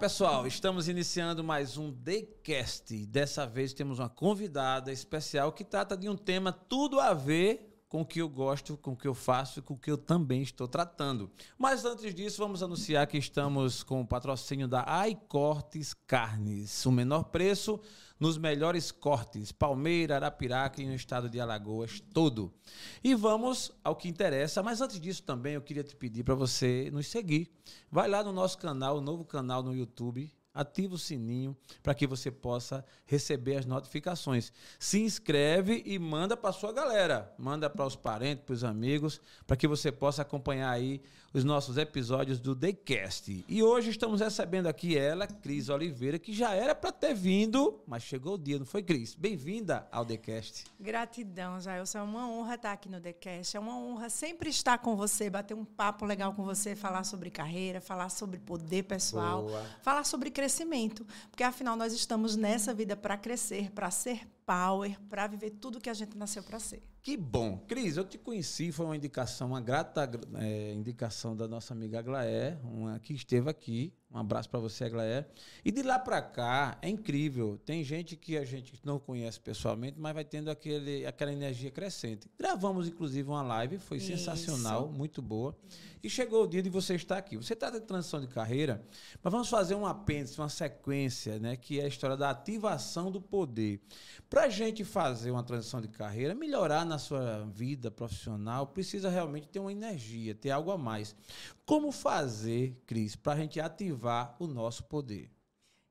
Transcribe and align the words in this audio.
pessoal, 0.00 0.46
estamos 0.46 0.88
iniciando 0.88 1.44
mais 1.44 1.76
um 1.76 1.92
TheCast. 1.92 3.04
Dessa 3.04 3.46
vez 3.46 3.74
temos 3.74 3.98
uma 3.98 4.08
convidada 4.08 4.90
especial 4.90 5.52
que 5.52 5.62
trata 5.62 5.94
de 5.94 6.08
um 6.08 6.16
tema 6.16 6.50
tudo 6.50 6.98
a 6.98 7.12
ver 7.12 7.69
com 7.90 8.02
o 8.02 8.06
que 8.06 8.22
eu 8.22 8.28
gosto, 8.28 8.76
com 8.76 8.92
o 8.92 8.96
que 8.96 9.08
eu 9.08 9.14
faço 9.14 9.58
e 9.58 9.62
com 9.62 9.74
o 9.74 9.76
que 9.76 9.90
eu 9.90 9.98
também 9.98 10.42
estou 10.42 10.68
tratando. 10.68 11.28
Mas 11.58 11.84
antes 11.84 12.14
disso, 12.14 12.38
vamos 12.38 12.62
anunciar 12.62 13.04
que 13.08 13.18
estamos 13.18 13.82
com 13.82 14.00
o 14.00 14.06
patrocínio 14.06 14.68
da 14.68 14.86
iCortes 15.08 15.92
Carnes. 16.06 16.86
O 16.86 16.92
menor 16.92 17.24
preço 17.24 17.80
nos 18.18 18.38
melhores 18.38 18.92
cortes, 18.92 19.50
Palmeira, 19.50 20.14
Arapiraca 20.14 20.80
e 20.80 20.86
no 20.86 20.94
estado 20.94 21.28
de 21.28 21.40
Alagoas 21.40 22.00
todo. 22.14 22.54
E 23.02 23.12
vamos 23.12 23.72
ao 23.82 23.96
que 23.96 24.08
interessa, 24.08 24.62
mas 24.62 24.80
antes 24.80 25.00
disso 25.00 25.24
também 25.24 25.54
eu 25.54 25.62
queria 25.62 25.82
te 25.82 25.96
pedir 25.96 26.22
para 26.22 26.36
você 26.36 26.90
nos 26.92 27.08
seguir. 27.08 27.50
Vai 27.90 28.08
lá 28.08 28.22
no 28.22 28.32
nosso 28.32 28.56
canal, 28.56 28.98
o 28.98 29.00
novo 29.00 29.24
canal 29.24 29.64
no 29.64 29.74
YouTube, 29.74 30.30
ativa 30.52 30.94
o 30.94 30.98
sininho 30.98 31.56
para 31.82 31.94
que 31.94 32.06
você 32.06 32.30
possa 32.30 32.84
receber 33.06 33.56
as 33.56 33.66
notificações. 33.66 34.52
Se 34.78 35.00
inscreve 35.00 35.82
e 35.86 35.98
manda 35.98 36.36
para 36.36 36.52
sua 36.52 36.72
galera, 36.72 37.32
manda 37.38 37.70
para 37.70 37.86
os 37.86 37.96
parentes, 37.96 38.44
para 38.44 38.54
os 38.54 38.64
amigos, 38.64 39.20
para 39.46 39.56
que 39.56 39.68
você 39.68 39.92
possa 39.92 40.22
acompanhar 40.22 40.70
aí 40.70 41.00
os 41.32 41.44
nossos 41.44 41.76
episódios 41.76 42.40
do 42.40 42.56
TheCast. 42.56 43.44
E 43.48 43.62
hoje 43.62 43.90
estamos 43.90 44.20
recebendo 44.20 44.66
aqui 44.66 44.98
ela, 44.98 45.26
Cris 45.26 45.68
Oliveira, 45.68 46.18
que 46.18 46.32
já 46.32 46.54
era 46.54 46.74
para 46.74 46.90
ter 46.90 47.14
vindo, 47.14 47.80
mas 47.86 48.02
chegou 48.02 48.34
o 48.34 48.38
dia, 48.38 48.58
não 48.58 48.66
foi, 48.66 48.82
Cris? 48.82 49.14
Bem-vinda 49.14 49.86
ao 49.92 50.04
TheCast. 50.04 50.64
Gratidão, 50.78 51.60
Jailson. 51.60 51.98
É 51.98 52.02
uma 52.02 52.28
honra 52.28 52.56
estar 52.56 52.72
aqui 52.72 52.88
no 52.88 53.00
TheCast. 53.00 53.56
É 53.56 53.60
uma 53.60 53.76
honra 53.78 54.10
sempre 54.10 54.50
estar 54.50 54.78
com 54.78 54.96
você, 54.96 55.30
bater 55.30 55.54
um 55.54 55.64
papo 55.64 56.04
legal 56.04 56.34
com 56.34 56.44
você, 56.44 56.74
falar 56.74 57.04
sobre 57.04 57.30
carreira, 57.30 57.80
falar 57.80 58.08
sobre 58.08 58.38
poder 58.38 58.82
pessoal, 58.82 59.42
Boa. 59.44 59.64
falar 59.82 60.04
sobre 60.04 60.30
crescimento. 60.30 61.06
Porque, 61.30 61.44
afinal, 61.44 61.76
nós 61.76 61.92
estamos 61.92 62.34
nessa 62.34 62.74
vida 62.74 62.96
para 62.96 63.16
crescer, 63.16 63.70
para 63.70 63.90
ser 63.90 64.26
power, 64.50 64.98
para 65.08 65.28
viver 65.28 65.50
tudo 65.50 65.80
que 65.80 65.88
a 65.88 65.94
gente 65.94 66.18
nasceu 66.18 66.42
para 66.42 66.58
ser. 66.58 66.82
Que 67.00 67.16
bom. 67.16 67.56
Cris, 67.68 67.96
eu 67.96 68.04
te 68.04 68.18
conheci, 68.18 68.72
foi 68.72 68.84
uma 68.84 68.96
indicação, 68.96 69.46
uma 69.46 69.60
grata 69.60 70.10
é, 70.34 70.72
indicação 70.74 71.36
da 71.36 71.46
nossa 71.46 71.72
amiga 71.72 72.00
Aglaé, 72.00 72.58
uma 72.64 72.98
que 72.98 73.14
esteve 73.14 73.48
aqui. 73.48 73.94
Um 74.12 74.18
abraço 74.18 74.50
para 74.50 74.58
você, 74.58 74.84
Aglaé. 74.84 75.24
E 75.64 75.70
de 75.70 75.84
lá 75.84 75.96
para 75.96 76.20
cá, 76.20 76.76
é 76.82 76.88
incrível. 76.88 77.60
Tem 77.64 77.84
gente 77.84 78.16
que 78.16 78.36
a 78.36 78.44
gente 78.44 78.74
não 78.84 78.98
conhece 78.98 79.38
pessoalmente, 79.38 80.00
mas 80.00 80.12
vai 80.12 80.24
tendo 80.24 80.50
aquele, 80.50 81.06
aquela 81.06 81.32
energia 81.32 81.70
crescente. 81.70 82.28
Gravamos, 82.36 82.88
inclusive, 82.88 83.28
uma 83.28 83.42
live, 83.42 83.78
foi 83.78 83.98
Isso. 83.98 84.08
sensacional, 84.08 84.88
muito 84.88 85.22
boa. 85.22 85.56
E 86.02 86.10
chegou 86.10 86.44
o 86.44 86.46
dia 86.46 86.62
de 86.62 86.68
você 86.68 86.94
estar 86.94 87.18
aqui. 87.18 87.36
Você 87.36 87.52
está 87.52 87.70
de 87.70 87.80
transição 87.80 88.20
de 88.20 88.26
carreira, 88.26 88.82
mas 89.22 89.30
vamos 89.30 89.48
fazer 89.48 89.76
um 89.76 89.86
apêndice, 89.86 90.40
uma 90.40 90.48
sequência, 90.48 91.38
né, 91.38 91.56
que 91.56 91.78
é 91.78 91.84
a 91.84 91.88
história 91.88 92.16
da 92.16 92.30
ativação 92.30 93.12
do 93.12 93.20
poder. 93.20 93.80
Para 94.28 94.44
a 94.44 94.48
gente 94.48 94.82
fazer 94.82 95.30
uma 95.30 95.42
transição 95.44 95.80
de 95.80 95.88
carreira, 95.88 96.34
melhorar 96.34 96.84
na 96.84 96.98
sua 96.98 97.44
vida 97.52 97.90
profissional, 97.90 98.66
precisa 98.66 99.08
realmente 99.08 99.46
ter 99.48 99.60
uma 99.60 99.70
energia, 99.70 100.34
ter 100.34 100.50
algo 100.50 100.70
a 100.70 100.78
mais. 100.78 101.14
Como 101.70 101.92
fazer, 101.92 102.82
Cris, 102.84 103.14
para 103.14 103.34
a 103.34 103.36
gente 103.36 103.60
ativar 103.60 104.34
o 104.40 104.48
nosso 104.48 104.82
poder? 104.82 105.30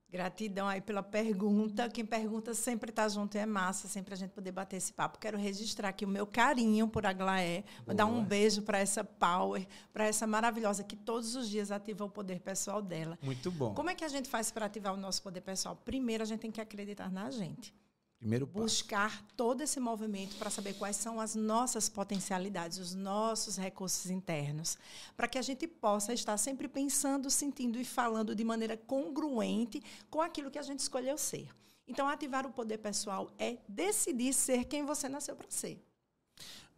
Gratidão 0.09 0.67
aí 0.67 0.81
pela 0.81 1.01
pergunta. 1.01 1.87
Quem 1.87 2.05
pergunta 2.05 2.53
sempre 2.53 2.89
está 2.89 3.07
junto 3.07 3.35
e 3.35 3.37
é 3.37 3.45
massa, 3.45 3.87
sempre 3.87 4.13
a 4.13 4.17
gente 4.17 4.31
poder 4.31 4.51
bater 4.51 4.75
esse 4.75 4.91
papo. 4.91 5.17
Quero 5.17 5.37
registrar 5.37 5.87
aqui 5.87 6.03
o 6.03 6.07
meu 6.09 6.27
carinho 6.27 6.85
por 6.85 7.05
Aglaé, 7.05 7.63
dar 7.95 8.07
um 8.07 8.21
beijo 8.21 8.61
para 8.63 8.77
essa 8.77 9.05
power, 9.05 9.65
para 9.93 10.05
essa 10.05 10.27
maravilhosa 10.27 10.83
que 10.83 10.97
todos 10.97 11.33
os 11.37 11.47
dias 11.47 11.71
ativa 11.71 12.03
o 12.03 12.09
poder 12.09 12.41
pessoal 12.41 12.81
dela. 12.81 13.17
Muito 13.21 13.49
bom. 13.49 13.73
Como 13.73 13.89
é 13.89 13.95
que 13.95 14.03
a 14.03 14.09
gente 14.09 14.27
faz 14.27 14.51
para 14.51 14.65
ativar 14.65 14.93
o 14.93 14.97
nosso 14.97 15.23
poder 15.23 15.39
pessoal? 15.39 15.77
Primeiro, 15.77 16.23
a 16.23 16.25
gente 16.25 16.41
tem 16.41 16.51
que 16.51 16.59
acreditar 16.59 17.09
na 17.09 17.31
gente. 17.31 17.73
Primeiro 18.19 18.45
passo. 18.45 18.59
Buscar 18.59 19.25
todo 19.37 19.61
esse 19.61 19.79
movimento 19.79 20.35
para 20.35 20.49
saber 20.49 20.73
quais 20.73 20.97
são 20.97 21.21
as 21.21 21.35
nossas 21.35 21.87
potencialidades, 21.87 22.77
os 22.77 22.93
nossos 22.93 23.55
recursos 23.55 24.11
internos, 24.11 24.77
para 25.15 25.27
que 25.27 25.37
a 25.37 25.41
gente 25.41 25.65
possa 25.65 26.13
estar 26.13 26.37
sempre 26.37 26.67
pensando, 26.67 27.29
sentindo 27.29 27.79
e 27.79 27.85
falando 27.85 28.35
de 28.35 28.43
maneira 28.43 28.75
congruente 28.75 29.81
com 30.09 30.21
aquilo 30.21 30.51
que 30.51 30.59
a 30.59 30.63
gente 30.63 30.79
escolheu 30.79 31.17
ser. 31.17 31.47
Então, 31.87 32.09
ativar 32.09 32.45
o 32.45 32.51
poder 32.51 32.79
pessoal 32.79 33.31
é 33.39 33.57
decidir 33.67 34.33
ser 34.33 34.65
quem 34.65 34.85
você 34.85 35.07
nasceu 35.07 35.35
para 35.35 35.49
ser. 35.49 35.81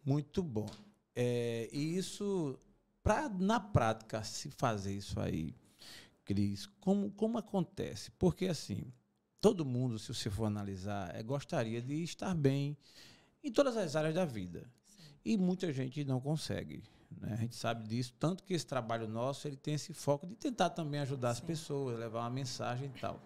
Muito 0.04 0.44
bom. 0.44 0.70
É, 1.14 1.68
e 1.72 1.96
isso, 1.96 2.56
para 3.02 3.28
na 3.28 3.58
prática 3.58 4.22
se 4.22 4.48
fazer 4.48 4.94
isso 4.94 5.18
aí, 5.18 5.56
Cris, 6.24 6.66
como, 6.80 7.10
como 7.10 7.36
acontece? 7.36 8.12
Porque 8.12 8.46
assim 8.46 8.92
todo 9.42 9.64
mundo, 9.64 9.98
se 9.98 10.14
você 10.14 10.30
for 10.30 10.44
analisar, 10.44 11.12
é, 11.14 11.20
gostaria 11.20 11.82
de 11.82 12.04
estar 12.04 12.32
bem 12.32 12.76
em 13.42 13.50
todas 13.50 13.76
as 13.76 13.96
áreas 13.96 14.14
da 14.14 14.24
vida. 14.24 14.60
Sim. 14.86 15.02
E 15.24 15.36
muita 15.36 15.72
gente 15.72 16.04
não 16.04 16.20
consegue. 16.20 16.84
Né? 17.20 17.32
A 17.32 17.36
gente 17.36 17.56
sabe 17.56 17.86
disso, 17.88 18.14
tanto 18.20 18.44
que 18.44 18.54
esse 18.54 18.64
trabalho 18.64 19.08
nosso 19.08 19.48
ele 19.48 19.56
tem 19.56 19.74
esse 19.74 19.92
foco 19.92 20.28
de 20.28 20.36
tentar 20.36 20.70
também 20.70 21.00
ajudar 21.00 21.34
Sim. 21.34 21.40
as 21.40 21.46
pessoas, 21.46 21.98
levar 21.98 22.20
uma 22.20 22.30
mensagem 22.30 22.86
e 22.94 23.00
tal. 23.00 23.20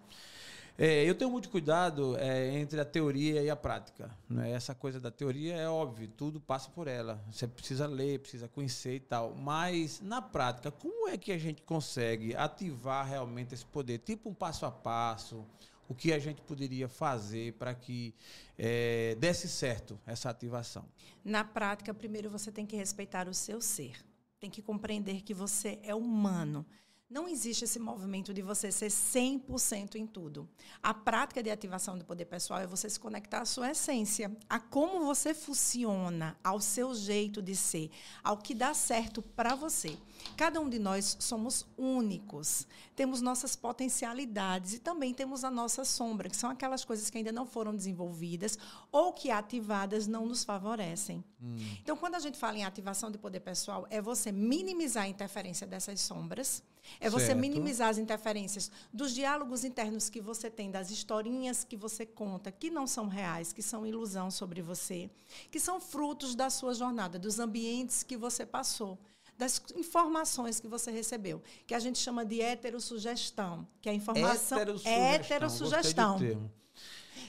É, 0.75 1.03
eu 1.07 1.13
tenho 1.13 1.29
muito 1.29 1.49
cuidado 1.49 2.17
é, 2.17 2.55
entre 2.57 2.79
a 2.79 2.85
teoria 2.85 3.43
e 3.43 3.49
a 3.49 3.55
prática. 3.55 4.09
Né? 4.27 4.51
Essa 4.51 4.73
coisa 4.73 4.99
da 4.99 5.11
teoria 5.11 5.55
é 5.55 5.69
óbvio, 5.69 6.07
tudo 6.07 6.39
passa 6.39 6.67
por 6.69 6.87
ela. 6.87 7.23
Você 7.31 7.47
precisa 7.47 7.85
ler, 7.85 8.19
precisa 8.19 8.47
conhecer 8.47 8.95
e 8.95 8.99
tal. 8.99 9.35
Mas, 9.35 10.01
na 10.01 10.21
prática, 10.21 10.71
como 10.71 11.07
é 11.09 11.17
que 11.17 11.31
a 11.31 11.37
gente 11.37 11.61
consegue 11.61 12.35
ativar 12.35 13.07
realmente 13.07 13.53
esse 13.53 13.65
poder? 13.65 13.99
Tipo 13.99 14.29
um 14.29 14.33
passo 14.33 14.65
a 14.65 14.71
passo, 14.71 15.45
o 15.87 15.95
que 15.95 16.11
a 16.11 16.19
gente 16.19 16.41
poderia 16.41 16.87
fazer 16.87 17.53
para 17.53 17.73
que 17.73 18.13
é, 18.57 19.15
desse 19.15 19.47
certo 19.47 19.99
essa 20.05 20.29
ativação? 20.29 20.85
Na 21.23 21.43
prática, 21.43 21.93
primeiro 21.93 22.29
você 22.29 22.51
tem 22.51 22.65
que 22.65 22.75
respeitar 22.75 23.27
o 23.27 23.33
seu 23.33 23.61
ser. 23.61 24.03
Tem 24.39 24.49
que 24.49 24.61
compreender 24.61 25.21
que 25.21 25.33
você 25.33 25.79
é 25.83 25.95
humano. 25.95 26.65
Não 27.09 27.25
existe 27.25 27.63
esse 27.63 27.79
movimento 27.79 28.33
de 28.33 28.41
você 28.41 28.69
ser 28.69 28.87
100% 28.87 29.95
em 29.95 30.05
tudo. 30.05 30.45
A 30.83 30.93
prática 30.93 31.41
de 31.41 31.49
ativação 31.49 31.97
do 31.97 32.03
poder 32.03 32.25
pessoal 32.25 32.59
é 32.59 32.67
você 32.67 32.89
se 32.89 32.99
conectar 32.99 33.39
à 33.39 33.45
sua 33.45 33.71
essência, 33.71 34.35
a 34.49 34.59
como 34.59 35.05
você 35.05 35.33
funciona, 35.33 36.37
ao 36.43 36.59
seu 36.59 36.93
jeito 36.93 37.41
de 37.41 37.55
ser, 37.55 37.89
ao 38.21 38.35
que 38.35 38.53
dá 38.53 38.73
certo 38.73 39.21
para 39.21 39.55
você. 39.55 39.97
Cada 40.35 40.59
um 40.59 40.67
de 40.67 40.79
nós 40.79 41.15
somos 41.17 41.65
únicos, 41.77 42.67
temos 42.93 43.21
nossas 43.21 43.55
potencialidades 43.55 44.73
e 44.73 44.79
também 44.79 45.13
temos 45.13 45.45
a 45.45 45.49
nossa 45.49 45.85
sombra, 45.85 46.27
que 46.27 46.35
são 46.35 46.49
aquelas 46.49 46.83
coisas 46.83 47.09
que 47.09 47.19
ainda 47.19 47.31
não 47.31 47.45
foram 47.45 47.73
desenvolvidas 47.73 48.59
ou 48.91 49.13
que 49.13 49.31
ativadas 49.31 50.07
não 50.07 50.25
nos 50.25 50.43
favorecem. 50.43 51.23
Hum. 51.41 51.55
Então, 51.81 51.95
quando 51.95 52.15
a 52.15 52.19
gente 52.19 52.37
fala 52.37 52.57
em 52.57 52.65
ativação 52.65 53.09
de 53.09 53.17
poder 53.17 53.39
pessoal, 53.39 53.87
é 53.89 54.01
você 54.01 54.29
minimizar 54.29 55.05
a 55.05 55.07
interferência 55.07 55.65
dessas 55.65 56.01
sombras 56.01 56.61
é 56.99 57.09
você 57.09 57.27
certo. 57.27 57.39
minimizar 57.39 57.89
as 57.89 57.97
interferências 57.97 58.71
dos 58.93 59.13
diálogos 59.13 59.63
internos 59.63 60.09
que 60.09 60.21
você 60.21 60.49
tem, 60.49 60.71
das 60.71 60.91
historinhas 60.91 61.63
que 61.63 61.77
você 61.77 62.05
conta, 62.05 62.51
que 62.51 62.69
não 62.69 62.87
são 62.87 63.07
reais, 63.07 63.53
que 63.53 63.61
são 63.61 63.85
ilusão 63.85 64.31
sobre 64.31 64.61
você, 64.61 65.09
que 65.51 65.59
são 65.59 65.79
frutos 65.79 66.35
da 66.35 66.49
sua 66.49 66.73
jornada, 66.73 67.19
dos 67.19 67.39
ambientes 67.39 68.03
que 68.03 68.17
você 68.17 68.45
passou 68.45 68.97
das 69.37 69.61
informações 69.75 70.59
que 70.59 70.67
você 70.67 70.89
recebeu, 70.89 71.43
que 71.67 71.75
a 71.75 71.79
gente 71.79 71.99
chama 71.99 72.25
de 72.25 72.41
heterossugestão, 72.41 73.67
que 73.79 73.87
é 73.87 73.91
a 73.91 73.95
informação 73.95 74.57
heterossugestão. 74.57 75.13
heterossugestão 75.13 76.51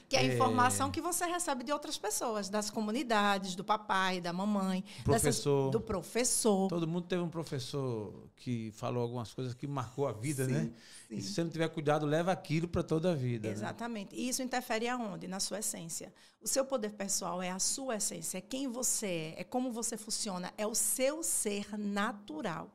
que 0.08 0.16
é 0.16 0.20
a 0.20 0.24
informação 0.24 0.90
que 0.90 1.00
você 1.00 1.26
recebe 1.26 1.62
de 1.62 1.70
outras 1.70 1.98
pessoas, 1.98 2.48
das 2.48 2.70
comunidades, 2.70 3.54
do 3.54 3.62
papai, 3.62 4.20
da 4.20 4.32
mamãe, 4.32 4.82
professor, 5.04 5.66
dessas, 5.66 5.72
do 5.72 5.80
professor. 5.80 6.68
Todo 6.68 6.88
mundo 6.88 7.06
teve 7.06 7.20
um 7.20 7.28
professor 7.28 8.14
que 8.34 8.70
falou 8.72 9.02
algumas 9.02 9.34
coisas 9.34 9.52
que 9.52 9.66
marcou 9.66 10.08
a 10.08 10.12
vida, 10.12 10.46
sim, 10.46 10.52
né? 10.52 10.70
Sim. 11.08 11.14
E 11.16 11.22
se 11.22 11.34
você 11.34 11.44
não 11.44 11.50
tiver 11.50 11.68
cuidado, 11.68 12.06
leva 12.06 12.32
aquilo 12.32 12.66
para 12.66 12.82
toda 12.82 13.12
a 13.12 13.14
vida. 13.14 13.48
Né? 13.48 13.54
Exatamente. 13.54 14.16
Né? 14.16 14.22
E 14.22 14.28
isso 14.28 14.42
interfere 14.42 14.88
aonde? 14.88 15.28
Na 15.28 15.40
sua 15.40 15.58
essência. 15.58 16.12
O 16.40 16.48
seu 16.48 16.64
poder 16.64 16.92
pessoal 16.92 17.42
é 17.42 17.50
a 17.50 17.58
sua 17.58 17.96
essência, 17.96 18.38
é 18.38 18.40
quem 18.40 18.68
você 18.68 19.34
é, 19.36 19.40
é 19.40 19.44
como 19.44 19.72
você 19.72 19.96
funciona, 19.96 20.52
é 20.56 20.66
o 20.66 20.74
seu 20.74 21.22
ser 21.22 21.78
natural. 21.78 22.70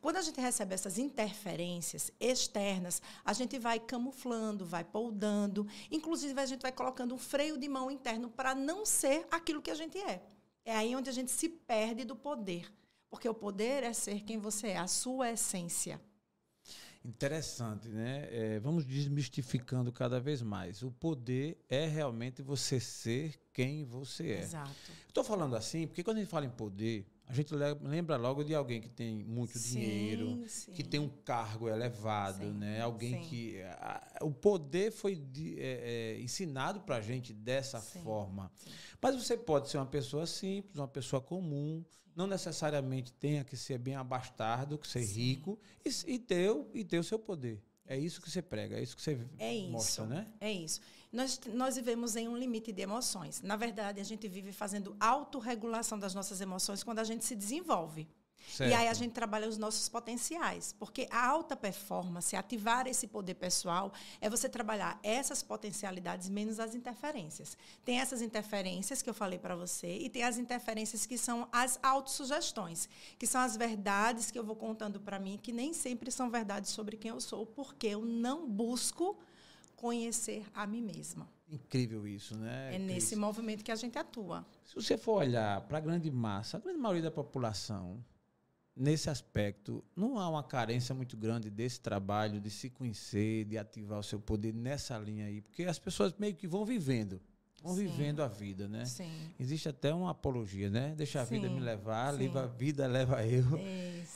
Quando 0.00 0.16
a 0.16 0.22
gente 0.22 0.40
recebe 0.40 0.74
essas 0.74 0.98
interferências 0.98 2.10
externas, 2.18 3.00
a 3.24 3.32
gente 3.32 3.58
vai 3.58 3.78
camuflando, 3.78 4.64
vai 4.64 4.84
poldando, 4.84 5.66
inclusive 5.90 6.38
a 6.40 6.46
gente 6.46 6.62
vai 6.62 6.72
colocando 6.72 7.14
um 7.14 7.18
freio 7.18 7.58
de 7.58 7.68
mão 7.68 7.90
interno 7.90 8.30
para 8.30 8.54
não 8.54 8.84
ser 8.84 9.26
aquilo 9.30 9.62
que 9.62 9.70
a 9.70 9.74
gente 9.74 9.98
é. 9.98 10.22
É 10.64 10.76
aí 10.76 10.94
onde 10.94 11.08
a 11.08 11.12
gente 11.12 11.30
se 11.30 11.48
perde 11.48 12.04
do 12.04 12.14
poder, 12.14 12.70
porque 13.08 13.28
o 13.28 13.34
poder 13.34 13.82
é 13.82 13.92
ser 13.92 14.22
quem 14.22 14.38
você 14.38 14.68
é, 14.68 14.78
a 14.78 14.86
sua 14.86 15.30
essência. 15.30 16.00
Interessante, 17.02 17.88
né? 17.88 18.28
É, 18.30 18.60
vamos 18.60 18.84
desmistificando 18.84 19.90
cada 19.90 20.20
vez 20.20 20.42
mais. 20.42 20.82
O 20.82 20.90
poder 20.90 21.58
é 21.66 21.86
realmente 21.86 22.42
você 22.42 22.78
ser 22.78 23.40
quem 23.54 23.84
você 23.86 24.32
é. 24.32 24.40
Exato. 24.40 24.92
Estou 25.08 25.24
falando 25.24 25.56
assim 25.56 25.86
porque 25.86 26.04
quando 26.04 26.18
a 26.18 26.20
gente 26.20 26.28
fala 26.28 26.44
em 26.44 26.50
poder, 26.50 27.09
a 27.30 27.32
gente 27.32 27.54
lembra 27.54 28.16
logo 28.16 28.42
de 28.42 28.52
alguém 28.56 28.80
que 28.80 28.88
tem 28.88 29.22
muito 29.22 29.56
sim, 29.56 29.78
dinheiro, 29.78 30.44
sim. 30.48 30.72
que 30.72 30.82
tem 30.82 30.98
um 30.98 31.08
cargo 31.08 31.68
elevado, 31.68 32.38
sim, 32.38 32.50
né? 32.50 32.80
Alguém 32.80 33.20
que 33.22 33.62
a, 33.62 34.18
o 34.22 34.32
poder 34.32 34.90
foi 34.90 35.14
de, 35.14 35.56
é, 35.60 36.16
é, 36.16 36.20
ensinado 36.20 36.80
para 36.80 36.96
a 36.96 37.00
gente 37.00 37.32
dessa 37.32 37.80
forma. 37.80 38.50
Mas 39.00 39.14
você 39.14 39.36
pode 39.36 39.68
ser 39.68 39.78
uma 39.78 39.86
pessoa 39.86 40.26
simples, 40.26 40.76
uma 40.76 40.88
pessoa 40.88 41.22
comum, 41.22 41.84
não 42.16 42.26
necessariamente 42.26 43.12
tenha 43.12 43.44
que 43.44 43.56
ser 43.56 43.78
bem 43.78 43.94
abastado, 43.94 44.76
que 44.76 44.88
ser 44.88 45.04
rico 45.04 45.56
e, 45.84 46.12
e 46.12 46.18
ter 46.18 46.50
e 46.74 46.84
ter 46.84 46.98
o 46.98 47.04
seu 47.04 47.18
poder. 47.18 47.62
É 47.86 47.96
isso 47.96 48.20
que 48.20 48.28
você 48.28 48.42
prega, 48.42 48.76
é 48.76 48.82
isso 48.82 48.96
que 48.96 49.02
você 49.02 49.18
é 49.38 49.68
mostra, 49.68 50.04
isso, 50.04 50.06
né? 50.06 50.26
É 50.40 50.52
isso. 50.52 50.80
Nós, 51.12 51.40
nós 51.52 51.76
vivemos 51.76 52.14
em 52.14 52.28
um 52.28 52.36
limite 52.36 52.72
de 52.72 52.82
emoções. 52.82 53.42
Na 53.42 53.56
verdade, 53.56 54.00
a 54.00 54.04
gente 54.04 54.28
vive 54.28 54.52
fazendo 54.52 54.96
autorregulação 55.00 55.98
das 55.98 56.14
nossas 56.14 56.40
emoções 56.40 56.84
quando 56.84 57.00
a 57.00 57.04
gente 57.04 57.24
se 57.24 57.34
desenvolve. 57.34 58.08
Certo. 58.48 58.70
E 58.70 58.74
aí 58.74 58.88
a 58.88 58.94
gente 58.94 59.12
trabalha 59.12 59.48
os 59.48 59.56
nossos 59.56 59.88
potenciais, 59.88 60.74
porque 60.78 61.06
a 61.10 61.26
alta 61.26 61.56
performance, 61.56 62.34
ativar 62.34 62.86
esse 62.86 63.06
poder 63.06 63.34
pessoal, 63.34 63.92
é 64.20 64.28
você 64.28 64.48
trabalhar 64.48 64.98
essas 65.02 65.42
potencialidades 65.42 66.28
menos 66.28 66.58
as 66.58 66.74
interferências. 66.74 67.56
Tem 67.84 68.00
essas 68.00 68.22
interferências 68.22 69.02
que 69.02 69.10
eu 69.10 69.14
falei 69.14 69.38
para 69.38 69.54
você 69.54 69.98
e 69.98 70.08
tem 70.08 70.24
as 70.24 70.38
interferências 70.38 71.06
que 71.06 71.16
são 71.16 71.48
as 71.52 71.78
autossugestões, 71.82 72.88
que 73.18 73.26
são 73.26 73.40
as 73.40 73.56
verdades 73.56 74.30
que 74.30 74.38
eu 74.38 74.44
vou 74.44 74.56
contando 74.56 75.00
para 75.00 75.18
mim, 75.18 75.38
que 75.40 75.52
nem 75.52 75.72
sempre 75.72 76.10
são 76.10 76.30
verdades 76.30 76.70
sobre 76.70 76.96
quem 76.96 77.10
eu 77.10 77.20
sou, 77.20 77.46
porque 77.46 77.88
eu 77.88 78.04
não 78.04 78.48
busco 78.48 79.16
conhecer 79.80 80.44
a 80.54 80.66
mim 80.66 80.82
mesma. 80.82 81.26
Incrível 81.48 82.06
isso, 82.06 82.36
né? 82.36 82.76
É 82.76 82.78
nesse 82.78 83.16
movimento 83.16 83.64
que 83.64 83.72
a 83.72 83.76
gente 83.76 83.98
atua. 83.98 84.46
Se 84.62 84.74
você 84.74 84.98
for 84.98 85.22
olhar 85.22 85.62
para 85.62 85.78
a 85.78 85.80
grande 85.80 86.10
massa, 86.10 86.58
a 86.58 86.60
grande 86.60 86.78
maioria 86.78 87.04
da 87.04 87.10
população, 87.10 88.04
nesse 88.76 89.08
aspecto, 89.08 89.82
não 89.96 90.18
há 90.18 90.28
uma 90.28 90.42
carência 90.42 90.94
muito 90.94 91.16
grande 91.16 91.48
desse 91.48 91.80
trabalho 91.80 92.38
de 92.38 92.50
se 92.50 92.68
conhecer, 92.68 93.46
de 93.46 93.56
ativar 93.56 93.98
o 93.98 94.02
seu 94.02 94.20
poder 94.20 94.52
nessa 94.52 94.98
linha 94.98 95.24
aí, 95.24 95.40
porque 95.40 95.64
as 95.64 95.78
pessoas 95.78 96.14
meio 96.18 96.34
que 96.34 96.46
vão 96.46 96.64
vivendo. 96.64 97.18
Vão 97.62 97.74
Sim. 97.74 97.86
vivendo 97.86 98.22
a 98.22 98.28
vida, 98.28 98.68
né? 98.68 98.84
Sim. 98.84 99.10
Existe 99.38 99.68
até 99.68 99.92
uma 99.94 100.10
apologia, 100.10 100.68
né? 100.68 100.94
Deixa 100.94 101.22
a 101.22 101.26
Sim. 101.26 101.36
vida 101.36 101.48
me 101.48 101.60
levar, 101.60 102.10
leva 102.10 102.44
a 102.44 102.46
vida 102.46 102.86
leva 102.86 103.26
eu. 103.26 103.44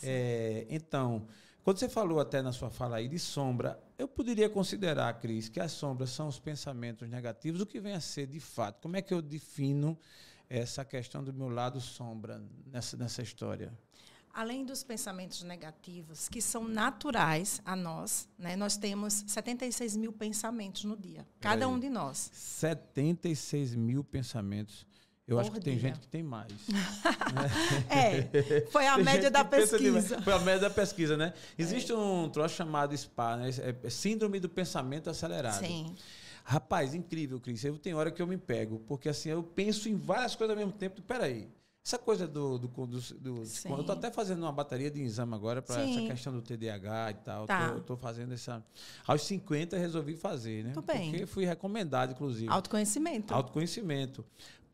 É, 0.03 0.67
então, 0.69 1.27
quando 1.63 1.79
você 1.79 1.89
falou 1.89 2.21
até 2.21 2.43
na 2.43 2.53
sua 2.53 2.71
fala 2.71 2.97
aí 2.97 3.09
de 3.09 3.19
sombra, 3.19 3.83
eu 3.97 4.09
poderia 4.09 4.49
considerar, 4.49 5.13
Cris, 5.21 5.49
que 5.49 5.61
as 5.61 5.73
sombras 5.73 6.11
são 6.11 6.29
os 6.29 6.39
pensamentos 6.39 7.09
negativos. 7.09 7.61
O 7.61 7.67
que 7.67 7.81
vem 7.81 7.95
a 7.95 8.01
ser 8.01 8.27
de 8.27 8.41
fato? 8.41 8.83
Como 8.83 8.97
é 8.97 9.03
que 9.03 9.15
eu 9.15 9.23
defino 9.23 9.99
essa 10.49 10.85
questão 10.85 11.23
do 11.23 11.33
meu 11.33 11.49
lado 11.49 11.81
sombra 11.81 12.43
nessa, 12.67 12.97
nessa 12.97 13.23
história? 13.23 13.73
Além 14.33 14.65
dos 14.65 14.83
pensamentos 14.83 15.45
negativos, 15.45 16.29
que 16.29 16.43
são 16.43 16.67
naturais 16.67 17.63
a 17.65 17.77
nós, 17.77 18.29
né, 18.37 18.57
nós 18.57 18.77
temos 18.77 19.25
76 19.29 19.97
mil 19.97 20.13
pensamentos 20.13 20.83
no 20.85 20.97
dia, 20.97 21.25
cada 21.41 21.69
um 21.69 21.79
de 21.79 21.89
nós. 21.89 22.31
76 22.33 23.77
mil 23.77 24.03
pensamentos. 24.03 24.85
Eu 25.27 25.39
acho 25.39 25.51
que 25.51 25.61
tem 25.61 25.79
gente 25.79 26.01
que 26.01 26.07
tem 26.07 26.23
mais. 26.23 26.53
é, 27.89 28.61
foi 28.71 28.87
a 28.87 28.99
média 28.99 29.31
da 29.31 29.43
pesquisa. 29.43 30.21
Foi 30.21 30.33
a 30.35 30.39
média 30.39 30.69
da 30.69 30.71
pesquisa, 30.71 31.17
né? 31.17 31.33
Existe 31.59 31.93
é. 31.93 31.95
um 31.97 32.29
troço 32.29 32.55
chamado 32.55 32.97
SPA, 32.97 33.37
né? 33.37 33.49
É 33.83 33.91
Síndrome 33.91 34.39
do 34.39 34.51
Pensamento 34.51 35.09
Acelerado. 35.09 35.65
Sim. 35.65 35.95
Rapaz, 36.45 36.95
incrível, 36.95 37.41
Cris. 37.41 37.65
Eu 37.65 37.79
tenho 37.79 37.97
hora 37.97 38.11
que 38.11 38.21
eu 38.21 38.27
me 38.27 38.37
pego, 38.37 38.81
porque 38.81 39.09
assim, 39.09 39.31
eu 39.31 39.43
penso 39.43 39.89
em 39.89 39.97
várias 39.97 40.37
coisas 40.37 40.55
ao 40.55 40.59
mesmo 40.59 40.79
tempo. 40.79 41.01
Peraí. 41.01 41.49
Essa 41.87 41.99
coisa 41.99 42.27
do. 42.27 42.59
do, 42.59 42.69
do, 42.69 42.87
do 42.87 43.37
eu 43.37 43.43
estou 43.43 43.95
até 43.95 44.11
fazendo 44.11 44.41
uma 44.41 44.53
bateria 44.53 44.91
de 44.91 45.03
exame 45.03 45.35
agora 45.35 45.61
para 45.61 45.83
essa 45.83 46.01
questão 46.01 46.33
do 46.33 46.41
TDAH 46.41 47.11
e 47.11 47.15
tal. 47.15 47.47
Tá. 47.47 47.77
Estou 47.79 47.97
fazendo 47.97 48.33
essa. 48.33 48.63
Aos 49.07 49.23
50 49.23 49.77
resolvi 49.77 50.17
fazer, 50.17 50.65
né? 50.65 50.73
Tudo 50.73 50.87
bem. 50.87 51.11
Porque 51.11 51.27
fui 51.27 51.45
recomendado, 51.45 52.13
inclusive. 52.13 52.51
Autoconhecimento. 52.51 53.35
Autoconhecimento 53.35 54.25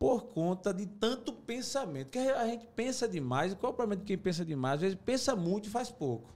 por 0.01 0.29
conta 0.29 0.73
de 0.73 0.87
tanto 0.87 1.31
pensamento. 1.31 2.09
Que 2.09 2.17
a 2.17 2.47
gente 2.47 2.65
pensa 2.75 3.07
demais, 3.07 3.51
e 3.51 3.55
qual 3.55 3.69
é 3.69 3.73
o 3.73 3.77
problema 3.77 4.01
de 4.01 4.03
quem 4.03 4.17
pensa 4.17 4.43
demais? 4.43 4.77
Às 4.77 4.81
vezes 4.81 4.97
pensa 5.05 5.35
muito 5.35 5.67
e 5.67 5.69
faz 5.69 5.91
pouco. 5.91 6.27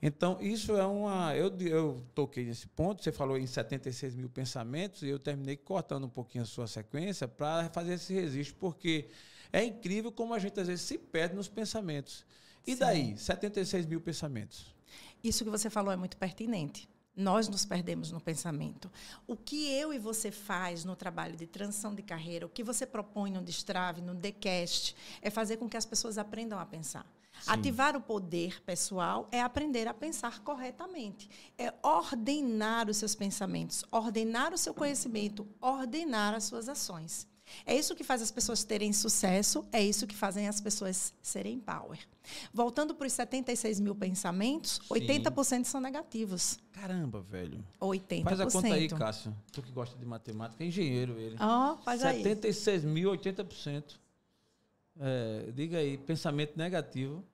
Então, 0.00 0.38
isso 0.40 0.74
é 0.74 0.86
uma. 0.86 1.36
Eu, 1.36 1.54
eu 1.60 2.02
toquei 2.14 2.46
nesse 2.46 2.66
ponto, 2.66 3.04
você 3.04 3.12
falou 3.12 3.36
em 3.36 3.46
76 3.46 4.14
mil 4.14 4.30
pensamentos, 4.30 5.02
e 5.02 5.08
eu 5.08 5.18
terminei 5.18 5.54
cortando 5.54 6.04
um 6.04 6.08
pouquinho 6.08 6.44
a 6.44 6.46
sua 6.46 6.66
sequência 6.66 7.28
para 7.28 7.68
fazer 7.68 7.92
esse 7.92 8.14
registro, 8.14 8.56
porque 8.58 9.10
é 9.52 9.62
incrível 9.62 10.10
como 10.10 10.32
a 10.32 10.38
gente 10.38 10.58
às 10.58 10.66
vezes 10.66 10.86
se 10.86 10.96
perde 10.96 11.36
nos 11.36 11.46
pensamentos. 11.46 12.24
E 12.66 12.72
Sim. 12.72 12.78
daí, 12.78 13.18
76 13.18 13.84
mil 13.84 14.00
pensamentos? 14.00 14.74
Isso 15.22 15.44
que 15.44 15.50
você 15.50 15.68
falou 15.68 15.92
é 15.92 15.96
muito 15.96 16.16
pertinente 16.16 16.88
nós 17.18 17.48
nos 17.48 17.66
perdemos 17.66 18.12
no 18.12 18.20
pensamento. 18.20 18.90
O 19.26 19.36
que 19.36 19.68
eu 19.72 19.92
e 19.92 19.98
você 19.98 20.30
faz 20.30 20.84
no 20.84 20.94
trabalho 20.94 21.36
de 21.36 21.46
transição 21.46 21.94
de 21.94 22.02
carreira, 22.02 22.46
o 22.46 22.48
que 22.48 22.62
você 22.62 22.86
propõe 22.86 23.32
no 23.32 23.42
Destrave, 23.42 24.00
no 24.00 24.14
Decast, 24.14 24.94
é 25.20 25.28
fazer 25.28 25.56
com 25.56 25.68
que 25.68 25.76
as 25.76 25.84
pessoas 25.84 26.16
aprendam 26.16 26.58
a 26.58 26.64
pensar. 26.64 27.04
Sim. 27.40 27.50
Ativar 27.50 27.96
o 27.96 28.00
poder 28.00 28.62
pessoal 28.62 29.28
é 29.30 29.40
aprender 29.40 29.88
a 29.88 29.94
pensar 29.94 30.40
corretamente. 30.40 31.28
É 31.58 31.74
ordenar 31.82 32.88
os 32.88 32.96
seus 32.96 33.14
pensamentos, 33.14 33.84
ordenar 33.90 34.52
o 34.52 34.58
seu 34.58 34.72
conhecimento, 34.72 35.46
ordenar 35.60 36.34
as 36.34 36.44
suas 36.44 36.68
ações. 36.68 37.26
É 37.66 37.74
isso 37.74 37.94
que 37.94 38.04
faz 38.04 38.22
as 38.22 38.30
pessoas 38.30 38.64
terem 38.64 38.92
sucesso, 38.92 39.66
é 39.72 39.82
isso 39.82 40.06
que 40.06 40.14
fazem 40.14 40.48
as 40.48 40.60
pessoas 40.60 41.12
serem 41.22 41.58
power. 41.58 41.98
Voltando 42.52 42.94
para 42.94 43.06
os 43.06 43.12
76 43.12 43.80
mil 43.80 43.94
pensamentos, 43.94 44.80
Sim. 44.86 44.94
80% 44.94 45.64
são 45.64 45.80
negativos. 45.80 46.58
Caramba, 46.72 47.20
velho. 47.22 47.64
80%. 47.80 48.24
Faz 48.24 48.40
a 48.40 48.46
conta 48.46 48.74
aí, 48.74 48.88
Cássio. 48.88 49.34
Tu 49.52 49.62
que 49.62 49.72
gosta 49.72 49.98
de 49.98 50.04
matemática, 50.04 50.62
é 50.62 50.66
engenheiro 50.66 51.18
ele. 51.18 51.36
Ó, 51.40 51.74
oh, 51.74 51.76
faz 51.78 52.00
76 52.00 52.84
aí. 52.84 52.90
mil, 52.90 53.10
80%. 53.10 53.96
É, 55.00 55.50
diga 55.54 55.78
aí, 55.78 55.96
pensamento 55.96 56.56
negativo. 56.56 57.24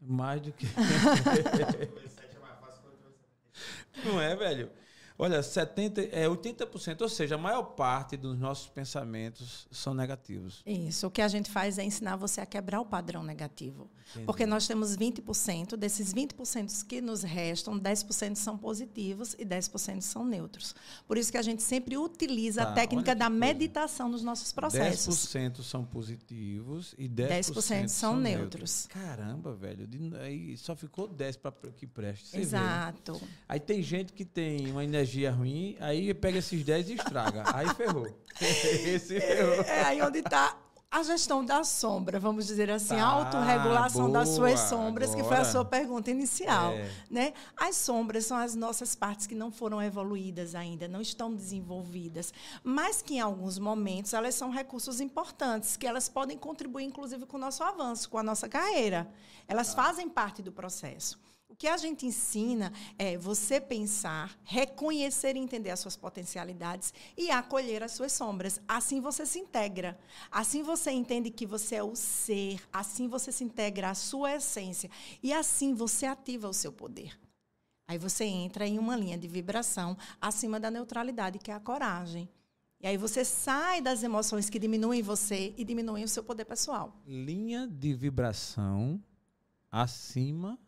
Mais 0.00 0.40
do 0.40 0.52
que 0.52 0.66
560. 0.66 2.40
Mais 2.40 2.80
do 2.80 2.92
que. 2.92 4.02
Não 4.08 4.20
é, 4.20 4.34
velho? 4.34 4.70
Olha, 5.18 5.42
70, 5.42 6.00
é 6.12 6.26
80%, 6.26 7.02
ou 7.02 7.08
seja, 7.08 7.34
a 7.34 7.38
maior 7.38 7.62
parte 7.62 8.16
dos 8.16 8.38
nossos 8.38 8.68
pensamentos 8.68 9.66
são 9.70 9.94
negativos. 9.94 10.62
Isso. 10.66 11.06
O 11.06 11.10
que 11.10 11.22
a 11.22 11.28
gente 11.28 11.50
faz 11.50 11.78
é 11.78 11.84
ensinar 11.84 12.16
você 12.16 12.40
a 12.40 12.46
quebrar 12.46 12.80
o 12.80 12.86
padrão 12.86 13.22
negativo. 13.22 13.90
Entendi. 14.10 14.26
Porque 14.26 14.44
nós 14.46 14.66
temos 14.66 14.96
20%, 14.96 15.76
desses 15.76 16.12
20% 16.12 16.86
que 16.86 17.00
nos 17.00 17.22
restam, 17.22 17.78
10% 17.78 18.36
são 18.36 18.58
positivos 18.58 19.34
e 19.38 19.44
10% 19.44 20.00
são 20.00 20.24
neutros. 20.24 20.74
Por 21.06 21.16
isso 21.16 21.30
que 21.30 21.38
a 21.38 21.42
gente 21.42 21.62
sempre 21.62 21.96
utiliza 21.96 22.64
tá, 22.64 22.70
a 22.70 22.74
técnica 22.74 23.14
da 23.14 23.30
meditação 23.30 24.08
nos 24.08 24.22
nossos 24.22 24.52
processos. 24.52 25.26
10% 25.26 25.62
são 25.62 25.84
positivos 25.84 26.94
e 26.98 27.08
10%, 27.08 27.28
10 27.28 27.46
são, 27.46 27.88
são 27.88 28.16
neutros. 28.16 28.42
neutros. 28.42 28.86
Caramba, 28.86 29.54
velho. 29.54 29.88
Aí 30.20 30.56
só 30.56 30.74
ficou 30.74 31.06
10 31.06 31.36
para 31.36 31.52
que 31.76 31.86
preste. 31.86 32.36
Exato. 32.36 33.14
Vê, 33.14 33.20
né? 33.20 33.28
Aí 33.48 33.60
tem 33.60 33.82
gente 33.82 34.12
que 34.12 34.24
tem 34.24 34.70
uma 34.70 34.84
energia 34.84 35.01
energia 35.02 35.30
ruim, 35.30 35.76
aí 35.80 36.14
pega 36.14 36.38
esses 36.38 36.64
10 36.64 36.90
e 36.90 36.94
estraga. 36.94 37.42
aí 37.54 37.68
ferrou. 37.74 38.06
Esse 38.40 39.20
ferrou. 39.20 39.62
É, 39.64 39.78
é 39.78 39.84
aí 39.84 40.02
onde 40.02 40.20
está 40.20 40.56
a 40.90 41.02
gestão 41.02 41.42
da 41.42 41.64
sombra, 41.64 42.20
vamos 42.20 42.46
dizer 42.46 42.70
assim, 42.70 42.96
tá, 42.96 43.02
a 43.02 43.06
autorregulação 43.06 44.08
boa, 44.08 44.18
das 44.18 44.28
suas 44.28 44.60
sombras, 44.60 45.08
agora. 45.08 45.22
que 45.22 45.28
foi 45.28 45.38
a 45.38 45.44
sua 45.44 45.64
pergunta 45.64 46.10
inicial. 46.10 46.72
É. 46.72 46.90
Né? 47.10 47.32
As 47.56 47.76
sombras 47.76 48.26
são 48.26 48.36
as 48.36 48.54
nossas 48.54 48.94
partes 48.94 49.26
que 49.26 49.34
não 49.34 49.50
foram 49.50 49.82
evoluídas 49.82 50.54
ainda, 50.54 50.86
não 50.86 51.00
estão 51.00 51.34
desenvolvidas, 51.34 52.32
mas 52.62 53.00
que 53.00 53.14
em 53.14 53.20
alguns 53.20 53.58
momentos 53.58 54.12
elas 54.12 54.34
são 54.34 54.50
recursos 54.50 55.00
importantes, 55.00 55.78
que 55.78 55.86
elas 55.86 56.10
podem 56.10 56.36
contribuir, 56.36 56.84
inclusive, 56.84 57.24
com 57.24 57.38
o 57.38 57.40
nosso 57.40 57.64
avanço, 57.64 58.10
com 58.10 58.18
a 58.18 58.22
nossa 58.22 58.46
carreira. 58.46 59.10
Elas 59.48 59.74
tá. 59.74 59.84
fazem 59.84 60.10
parte 60.10 60.42
do 60.42 60.52
processo. 60.52 61.18
Que 61.62 61.68
a 61.68 61.76
gente 61.76 62.04
ensina 62.04 62.72
é 62.98 63.16
você 63.16 63.60
pensar, 63.60 64.36
reconhecer 64.42 65.36
e 65.36 65.38
entender 65.38 65.70
as 65.70 65.78
suas 65.78 65.94
potencialidades 65.94 66.92
e 67.16 67.30
acolher 67.30 67.84
as 67.84 67.92
suas 67.92 68.10
sombras. 68.10 68.60
Assim 68.66 69.00
você 69.00 69.24
se 69.24 69.38
integra. 69.38 69.96
Assim 70.28 70.64
você 70.64 70.90
entende 70.90 71.30
que 71.30 71.46
você 71.46 71.76
é 71.76 71.82
o 71.84 71.94
ser. 71.94 72.60
Assim 72.72 73.06
você 73.06 73.30
se 73.30 73.44
integra 73.44 73.90
à 73.90 73.94
sua 73.94 74.34
essência. 74.34 74.90
E 75.22 75.32
assim 75.32 75.72
você 75.72 76.04
ativa 76.04 76.48
o 76.48 76.52
seu 76.52 76.72
poder. 76.72 77.16
Aí 77.86 77.96
você 77.96 78.24
entra 78.24 78.66
em 78.66 78.76
uma 78.76 78.96
linha 78.96 79.16
de 79.16 79.28
vibração 79.28 79.96
acima 80.20 80.58
da 80.58 80.68
neutralidade, 80.68 81.38
que 81.38 81.52
é 81.52 81.54
a 81.54 81.60
coragem. 81.60 82.28
E 82.80 82.88
aí 82.88 82.96
você 82.96 83.24
sai 83.24 83.80
das 83.80 84.02
emoções 84.02 84.50
que 84.50 84.58
diminuem 84.58 85.00
você 85.00 85.54
e 85.56 85.62
diminuem 85.62 86.02
o 86.02 86.08
seu 86.08 86.24
poder 86.24 86.44
pessoal. 86.44 87.00
Linha 87.06 87.68
de 87.68 87.94
vibração 87.94 89.00
acima 89.70 90.58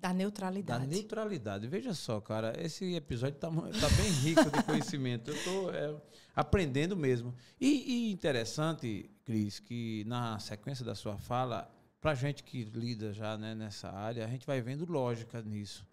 da 0.00 0.14
neutralidade. 0.14 0.86
Da 0.86 0.86
neutralidade. 0.86 1.68
Veja 1.68 1.92
só, 1.92 2.20
cara, 2.20 2.54
esse 2.58 2.94
episódio 2.94 3.34
está 3.34 3.48
tá 3.50 3.94
bem 3.96 4.10
rico 4.10 4.50
de 4.50 4.62
conhecimento. 4.62 5.30
Eu 5.30 5.36
estou 5.36 5.74
é, 5.74 5.94
aprendendo 6.34 6.96
mesmo. 6.96 7.34
E, 7.60 8.08
e, 8.08 8.12
interessante, 8.12 9.10
Cris, 9.24 9.58
que 9.58 10.04
na 10.06 10.38
sequência 10.38 10.84
da 10.84 10.94
sua 10.94 11.18
fala, 11.18 11.70
para 12.00 12.14
gente 12.14 12.42
que 12.42 12.64
lida 12.64 13.12
já 13.12 13.36
né, 13.36 13.54
nessa 13.54 13.90
área, 13.90 14.24
a 14.24 14.28
gente 14.28 14.46
vai 14.46 14.62
vendo 14.62 14.90
lógica 14.90 15.42
nisso. 15.42 15.86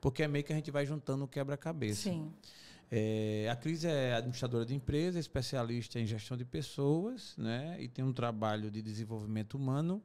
Porque 0.00 0.22
é 0.22 0.28
meio 0.28 0.44
que 0.44 0.52
a 0.52 0.56
gente 0.56 0.70
vai 0.70 0.84
juntando 0.84 1.24
o 1.24 1.28
quebra-cabeça. 1.28 2.02
Sim. 2.02 2.30
É, 2.90 3.48
a 3.50 3.56
Cris 3.56 3.82
é 3.84 4.14
administradora 4.14 4.66
de 4.66 4.74
empresa, 4.74 5.18
especialista 5.18 5.98
em 5.98 6.06
gestão 6.06 6.36
de 6.36 6.44
pessoas, 6.44 7.34
né? 7.38 7.76
E 7.80 7.88
tem 7.88 8.04
um 8.04 8.12
trabalho 8.12 8.70
de 8.70 8.82
desenvolvimento 8.82 9.54
humano. 9.54 10.02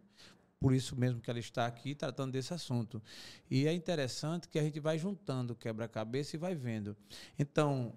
Por 0.60 0.74
isso 0.74 0.96
mesmo 0.96 1.22
que 1.22 1.30
ela 1.30 1.40
está 1.40 1.66
aqui 1.66 1.96
tratando 1.96 2.34
desse 2.34 2.54
assunto. 2.54 3.02
E 3.50 3.68
é 3.68 3.74
interessante 3.74 4.48
que 4.48 4.60
a 4.60 4.64
gente 4.64 4.80
vai 4.80 4.98
juntando 4.98 5.56
quebra-cabeça 5.56 6.36
e 6.36 6.40
vai 6.40 6.54
vendo. 6.54 6.98
Então, 7.38 7.96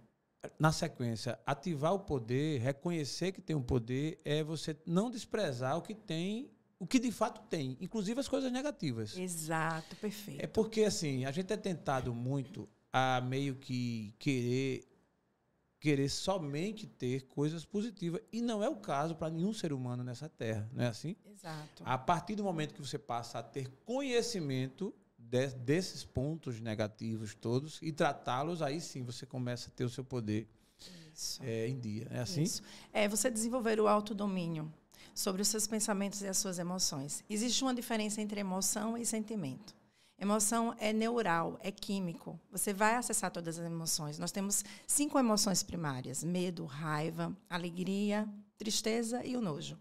na 0.58 0.70
sequência, 0.70 1.38
ativar 1.44 1.92
o 1.92 2.00
poder, 2.00 2.60
reconhecer 2.60 3.32
que 3.32 3.40
tem 3.40 3.56
um 3.56 3.62
poder, 3.62 4.20
é 4.24 4.42
você 4.44 4.76
não 4.86 5.10
desprezar 5.10 5.76
o 5.76 5.82
que 5.82 5.94
tem 5.94 6.50
o 6.78 6.86
que 6.86 6.98
de 6.98 7.12
fato 7.12 7.40
tem, 7.48 7.78
inclusive 7.80 8.18
as 8.18 8.26
coisas 8.26 8.50
negativas. 8.50 9.16
Exato, 9.16 9.94
perfeito. 9.94 10.42
É 10.42 10.48
porque 10.48 10.82
assim, 10.82 11.24
a 11.24 11.30
gente 11.30 11.52
é 11.52 11.56
tentado 11.56 12.12
muito 12.12 12.68
a 12.92 13.20
meio 13.20 13.54
que 13.54 14.12
querer 14.18 14.91
querer 15.82 16.08
somente 16.08 16.86
ter 16.86 17.22
coisas 17.22 17.64
positivas 17.64 18.20
e 18.32 18.40
não 18.40 18.62
é 18.62 18.68
o 18.68 18.76
caso 18.76 19.16
para 19.16 19.28
nenhum 19.28 19.52
ser 19.52 19.72
humano 19.72 20.04
nessa 20.04 20.28
terra, 20.28 20.70
não 20.72 20.84
é 20.84 20.86
assim? 20.86 21.16
Exato. 21.28 21.82
A 21.84 21.98
partir 21.98 22.36
do 22.36 22.44
momento 22.44 22.72
que 22.72 22.80
você 22.80 22.96
passa 22.96 23.40
a 23.40 23.42
ter 23.42 23.68
conhecimento 23.84 24.94
de, 25.18 25.48
desses 25.48 26.04
pontos 26.04 26.60
negativos 26.60 27.34
todos 27.34 27.80
e 27.82 27.90
tratá-los, 27.90 28.62
aí 28.62 28.80
sim 28.80 29.02
você 29.02 29.26
começa 29.26 29.70
a 29.70 29.72
ter 29.72 29.82
o 29.82 29.90
seu 29.90 30.04
poder 30.04 30.48
é, 31.40 31.66
em 31.66 31.80
dia. 31.80 32.06
É 32.12 32.20
assim? 32.20 32.44
Isso. 32.44 32.62
É 32.92 33.08
você 33.08 33.28
desenvolver 33.28 33.80
o 33.80 33.88
autodomínio 33.88 34.72
sobre 35.12 35.42
os 35.42 35.48
seus 35.48 35.66
pensamentos 35.66 36.22
e 36.22 36.28
as 36.28 36.38
suas 36.38 36.60
emoções. 36.60 37.24
Existe 37.28 37.60
uma 37.64 37.74
diferença 37.74 38.20
entre 38.20 38.38
emoção 38.38 38.96
e 38.96 39.04
sentimento. 39.04 39.74
Emoção 40.22 40.72
é 40.78 40.92
neural, 40.92 41.58
é 41.60 41.72
químico. 41.72 42.38
Você 42.52 42.72
vai 42.72 42.94
acessar 42.94 43.28
todas 43.28 43.58
as 43.58 43.66
emoções. 43.66 44.20
Nós 44.20 44.30
temos 44.30 44.64
cinco 44.86 45.18
emoções 45.18 45.64
primárias: 45.64 46.22
medo, 46.22 46.64
raiva, 46.64 47.36
alegria, 47.50 48.28
tristeza 48.56 49.26
e 49.26 49.36
o 49.36 49.40
nojo. 49.40 49.76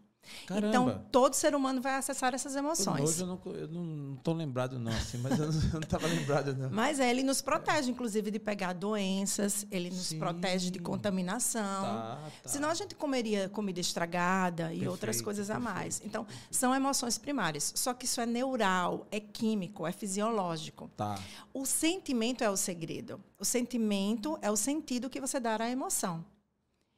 Caramba. 0.46 0.68
Então, 0.68 1.06
todo 1.12 1.34
ser 1.34 1.56
humano 1.56 1.82
vai 1.82 1.96
acessar 1.96 2.34
essas 2.34 2.56
emoções. 2.56 3.02
Hoje 3.02 3.22
eu 3.22 3.68
não 3.68 4.16
estou 4.16 4.34
lembrado, 4.34 4.78
não, 4.80 4.92
assim, 4.92 5.18
mas 5.18 5.40
eu 5.40 5.52
não 5.74 5.80
estava 5.82 6.08
lembrado, 6.08 6.56
não. 6.56 6.70
Mas 6.70 7.00
é, 7.00 7.10
ele 7.10 7.24
nos 7.24 7.42
protege, 7.42 7.92
inclusive, 7.92 8.32
de 8.32 8.40
pegar 8.40 8.74
doenças, 8.74 9.66
ele 9.72 9.90
nos 9.90 10.08
Sim. 10.08 10.20
protege 10.20 10.70
de 10.70 10.80
contaminação. 10.80 11.62
Tá, 11.62 12.20
tá. 12.44 12.50
Senão 12.50 12.70
a 12.70 12.74
gente 12.74 12.96
comeria 12.96 13.50
comida 13.50 13.80
estragada 13.80 14.64
perfeito, 14.66 14.84
e 14.84 14.88
outras 14.88 15.22
coisas 15.22 15.50
a 15.50 15.60
mais. 15.60 16.02
Então, 16.04 16.26
são 16.50 16.74
emoções 16.74 17.18
primárias. 17.18 17.74
Só 17.76 17.94
que 17.94 18.06
isso 18.06 18.22
é 18.22 18.26
neural, 18.26 19.08
é 19.12 19.20
químico, 19.20 19.86
é 19.86 19.92
fisiológico. 19.92 20.90
Tá. 20.96 21.20
O 21.54 21.66
sentimento 21.66 22.44
é 22.44 22.50
o 22.50 22.58
segredo. 22.58 23.20
O 23.40 23.46
sentimento 23.46 24.38
é 24.42 24.52
o 24.52 24.56
sentido 24.56 25.10
que 25.10 25.20
você 25.20 25.40
dá 25.40 25.56
à 25.62 25.70
emoção. 25.70 26.24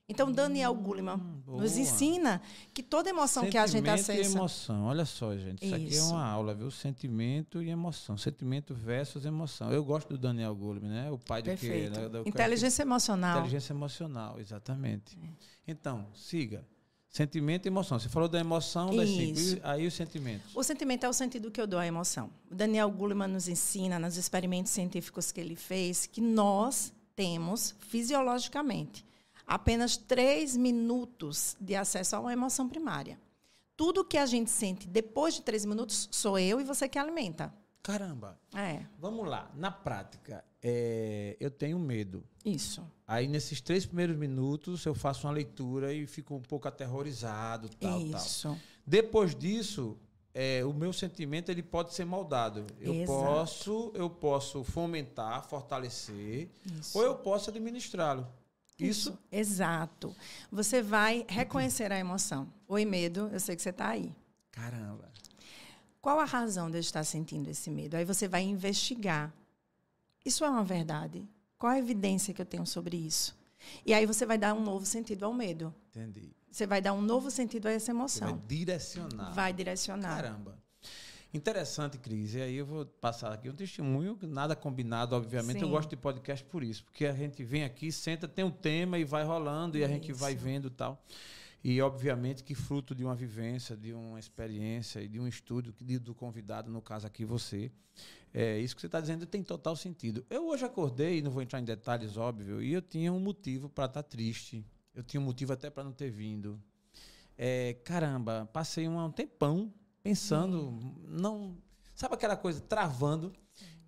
Então, 0.07 0.29
Daniel 0.31 0.75
Goleman 0.75 1.15
hum, 1.15 1.60
nos 1.60 1.77
ensina 1.77 2.41
que 2.74 2.83
toda 2.83 3.10
emoção 3.10 3.43
Sentimento 3.43 3.51
que 3.51 3.57
a 3.57 3.67
gente 3.67 3.89
acessa... 3.89 4.13
e 4.13 4.33
emoção. 4.33 4.83
Olha 4.83 5.05
só, 5.05 5.36
gente. 5.38 5.65
Isso, 5.65 5.75
isso, 5.75 5.75
aqui 5.75 5.98
é 5.98 6.01
uma 6.13 6.25
aula, 6.25 6.53
viu? 6.53 6.69
Sentimento 6.69 7.63
e 7.63 7.69
emoção. 7.69 8.17
Sentimento 8.17 8.74
versus 8.74 9.25
emoção. 9.25 9.72
Eu 9.72 9.83
gosto 9.83 10.10
do 10.10 10.17
Daniel 10.17 10.53
Goleman, 10.53 10.89
né? 10.89 11.12
O 11.12 11.17
pai 11.17 11.41
Perfeito. 11.41 11.93
de 11.93 12.00
quê? 12.00 12.10
Né? 12.12 12.24
Inteligência 12.25 12.83
que... 12.83 12.88
emocional. 12.88 13.39
Inteligência 13.39 13.74
emocional, 13.74 14.39
exatamente. 14.39 15.17
É. 15.17 15.72
Então, 15.72 16.05
siga. 16.13 16.65
Sentimento 17.07 17.65
e 17.65 17.69
emoção. 17.69 18.00
Você 18.00 18.10
falou 18.10 18.27
da 18.27 18.39
emoção, 18.39 18.91
Isso. 18.91 19.60
aí 19.63 19.86
o 19.86 19.91
sentimento. 19.91 20.41
O 20.55 20.63
sentimento 20.63 21.05
é 21.05 21.10
o 21.10 21.13
sentido 21.13 21.51
que 21.51 21.62
eu 21.62 21.67
dou 21.67 21.79
à 21.79 21.86
emoção. 21.86 22.29
O 22.50 22.55
Daniel 22.55 22.89
Goleman 22.89 23.27
nos 23.27 23.48
ensina, 23.48 24.00
nos 24.00 24.17
experimentos 24.17 24.72
científicos 24.72 25.31
que 25.31 25.39
ele 25.39 25.55
fez, 25.55 26.07
que 26.07 26.19
nós 26.19 26.91
temos, 27.15 27.75
fisiologicamente, 27.81 29.05
apenas 29.45 29.97
três 29.97 30.55
minutos 30.57 31.55
de 31.59 31.75
acesso 31.75 32.15
a 32.15 32.19
uma 32.19 32.33
emoção 32.33 32.67
primária. 32.67 33.19
Tudo 33.75 34.05
que 34.05 34.17
a 34.17 34.25
gente 34.25 34.50
sente 34.50 34.88
depois 34.88 35.33
de 35.35 35.41
três 35.41 35.65
minutos 35.65 36.07
sou 36.12 36.38
eu 36.38 36.62
e 36.62 36.63
você 36.63 36.88
que 36.88 37.00
alimenta. 37.00 37.53
Caramba. 37.81 38.39
É. 38.55 38.85
Vamos 38.97 39.27
lá. 39.27 39.51
Na 39.55 39.69
prática, 39.69 40.43
é, 40.62 41.35
eu 41.38 41.51
tenho 41.51 41.77
medo. 41.77 42.23
Isso. 42.45 42.81
Aí, 43.05 43.27
nesses 43.27 43.59
três 43.59 43.85
primeiros 43.85 44.15
minutos, 44.15 44.85
eu 44.85 44.95
faço 44.95 45.27
uma 45.27 45.33
leitura 45.33 45.93
e 45.93 46.07
fico 46.07 46.35
um 46.35 46.41
pouco 46.41 46.67
aterrorizado, 46.67 47.69
tal, 47.77 48.00
Isso. 48.00 48.47
tal. 48.47 48.57
Depois 48.88 49.35
disso, 49.35 49.97
é, 50.33 50.63
o 50.63 50.73
meu 50.73 50.93
sentimento 50.93 51.50
ele 51.50 51.62
pode 51.62 51.93
ser 51.93 52.05
moldado. 52.05 52.65
Eu 52.79 52.93
Exato. 52.93 53.19
posso, 53.19 53.91
eu 53.93 54.09
posso 54.09 54.63
fomentar, 54.63 55.43
fortalecer, 55.47 56.50
Isso. 56.79 56.97
ou 56.97 57.03
eu 57.03 57.15
posso 57.15 57.50
administrá-lo. 57.50 58.25
Isso? 58.80 59.10
Isso? 59.10 59.20
Exato. 59.32 60.15
Você 60.51 60.82
vai 60.82 61.25
reconhecer 61.27 61.92
a 61.92 61.98
emoção. 61.98 62.51
Oi, 62.68 62.86
medo, 62.86 63.30
eu 63.32 63.39
sei 63.39 63.56
que 63.56 63.62
você 63.62 63.70
está 63.70 63.89
aí. 63.89 64.13
Caramba. 64.51 65.12
Qual 66.01 66.20
a 66.20 66.25
razão 66.25 66.70
de 66.70 66.77
eu 66.77 66.82
estar 66.82 67.03
sentindo 67.03 67.50
esse 67.50 67.70
medo? 67.70 67.96
Aí 67.96 68.03
você 68.03 68.27
vai 68.27 68.42
investigar. 68.42 69.34
Isso 70.25 70.44
é 70.44 70.50
uma 70.50 70.63
verdade? 70.63 71.27
Qual 71.58 71.72
a 71.72 71.80
evidência 71.80 72.34
que 72.34 72.42
eu 72.42 72.46
tenho 72.46 72.65
sobre 72.65 72.98
isso? 72.98 73.36
E 73.86 73.94
aí 73.94 74.06
você 74.06 74.25
vai 74.25 74.38
dar 74.38 74.53
um 74.53 74.62
novo 74.62 74.86
sentido 74.86 75.24
ao 75.24 75.34
medo. 75.34 75.74
Entendi. 75.89 76.36
Você 76.51 76.68
vai 76.68 76.82
dar 76.82 76.94
um 76.94 77.01
novo 77.01 77.32
sentido 77.32 77.68
a 77.68 77.72
essa 77.72 77.92
emoção. 77.92 78.27
Você 78.27 78.34
vai 78.36 78.48
direcionar. 78.48 79.32
Vai 79.34 79.53
direcionar. 79.53 80.15
Caramba. 80.15 80.62
Interessante, 81.33 81.97
Cris. 81.97 82.35
E 82.35 82.41
aí 82.41 82.55
eu 82.55 82.65
vou 82.65 82.85
passar 82.85 83.33
aqui 83.33 83.49
um 83.49 83.55
testemunho, 83.55 84.17
nada 84.21 84.55
combinado, 84.55 85.15
obviamente. 85.15 85.57
Sim. 85.57 85.65
Eu 85.65 85.69
gosto 85.69 85.89
de 85.89 85.95
podcast 85.95 86.45
por 86.45 86.63
isso, 86.63 86.83
porque 86.83 87.07
a 87.07 87.13
gente 87.13 87.43
vem 87.43 87.63
aqui, 87.63 87.91
senta, 87.91 88.27
tem 88.27 88.45
um 88.45 88.51
tema 88.51 88.99
e 88.99 89.03
vai 89.03 89.23
rolando 89.23 89.75
e 89.75 89.83
a 89.83 89.87
gente 89.87 90.13
vai 90.13 90.35
vendo 90.35 90.69
tal. 90.69 91.03
E, 91.63 91.81
obviamente, 91.81 92.43
que 92.43 92.53
fruto 92.53 92.93
de 92.93 93.03
uma 93.03 93.15
vivência, 93.15 93.75
de 93.75 93.93
uma 93.93 94.19
experiência 94.19 95.01
e 95.01 95.07
de 95.07 95.19
um 95.19 95.27
estudo 95.27 95.73
do 95.99 96.13
convidado, 96.13 96.69
no 96.69 96.81
caso 96.81 97.07
aqui 97.07 97.25
você, 97.25 97.71
é, 98.31 98.59
isso 98.59 98.75
que 98.75 98.81
você 98.81 98.87
está 98.87 98.99
dizendo 98.99 99.25
tem 99.25 99.41
total 99.41 99.75
sentido. 99.75 100.23
Eu 100.29 100.49
hoje 100.49 100.65
acordei, 100.65 101.21
não 101.21 101.31
vou 101.31 101.41
entrar 101.41 101.59
em 101.59 101.63
detalhes, 101.63 102.15
óbvio, 102.15 102.61
e 102.61 102.73
eu 102.73 102.81
tinha 102.81 103.11
um 103.11 103.19
motivo 103.19 103.69
para 103.69 103.85
estar 103.85 104.03
tá 104.03 104.07
triste. 104.07 104.63
Eu 104.93 105.01
tinha 105.03 105.19
um 105.19 105.23
motivo 105.23 105.53
até 105.53 105.69
para 105.71 105.83
não 105.83 105.93
ter 105.93 106.11
vindo. 106.11 106.61
É, 107.35 107.75
caramba, 107.83 108.47
passei 108.51 108.87
um 108.87 109.09
tempão 109.09 109.73
pensando, 110.03 110.77
não. 111.07 111.57
Sabe 111.95 112.15
aquela 112.15 112.36
coisa, 112.36 112.60
travando? 112.62 113.33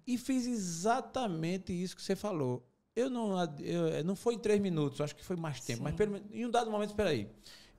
E 0.07 0.17
fiz 0.17 0.45
exatamente 0.45 1.73
isso 1.73 1.95
que 1.95 2.01
você 2.01 2.15
falou. 2.15 2.67
Eu 2.95 3.09
não, 3.09 3.33
eu, 3.59 4.03
não 4.05 4.15
foi 4.15 4.35
em 4.35 4.39
três 4.39 4.61
minutos, 4.61 5.01
acho 5.01 5.15
que 5.15 5.23
foi 5.23 5.35
mais 5.35 5.59
tempo, 5.59 5.79
Sim. 5.79 5.83
mas 5.83 5.95
pelo, 5.95 6.21
em 6.31 6.45
um 6.45 6.49
dado 6.49 6.71
momento, 6.71 6.91
espera 6.91 7.09
aí, 7.09 7.29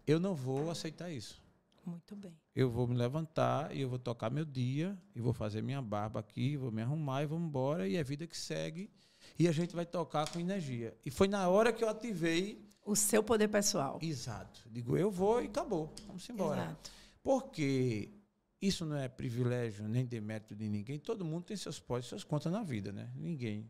eu 0.06 0.20
não 0.20 0.34
vou 0.34 0.70
aceitar 0.70 1.10
isso. 1.10 1.42
Muito 1.86 2.14
bem. 2.16 2.36
Eu 2.54 2.68
vou 2.68 2.86
me 2.86 2.94
levantar 2.94 3.74
e 3.74 3.80
eu 3.80 3.88
vou 3.88 3.98
tocar 3.98 4.28
meu 4.28 4.44
dia, 4.44 4.98
e 5.14 5.20
vou 5.20 5.32
fazer 5.32 5.62
minha 5.62 5.80
barba 5.80 6.20
aqui, 6.20 6.56
vou 6.56 6.70
me 6.70 6.82
arrumar 6.82 7.22
e 7.22 7.26
vou 7.26 7.38
embora, 7.38 7.88
e 7.88 7.96
é 7.96 8.02
vida 8.02 8.26
que 8.26 8.36
segue. 8.36 8.90
E 9.38 9.48
a 9.48 9.52
gente 9.52 9.74
vai 9.74 9.86
tocar 9.86 10.28
com 10.28 10.38
energia. 10.38 10.96
E 11.04 11.10
foi 11.10 11.28
na 11.28 11.48
hora 11.48 11.72
que 11.72 11.82
eu 11.82 11.88
ativei. 11.88 12.64
O 12.84 12.94
seu 12.94 13.22
poder 13.22 13.48
pessoal. 13.48 13.98
Exato. 14.00 14.60
Digo, 14.70 14.96
eu 14.96 15.10
vou 15.10 15.42
e 15.42 15.46
acabou. 15.46 15.92
Vamos 16.06 16.28
embora. 16.28 16.62
Exato. 16.62 16.90
Porque 17.20 18.12
isso 18.60 18.86
não 18.86 18.96
é 18.96 19.08
privilégio 19.08 19.86
nem 19.86 20.04
demérito 20.04 20.54
de 20.54 20.68
ninguém. 20.68 20.98
Todo 20.98 21.24
mundo 21.24 21.44
tem 21.44 21.56
seus 21.56 21.78
pós 21.78 22.04
e 22.04 22.08
suas 22.08 22.24
contas 22.24 22.52
na 22.52 22.62
vida, 22.62 22.92
né? 22.92 23.10
Ninguém. 23.14 23.68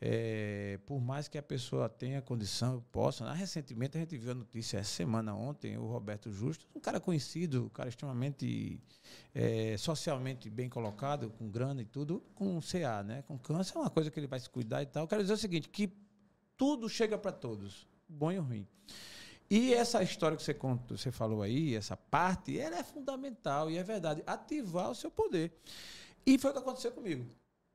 É, 0.00 0.78
por 0.86 1.00
mais 1.00 1.26
que 1.26 1.36
a 1.36 1.42
pessoa 1.42 1.88
tenha 1.88 2.22
condição, 2.22 2.84
possa. 2.92 3.24
Né? 3.24 3.34
Recentemente 3.34 3.96
a 3.96 4.00
gente 4.00 4.16
viu 4.16 4.30
a 4.30 4.34
notícia 4.34 4.78
essa 4.78 4.90
semana 4.90 5.34
ontem, 5.34 5.76
o 5.76 5.86
Roberto 5.86 6.32
Justo, 6.32 6.66
um 6.74 6.78
cara 6.78 7.00
conhecido, 7.00 7.64
um 7.64 7.68
cara 7.68 7.88
extremamente 7.88 8.80
é, 9.34 9.76
socialmente 9.76 10.48
bem 10.48 10.68
colocado, 10.68 11.30
com 11.30 11.50
grana 11.50 11.82
e 11.82 11.84
tudo, 11.84 12.22
com 12.34 12.60
CA, 12.60 13.02
né? 13.02 13.22
Com 13.22 13.36
câncer, 13.38 13.76
é 13.76 13.80
uma 13.80 13.90
coisa 13.90 14.10
que 14.10 14.20
ele 14.20 14.28
vai 14.28 14.38
se 14.38 14.48
cuidar 14.48 14.82
e 14.82 14.86
tal. 14.86 15.04
Eu 15.04 15.08
quero 15.08 15.22
dizer 15.22 15.34
o 15.34 15.38
seguinte, 15.38 15.68
que 15.68 15.92
tudo 16.56 16.88
chega 16.88 17.18
para 17.18 17.32
todos, 17.32 17.86
bom 18.08 18.30
e 18.30 18.36
ruim. 18.36 18.66
E 19.50 19.72
essa 19.72 20.02
história 20.02 20.36
que 20.36 20.42
você, 20.42 20.52
conta, 20.52 20.96
você 20.96 21.10
falou 21.10 21.42
aí, 21.42 21.74
essa 21.74 21.96
parte, 21.96 22.58
ela 22.58 22.78
é 22.78 22.84
fundamental 22.84 23.70
e 23.70 23.78
é 23.78 23.82
verdade. 23.82 24.22
Ativar 24.26 24.90
o 24.90 24.94
seu 24.94 25.10
poder. 25.10 25.52
E 26.26 26.36
foi 26.36 26.50
o 26.50 26.54
que 26.54 26.60
aconteceu 26.60 26.92
comigo. 26.92 27.26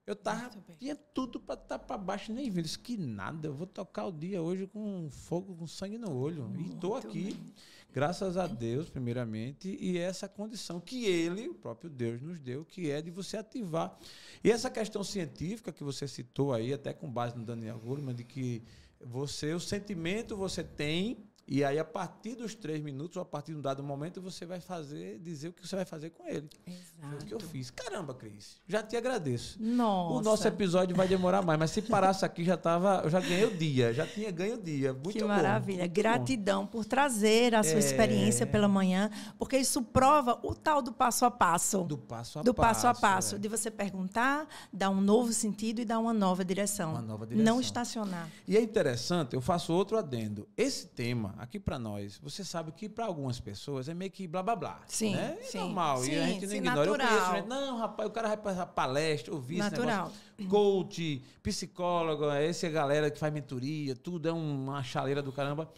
Eu 0.05 0.15
tava, 0.15 0.51
tinha 0.77 0.95
tudo 0.95 1.39
para 1.39 1.55
estar 1.55 1.79
tá 1.79 1.79
para 1.79 1.97
baixo 1.97 2.31
nem 2.33 2.49
vi. 2.49 2.61
Disse, 2.61 2.77
que 2.77 2.97
nada, 2.97 3.47
eu 3.47 3.53
vou 3.53 3.65
tocar 3.65 4.05
o 4.05 4.11
dia 4.11 4.41
hoje 4.41 4.67
com 4.67 5.09
fogo, 5.09 5.55
com 5.55 5.65
sangue 5.65 5.97
no 5.97 6.13
olho. 6.13 6.43
Muito 6.43 6.59
e 6.59 6.73
estou 6.73 6.95
aqui, 6.95 7.23
bem. 7.33 7.53
graças 7.91 8.35
a 8.35 8.45
Deus, 8.45 8.89
primeiramente, 8.89 9.75
e 9.79 9.97
essa 9.97 10.27
condição 10.27 10.81
que 10.81 11.05
Ele, 11.05 11.47
o 11.47 11.55
próprio 11.55 11.89
Deus, 11.89 12.21
nos 12.21 12.37
deu, 12.37 12.65
que 12.65 12.91
é 12.91 13.01
de 13.01 13.09
você 13.09 13.37
ativar. 13.37 13.97
E 14.43 14.51
essa 14.51 14.69
questão 14.69 15.05
científica 15.05 15.71
que 15.71 15.85
você 15.85 16.05
citou 16.05 16.53
aí, 16.53 16.73
até 16.73 16.91
com 16.91 17.09
base 17.09 17.37
no 17.37 17.45
Daniel 17.45 17.79
Goleman, 17.79 18.13
de 18.13 18.25
que 18.25 18.61
você, 18.99 19.53
o 19.53 19.59
sentimento 19.59 20.35
você 20.35 20.63
tem 20.63 21.17
E 21.45 21.63
aí, 21.63 21.77
a 21.77 21.83
partir 21.83 22.35
dos 22.35 22.55
três 22.55 22.81
minutos, 22.81 23.17
ou 23.17 23.21
a 23.21 23.25
partir 23.25 23.51
de 23.51 23.57
um 23.57 23.61
dado 23.61 23.83
momento, 23.83 24.21
você 24.21 24.45
vai 24.45 24.61
fazer, 24.61 25.19
dizer 25.19 25.49
o 25.49 25.53
que 25.53 25.67
você 25.67 25.75
vai 25.75 25.83
fazer 25.85 26.09
com 26.11 26.25
ele. 26.25 26.49
Exato. 26.65 26.83
Foi 27.09 27.17
o 27.17 27.25
que 27.25 27.33
eu 27.33 27.39
fiz. 27.41 27.69
Caramba, 27.69 28.13
Cris, 28.13 28.61
já 28.65 28.81
te 28.81 28.95
agradeço. 28.95 29.57
Nossa. 29.61 30.15
O 30.17 30.21
nosso 30.21 30.47
episódio 30.47 30.95
vai 30.95 31.07
demorar 31.07 31.41
mais, 31.41 31.59
mas 31.59 31.71
se 31.71 31.81
parasse 31.81 32.23
aqui, 32.23 32.45
já 32.45 32.55
tava, 32.55 33.01
eu 33.03 33.09
já 33.09 33.19
ganhei 33.19 33.43
o 33.45 33.55
dia, 33.57 33.93
já 33.93 34.07
tinha 34.07 34.31
ganho 34.31 34.55
o 34.55 34.61
dia. 34.61 34.93
Muito 34.93 35.11
que 35.11 35.19
bom, 35.19 35.27
maravilha. 35.27 35.79
muito 35.79 35.93
Gratidão 35.93 36.65
por 36.65 36.85
trazer 36.85 37.53
a 37.55 37.61
sua 37.61 37.75
É. 37.75 37.79
experiência 37.79 38.47
pela 38.47 38.67
manhã, 38.69 39.09
porque 39.37 39.57
isso 39.57 39.81
prova 39.81 40.39
o 40.43 40.55
tal 40.55 40.81
do 40.81 40.93
passo 40.93 41.25
a 41.25 41.31
passo. 41.31 41.79
bom. 41.79 41.87
Do 41.87 41.97
passo 41.97 42.39
a 42.39 42.41
do 42.43 42.53
passo 42.53 42.87
a 42.87 42.91
passo. 42.91 43.01
passo, 43.01 43.35
é. 43.35 43.39
de 43.39 43.47
você 43.49 43.69
perguntar, 43.69 44.47
dar 44.71 44.89
um 44.89 45.01
novo 45.01 45.33
sentido 45.33 45.79
e 45.81 45.85
dar 45.85 45.99
uma 45.99 46.13
nova 46.13 46.45
direção. 46.45 46.91
Uma 46.91 47.01
nova 47.01 47.27
direção. 47.27 47.53
Não 47.53 47.59
estacionar. 47.59 48.29
E 48.47 48.55
é 48.55 48.61
interessante, 48.61 49.33
eu 49.35 49.41
faço 49.41 49.73
outro 49.73 49.97
adendo. 49.97 50.47
Esse 50.55 50.87
tema, 50.87 51.32
aqui 51.37 51.59
pra 51.59 51.77
nós, 51.79 52.17
você 52.17 52.43
sabe 52.43 52.71
que 52.71 52.87
pra 52.87 53.05
algumas 53.05 53.39
pessoas 53.39 53.89
é 53.89 53.93
meio 53.93 54.11
que 54.11 54.27
blá 54.27 54.43
blá 54.43 54.55
blá. 54.55 54.81
Sim, 54.87 55.15
né? 55.15 55.37
É 55.39 55.43
sim, 55.43 55.59
normal. 55.59 56.03
e 56.03 56.07
sim, 56.07 56.15
a 56.15 56.27
gente 56.27 56.41
não 56.41 56.49
sim, 56.49 56.57
ignora. 56.57 56.89
Eu 56.89 56.97
natural. 56.97 57.19
conheço 57.19 57.35
gente, 57.35 57.47
não, 57.47 57.77
rapaz, 57.77 58.09
o 58.09 58.11
cara 58.11 58.27
vai 58.29 58.37
passar 58.37 58.65
palestra, 58.67 59.33
ouvir 59.33 59.57
Natural. 59.57 60.07
esse 60.07 60.41
negócio. 60.41 60.49
Coach, 60.49 61.23
psicólogo, 61.41 62.29
essa 62.31 62.65
é 62.65 62.69
a 62.69 62.71
galera 62.71 63.11
que 63.11 63.19
faz 63.19 63.31
mentoria, 63.33 63.95
tudo 63.95 64.27
é 64.27 64.31
uma 64.31 64.83
chaleira 64.83 65.21
do 65.21 65.31
caramba. 65.31 65.71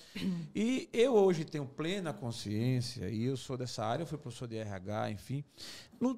E 0.55 0.89
eu 0.93 1.13
hoje 1.13 1.43
tenho 1.43 1.65
plena 1.65 2.13
consciência, 2.13 3.09
e 3.09 3.25
eu 3.25 3.35
sou 3.35 3.57
dessa 3.57 3.83
área, 3.83 4.03
eu 4.03 4.07
fui 4.07 4.17
professor 4.17 4.47
de 4.47 4.57
RH, 4.57 5.11
enfim. 5.11 5.43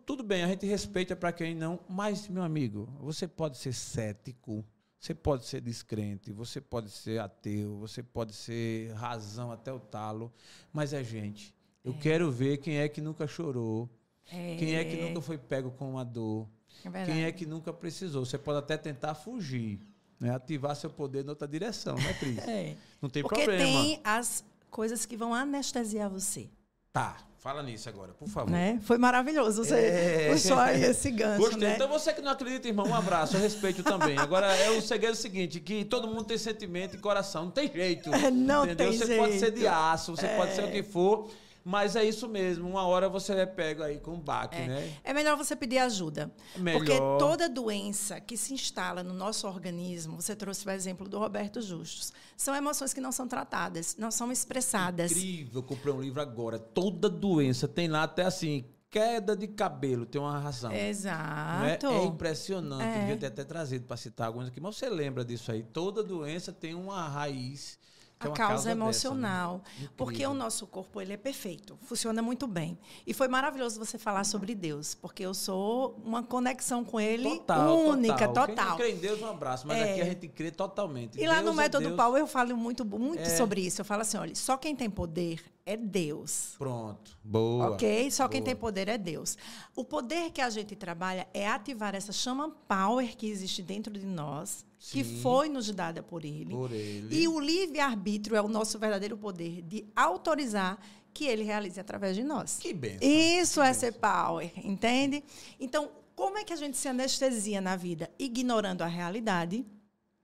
Tudo 0.06 0.24
bem, 0.24 0.44
a 0.44 0.48
gente 0.48 0.66
respeita 0.66 1.16
para 1.16 1.32
quem 1.32 1.56
não, 1.56 1.80
mas, 1.90 2.28
meu 2.28 2.44
amigo, 2.44 2.88
você 3.00 3.28
pode 3.28 3.58
ser 3.58 3.74
cético, 3.74 4.64
você 5.00 5.14
pode 5.14 5.46
ser 5.46 5.62
descrente, 5.62 6.32
você 6.32 6.60
pode 6.60 6.90
ser 6.90 7.20
ateu, 7.20 7.78
você 7.78 8.02
pode 8.02 8.34
ser 8.34 8.92
razão 8.94 9.52
até 9.52 9.72
o 9.72 9.80
talo, 9.80 10.34
mas 10.74 10.94
é 10.94 11.04
gente. 11.04 11.54
Eu 11.84 11.94
quero 11.94 12.32
ver 12.32 12.58
quem 12.58 12.78
é 12.80 12.90
que 12.90 13.00
nunca 13.00 13.28
chorou, 13.28 13.90
quem 14.26 14.76
é 14.76 14.84
que 14.84 14.98
nunca 15.02 15.22
foi 15.22 15.38
pego 15.38 15.72
com 15.72 15.92
uma 15.92 16.04
dor, 16.04 16.48
É 16.84 17.06
quem 17.06 17.24
é 17.24 17.32
que 17.32 17.46
nunca 17.46 17.72
precisou. 17.72 18.26
Você 18.26 18.38
pode 18.38 18.60
até 18.60 18.76
tentar 18.78 19.16
fugir, 19.16 19.80
né? 20.20 20.32
ativar 20.36 20.76
seu 20.76 20.90
poder 20.90 21.24
em 21.26 21.30
outra 21.30 21.48
direção, 21.48 21.96
né, 21.96 22.14
Cris? 22.14 22.38
É. 22.48 22.76
Não 23.02 23.10
tem 23.10 23.22
Porque 23.24 23.44
problema. 23.44 23.64
tem 23.82 24.02
as 24.04 24.44
coisas 24.70 25.06
que 25.06 25.16
vão 25.16 25.34
anestesiar 25.34 26.10
você. 26.10 26.50
Tá, 26.98 27.16
fala 27.38 27.62
nisso 27.62 27.88
agora, 27.88 28.12
por 28.14 28.28
favor. 28.28 28.50
Né? 28.50 28.80
Foi 28.84 28.98
maravilhoso 28.98 29.64
você 29.64 29.76
É. 29.76 30.32
aí 30.60 30.84
esse 30.84 31.12
gancho, 31.12 31.42
Gostei. 31.42 31.68
né? 31.68 31.76
Então 31.76 31.88
você 31.88 32.12
que 32.12 32.22
não 32.22 32.32
acredita, 32.32 32.68
irmão, 32.68 32.88
um 32.88 32.96
abraço, 32.96 33.38
eu 33.38 33.42
respeito 33.42 33.84
também. 33.84 34.18
Agora 34.18 34.48
é 34.48 34.72
o 34.72 34.82
segredo 34.82 35.16
seguinte, 35.16 35.60
que 35.60 35.86
todo 35.86 36.08
mundo 36.08 36.24
tem 36.24 36.38
sentimento 36.38 36.96
e 36.96 37.00
coração, 37.00 37.46
não 37.46 37.52
tem 37.52 37.72
jeito. 37.72 38.10
Não 38.32 38.66
entendeu? 38.66 38.90
tem 38.90 38.98
você 38.98 39.18
pode 39.18 39.34
ser 39.34 39.40
jeito. 39.40 39.60
de 39.60 39.68
aço, 39.68 40.16
você 40.16 40.28
pode 40.30 40.56
ser 40.56 40.64
o 40.64 40.72
que 40.72 40.82
for, 40.82 41.30
mas 41.68 41.98
é 41.98 42.06
isso 42.06 42.30
mesmo, 42.30 42.70
uma 42.70 42.88
hora 42.88 43.10
você 43.10 43.34
é 43.34 43.46
pego 43.46 43.84
aí 43.84 44.00
com 44.00 44.14
um 44.14 44.20
baque, 44.22 44.58
né? 44.58 44.94
É 45.04 45.14
melhor 45.14 45.36
você 45.36 45.54
pedir 45.54 45.80
ajuda. 45.80 46.32
Melhor. 46.56 46.78
Porque 46.80 46.98
toda 47.20 47.50
doença 47.50 48.22
que 48.22 48.38
se 48.38 48.54
instala 48.54 49.04
no 49.04 49.14
nosso 49.14 49.46
organismo, 49.46 50.22
você 50.22 50.34
trouxe 50.34 50.66
o 50.66 50.72
exemplo 50.72 51.10
do 51.10 51.20
Roberto 51.20 51.62
Justus, 51.62 52.14
são 52.38 52.56
emoções 52.56 52.94
que 52.94 53.02
não 53.02 53.12
são 53.12 53.28
tratadas, 53.28 53.98
não 53.98 54.10
são 54.10 54.32
expressadas. 54.32 55.12
Incrível, 55.12 55.56
eu 55.56 55.64
comprei 55.64 55.94
um 55.94 56.00
livro 56.00 56.22
agora. 56.22 56.58
Toda 56.58 57.10
doença 57.10 57.68
tem 57.68 57.90
lá 57.90 58.04
até 58.04 58.24
assim, 58.24 58.64
queda 58.90 59.36
de 59.36 59.50
cabelo, 59.50 60.06
tem 60.06 60.22
uma 60.22 60.40
razão. 60.40 60.72
é? 60.72 60.88
Exato. 60.88 61.88
É 61.88 62.06
impressionante. 62.06 62.98
É. 62.98 63.00
Devia 63.02 63.18
ter 63.18 63.26
até 63.26 63.44
trazido 63.44 63.86
para 63.86 63.98
citar 63.98 64.28
algumas 64.28 64.48
aqui, 64.48 64.62
mas 64.62 64.78
você 64.78 64.90
lembra 64.90 65.26
disso 65.26 65.52
aí? 65.52 65.64
Toda 65.64 66.02
doença 66.02 66.54
tem 66.54 66.74
uma 66.74 67.10
raiz. 67.10 67.78
É 68.20 68.26
a 68.26 68.30
uma 68.30 68.36
causa, 68.36 68.54
dessa, 68.56 68.66
né? 68.68 68.72
emocional. 68.72 69.62
Porque 69.96 70.26
o 70.26 70.34
nosso 70.34 70.66
corpo 70.66 71.00
ele 71.00 71.14
é 71.14 71.18
perfeito, 71.18 71.78
funciona 71.84 72.22
muito 72.22 72.48
bem. 72.48 72.78
E 73.06 73.14
foi 73.14 73.28
maravilhoso 73.28 73.78
você 73.80 73.98
falar 73.98 74.24
sobre 74.24 74.56
Deus, 74.56 74.96
porque 74.96 75.24
eu 75.24 75.34
sou 75.34 76.02
uma 76.04 76.24
conexão 76.24 76.84
com 76.84 77.00
ele 77.00 77.30
Total, 77.38 77.78
única, 77.78 78.28
total. 78.28 78.48
total. 78.48 78.56
Quem 78.56 78.66
não 78.66 78.76
crê 78.78 78.92
em 78.92 78.98
Deus, 78.98 79.22
um 79.22 79.28
abraço. 79.28 79.68
Mas 79.68 79.78
É. 79.78 79.92
aqui 79.92 80.02
a 80.02 80.06
gente 80.06 80.28
crê 80.30 80.50
totalmente. 80.52 81.20
E 81.20 81.28
lá 81.28 81.36
Deus 81.42 81.46
no 81.46 81.52
é 81.52 81.64
Método 81.64 81.86
Deus. 81.86 81.96
Paulo 81.96 82.18
eu 82.18 82.26
falo 82.28 82.58
muito, 82.58 82.84
muito 82.84 83.22
É. 83.22 83.38
sobre 83.38 83.62
isso. 83.62 83.82
Eu 83.82 83.86
falo 83.86 84.02
assim, 84.02 84.18
olha, 84.18 84.34
só 84.36 84.58
quem 84.58 84.76
tem 84.76 84.90
poder 84.90 85.40
é 85.66 85.78
Deus. 85.78 86.56
Pronto. 86.58 87.18
Boa. 87.24 87.72
Ok? 87.72 88.10
Só 88.10 88.28
quem 88.28 88.40
Boa. 88.42 88.46
tem 88.46 88.56
poder 88.56 88.88
é 88.88 88.98
Deus. 88.98 89.38
O 89.76 89.84
poder 89.84 90.32
que 90.32 90.42
a 90.42 90.50
gente 90.50 90.76
trabalha 90.76 91.28
é 91.34 91.48
ativar 91.48 91.94
essa 91.94 92.12
chama 92.12 92.50
power 92.68 93.16
que 93.16 93.28
existe 93.28 93.62
dentro 93.62 93.94
de 93.94 94.06
nós, 94.06 94.66
que 94.80 95.04
Sim. 95.04 95.22
foi 95.22 95.50
nos 95.50 95.72
dada 95.72 96.04
por 96.04 96.24
ele. 96.24 96.52
Por 96.52 96.72
ele. 96.72 97.16
E 97.16 97.28
o 97.28 97.40
livre-arbítrio 97.40 98.36
é 98.36 98.42
o 98.42 98.48
nosso 98.48 98.78
verdadeiro 98.78 99.18
poder 99.18 99.62
de 99.62 99.86
autorizar 99.96 100.80
que 101.14 101.26
ele 101.26 101.44
realize 101.44 101.80
através 101.80 102.16
de 102.16 102.24
nós. 102.24 102.58
Que 102.60 102.74
benção. 102.74 103.00
Isso 103.02 103.62
é 103.62 103.74
ser 103.74 103.94
power, 103.94 104.52
entende? 104.64 105.24
Então, 105.60 105.90
como 106.16 106.38
é 106.38 106.44
que 106.44 106.54
a 106.54 106.56
gente 106.56 106.78
se 106.78 106.88
anestesia 106.88 107.60
na 107.60 107.76
vida? 107.76 108.10
Ignorando 108.20 108.84
a 108.84 108.88
realidade, 108.88 109.66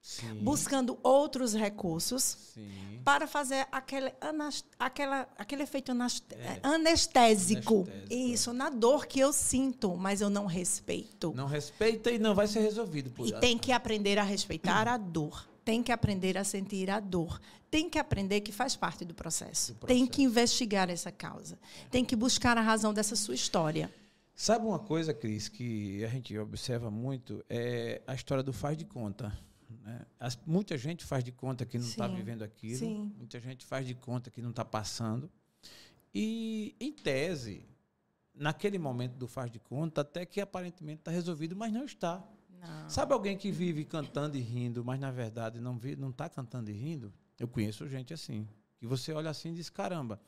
Sim. 0.06 0.36
buscando 0.44 1.00
outros 1.02 1.54
recursos 1.54 2.52
Sim. 2.54 3.00
para 3.06 3.26
fazer 3.26 3.66
aquele, 3.72 4.12
aquela, 4.78 5.26
aquele 5.38 5.63
efeito 5.63 5.94
anas- 5.94 6.22
É. 6.32 6.60
anestésico. 6.62 7.88
Anestésico, 7.88 7.88
Isso, 8.13 8.52
na 8.52 8.70
dor 8.70 9.06
que 9.08 9.20
eu 9.22 9.32
sinto, 9.32 9.96
mas 9.96 10.20
eu 10.20 10.30
não 10.30 10.46
respeito. 10.46 11.32
Não 11.34 11.48
respeita 11.48 12.12
e 12.12 12.20
não 12.20 12.36
vai 12.36 12.48
ser 12.48 12.60
resolvido 12.60 13.10
por 13.12 13.26
E 13.28 13.32
ela. 13.32 13.39
tem 13.39 13.58
que 13.58 13.72
aprender 13.72 14.20
a 14.20 14.24
respeitar 14.24 14.88
a 14.89 14.98
dor. 14.98 15.48
Tem 15.63 15.82
que 15.82 15.94
aprender 15.94 16.38
a 16.38 16.44
sentir 16.44 16.89
a 16.89 17.00
dor. 17.00 17.39
Tem 17.72 17.89
que 17.89 17.98
aprender 17.98 18.42
que 18.42 18.52
faz 18.52 18.76
parte 18.76 19.06
do 19.06 19.13
processo. 19.13 19.74
Do 19.74 19.88
Tem 19.88 20.00
processo. 20.00 20.12
que 20.12 20.22
investigar 20.22 20.89
essa 20.89 21.12
causa. 21.13 21.58
Tem 21.89 22.04
que 22.04 22.16
buscar 22.18 22.58
a 22.58 22.62
razão 22.62 22.94
dessa 22.94 23.16
sua 23.16 23.34
história. 23.36 23.89
Sabe 24.36 24.66
uma 24.66 24.80
coisa, 24.80 25.13
Cris, 25.13 25.48
que 25.48 26.04
a 26.04 26.08
gente 26.10 26.38
observa 26.38 26.92
muito? 26.92 27.44
É 27.50 28.02
a 28.06 28.13
história 28.13 28.44
do 28.44 28.52
faz 28.52 28.78
de 28.78 28.84
conta. 28.84 29.32
Né? 29.84 30.06
As- 30.19 30.39
muita 30.46 30.78
gente 30.78 31.04
faz 31.04 31.24
de 31.24 31.32
conta 31.32 31.65
que 31.65 31.78
não 31.78 31.86
está 31.86 32.08
vivendo 32.08 32.41
aquilo. 32.43 32.78
sim. 32.80 33.12
Muita 33.17 33.39
gente 33.39 33.65
faz 33.65 33.86
de 33.86 33.93
conta 33.93 34.32
que 34.32 34.41
não 34.41 34.50
está 34.52 34.63
passando. 34.65 35.30
E, 36.15 36.76
em 36.80 36.91
tese, 36.91 37.65
naquele 38.34 38.78
momento 38.80 39.13
do 39.15 39.28
faz 39.28 39.52
de 39.52 39.60
conta, 39.60 40.02
até 40.02 40.26
que 40.26 40.39
aparentemente 40.39 41.00
está 41.02 41.12
resolvido, 41.12 41.56
mas 41.56 41.72
não 41.74 41.86
está. 41.86 42.24
Não. 42.62 42.89
Sabe 42.89 43.13
alguém 43.13 43.38
que 43.38 43.52
vive 43.52 43.84
cantando 43.84 44.38
e 44.38 44.41
rindo, 44.41 44.86
mas 44.86 45.00
na 45.00 45.12
verdade 45.12 45.60
não 45.60 45.78
está 46.10 46.30
cantando 46.30 46.69
e 46.72 46.74
rindo? 46.74 47.13
Eu 47.39 47.48
conheço 47.48 47.88
gente 47.89 48.13
assim. 48.13 48.48
Que 48.78 48.88
você 48.88 49.12
olha 49.13 49.30
assim 49.30 49.52
e 49.52 49.56
diz, 49.56 49.69
caramba. 49.69 50.19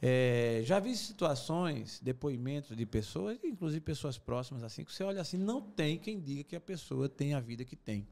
É, 0.00 0.60
já 0.64 0.78
vi 0.80 0.94
situações, 0.96 2.00
depoimentos 2.00 2.76
de 2.76 2.84
pessoas, 2.84 3.38
inclusive 3.44 3.80
pessoas 3.80 4.18
próximas, 4.18 4.62
assim, 4.64 4.84
que 4.84 4.92
você 4.92 5.04
olha 5.04 5.20
assim, 5.20 5.36
não 5.38 5.60
tem 5.60 5.98
quem 5.98 6.20
diga 6.20 6.42
que 6.44 6.56
a 6.56 6.60
pessoa 6.60 7.08
tem 7.08 7.34
a 7.34 7.40
vida 7.40 7.64
que 7.64 7.76
tem. 7.76 8.06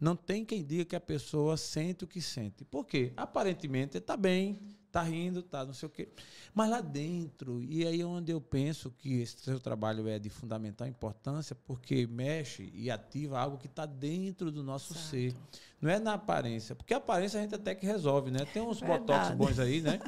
Não 0.00 0.14
tem 0.14 0.44
quem 0.44 0.64
diga 0.64 0.84
que 0.84 0.96
a 0.96 1.00
pessoa 1.00 1.56
sente 1.56 2.04
o 2.04 2.06
que 2.06 2.20
sente. 2.20 2.64
Por 2.64 2.84
quê? 2.86 3.12
Aparentemente 3.16 3.98
está 3.98 4.16
bem, 4.16 4.60
está 4.86 5.02
rindo, 5.02 5.40
está 5.40 5.64
não 5.64 5.72
sei 5.74 5.86
o 5.88 5.90
quê. 5.90 6.08
Mas 6.54 6.70
lá 6.70 6.80
dentro, 6.80 7.60
e 7.64 7.84
aí 7.84 8.00
é 8.00 8.06
onde 8.06 8.30
eu 8.30 8.40
penso 8.40 8.90
que 8.96 9.20
esse 9.20 9.36
seu 9.40 9.58
trabalho 9.58 10.06
é 10.08 10.16
de 10.18 10.30
fundamental 10.30 10.86
importância, 10.86 11.56
porque 11.66 12.06
mexe 12.06 12.70
e 12.74 12.90
ativa 12.92 13.40
algo 13.40 13.58
que 13.58 13.66
está 13.66 13.86
dentro 13.86 14.52
do 14.52 14.62
nosso 14.62 14.92
Exato. 14.92 15.06
ser. 15.08 15.34
Não 15.80 15.90
é 15.90 15.98
na 15.98 16.14
aparência. 16.14 16.74
Porque 16.76 16.94
a 16.94 16.98
aparência 16.98 17.38
a 17.38 17.42
gente 17.42 17.54
até 17.56 17.74
que 17.74 17.84
resolve, 17.86 18.30
né? 18.30 18.44
Tem 18.52 18.62
uns 18.62 18.78
Verdade. 18.80 19.00
botox 19.00 19.30
bons 19.36 19.58
aí, 19.58 19.80
né? 19.80 20.00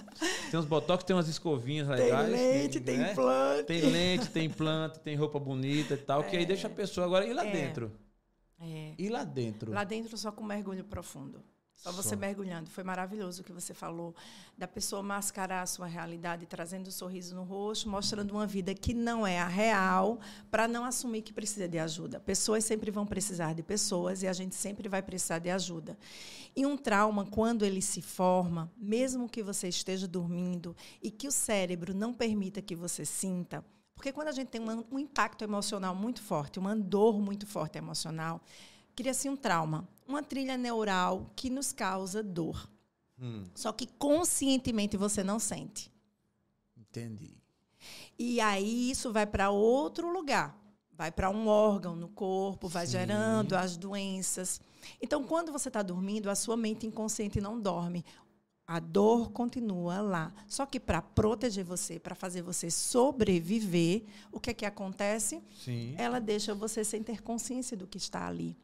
Tem 0.50 0.59
uns 0.59 0.66
botox, 0.66 1.03
tem 1.05 1.14
umas 1.14 1.29
escovinhas 1.29 1.87
Tem 1.88 1.96
legais. 1.96 2.31
leite, 2.31 2.79
que, 2.79 2.85
tem 2.85 2.98
né? 2.98 3.11
implante. 3.12 3.64
Tem 3.64 3.81
lente, 3.83 4.31
tem 4.31 4.44
implante, 4.46 5.00
tem 5.00 5.16
roupa 5.16 5.38
bonita 5.40 5.94
e 5.94 5.98
tal, 5.98 6.22
que 6.24 6.37
aí 6.37 6.46
deixa 6.46 6.68
a 6.68 6.70
pessoa 6.70 7.07
agora 7.07 7.26
ir 7.26 7.33
lá 7.33 7.44
É. 7.44 7.50
dentro. 7.53 7.92
É. 8.61 8.94
Ir 8.99 9.09
lá 9.09 9.25
dentro. 9.25 9.73
Lá 9.73 9.85
dentro 9.85 10.16
só 10.16 10.31
com 10.31 10.44
mergulho 10.44 10.85
profundo. 10.85 11.42
Só 11.81 11.90
você 11.90 12.11
Só. 12.11 12.16
mergulhando. 12.16 12.68
Foi 12.68 12.85
maravilhoso 12.85 13.40
o 13.40 13.44
que 13.44 13.55
você 13.55 13.73
falou 13.73 14.14
da 14.57 14.68
pessoa 14.68 15.03
mascarar 15.03 15.62
a 15.62 15.66
sua 15.66 15.87
realidade, 15.87 16.44
trazendo 16.44 16.88
um 16.88 16.90
sorriso 16.90 17.35
no 17.35 17.42
rosto, 17.42 17.88
mostrando 17.88 18.33
uma 18.33 18.46
vida 18.46 18.75
que 18.75 18.92
não 18.92 19.27
é 19.27 19.38
a 19.38 19.46
real, 19.46 20.20
para 20.51 20.68
não 20.68 20.85
assumir 20.85 21.23
que 21.23 21.33
precisa 21.33 21.66
de 21.66 21.79
ajuda. 21.79 22.20
Pessoas 22.20 22.66
sempre 22.66 22.90
vão 22.90 23.07
precisar 23.07 23.55
de 23.55 23.62
pessoas 23.62 24.23
e 24.23 24.29
a 24.29 24.33
gente 24.35 24.55
sempre 24.55 24.90
vai 24.90 25.01
precisar 25.01 25.38
de 25.38 25.49
ajuda. 25.49 25.99
E 26.55 26.66
um 26.66 26.77
trauma, 26.77 27.25
quando 27.25 27.64
ele 27.64 27.81
se 27.81 28.03
forma, 28.03 28.70
mesmo 28.77 29.27
que 29.27 29.42
você 29.42 29.66
esteja 29.66 30.07
dormindo 30.07 30.77
e 31.03 31.11
que 31.11 31.27
o 31.27 31.33
cérebro 31.33 31.94
não 31.94 32.12
permita 32.12 32.61
que 32.61 32.77
você 32.77 33.07
sinta, 33.07 33.64
porque 34.01 34.13
quando 34.15 34.29
a 34.29 34.33
gente 34.33 34.49
tem 34.49 34.63
uma- 34.63 34.83
um 34.91 34.99
impacto 34.99 35.45
emocional 35.45 35.95
muito 35.95 36.23
forte, 36.23 36.59
uma 36.59 36.75
dor 36.75 37.21
muito 37.21 37.47
forte 37.47 37.77
emocional, 37.77 38.41
cria-se 38.97 39.29
um 39.29 39.37
trauma, 39.37 39.87
uma 40.09 40.23
trilha 40.23 40.57
neural 40.57 41.31
que 41.37 41.51
nos 41.51 41.71
causa 41.71 42.23
dor. 42.23 42.67
Hum, 43.21 43.45
Só 43.55 43.71
que 43.73 43.87
conscientemente 43.87 44.97
você 44.97 45.23
não 45.23 45.39
sente. 45.39 45.93
entendi. 46.75 47.37
E 48.19 48.41
aí 48.41 48.91
isso 48.91 49.13
vai 49.13 49.27
para 49.27 49.51
outro 49.51 50.11
lugar. 50.11 50.59
Vai 50.93 51.13
para 51.13 51.29
um 51.29 51.47
órgão 51.47 51.95
no 51.95 52.09
corpo, 52.09 52.69
vai 52.69 52.87
Sim. 52.87 52.93
gerando 52.93 53.53
as 53.55 53.77
doenças. 53.77 54.63
Então, 55.01 55.25
quando 55.25 55.53
você 55.53 55.69
está 55.69 55.83
dormindo, 55.83 56.31
a 56.31 56.35
sua 56.35 56.57
mente 56.57 56.87
inconsciente 56.87 57.39
não 57.39 57.61
dorme. 57.61 58.03
A 58.71 58.79
dor 58.79 59.33
continua 59.33 60.01
lá. 60.01 60.33
Só 60.47 60.65
que 60.65 60.79
para 60.79 61.03
proteger 61.03 61.65
você, 61.65 61.99
para 61.99 62.15
fazer 62.15 62.41
você 62.41 62.71
sobreviver, 62.71 64.05
o 64.31 64.39
que 64.39 64.51
é 64.51 64.55
que 64.55 64.65
acontece? 64.65 65.43
Sim. 65.65 65.97
Ela 65.99 66.21
deixa 66.21 66.55
você 66.55 66.85
sem 66.85 67.03
ter 67.03 67.21
consciência 67.21 67.77
do 67.77 67.85
que 67.85 67.99
está 67.99 68.29
ali. 68.29 68.57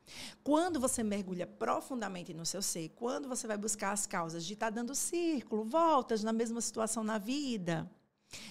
Quando 0.45 0.79
você 0.79 1.03
mergulha 1.03 1.45
profundamente 1.45 2.33
no 2.33 2.47
seu 2.47 2.63
ser, 2.63 2.91
quando 2.91 3.29
você 3.29 3.49
vai 3.49 3.59
buscar 3.59 3.91
as 3.91 4.07
causas 4.07 4.47
de 4.47 4.53
estar 4.53 4.67
tá 4.67 4.77
dando 4.77 4.95
círculo, 4.95 5.65
voltas 5.65 6.23
na 6.23 6.33
mesma 6.33 6.61
situação 6.61 7.03
na 7.03 7.19
vida, 7.19 7.91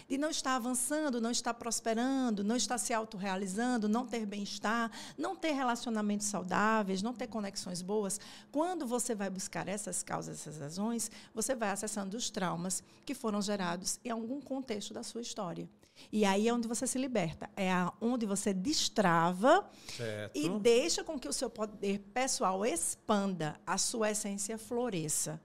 de 0.07 0.17
não 0.17 0.29
estar 0.29 0.55
avançando, 0.55 1.21
não 1.21 1.31
estar 1.31 1.53
prosperando, 1.53 2.43
não 2.43 2.55
estar 2.55 2.77
se 2.77 2.93
autorrealizando, 2.93 3.87
não 3.87 4.05
ter 4.05 4.25
bem-estar, 4.25 4.91
não 5.17 5.35
ter 5.35 5.51
relacionamentos 5.51 6.27
saudáveis, 6.27 7.01
não 7.01 7.13
ter 7.13 7.27
conexões 7.27 7.81
boas. 7.81 8.19
Quando 8.51 8.85
você 8.85 9.15
vai 9.15 9.29
buscar 9.29 9.67
essas 9.67 10.03
causas, 10.03 10.39
essas 10.39 10.59
razões, 10.59 11.09
você 11.33 11.55
vai 11.55 11.69
acessando 11.69 12.15
os 12.17 12.29
traumas 12.29 12.83
que 13.05 13.13
foram 13.13 13.41
gerados 13.41 13.99
em 14.03 14.09
algum 14.09 14.41
contexto 14.41 14.93
da 14.93 15.03
sua 15.03 15.21
história. 15.21 15.69
E 16.11 16.25
aí 16.25 16.47
é 16.47 16.53
onde 16.53 16.67
você 16.67 16.85
se 16.85 16.97
liberta, 16.97 17.49
é 17.55 17.71
onde 18.01 18.25
você 18.25 18.53
destrava 18.53 19.67
certo. 19.95 20.37
e 20.37 20.49
deixa 20.59 21.03
com 21.03 21.17
que 21.17 21.27
o 21.27 21.33
seu 21.33 21.49
poder 21.49 21.99
pessoal 22.13 22.65
expanda, 22.65 23.59
a 23.65 23.77
sua 23.77 24.11
essência 24.11 24.57
floresça 24.57 25.41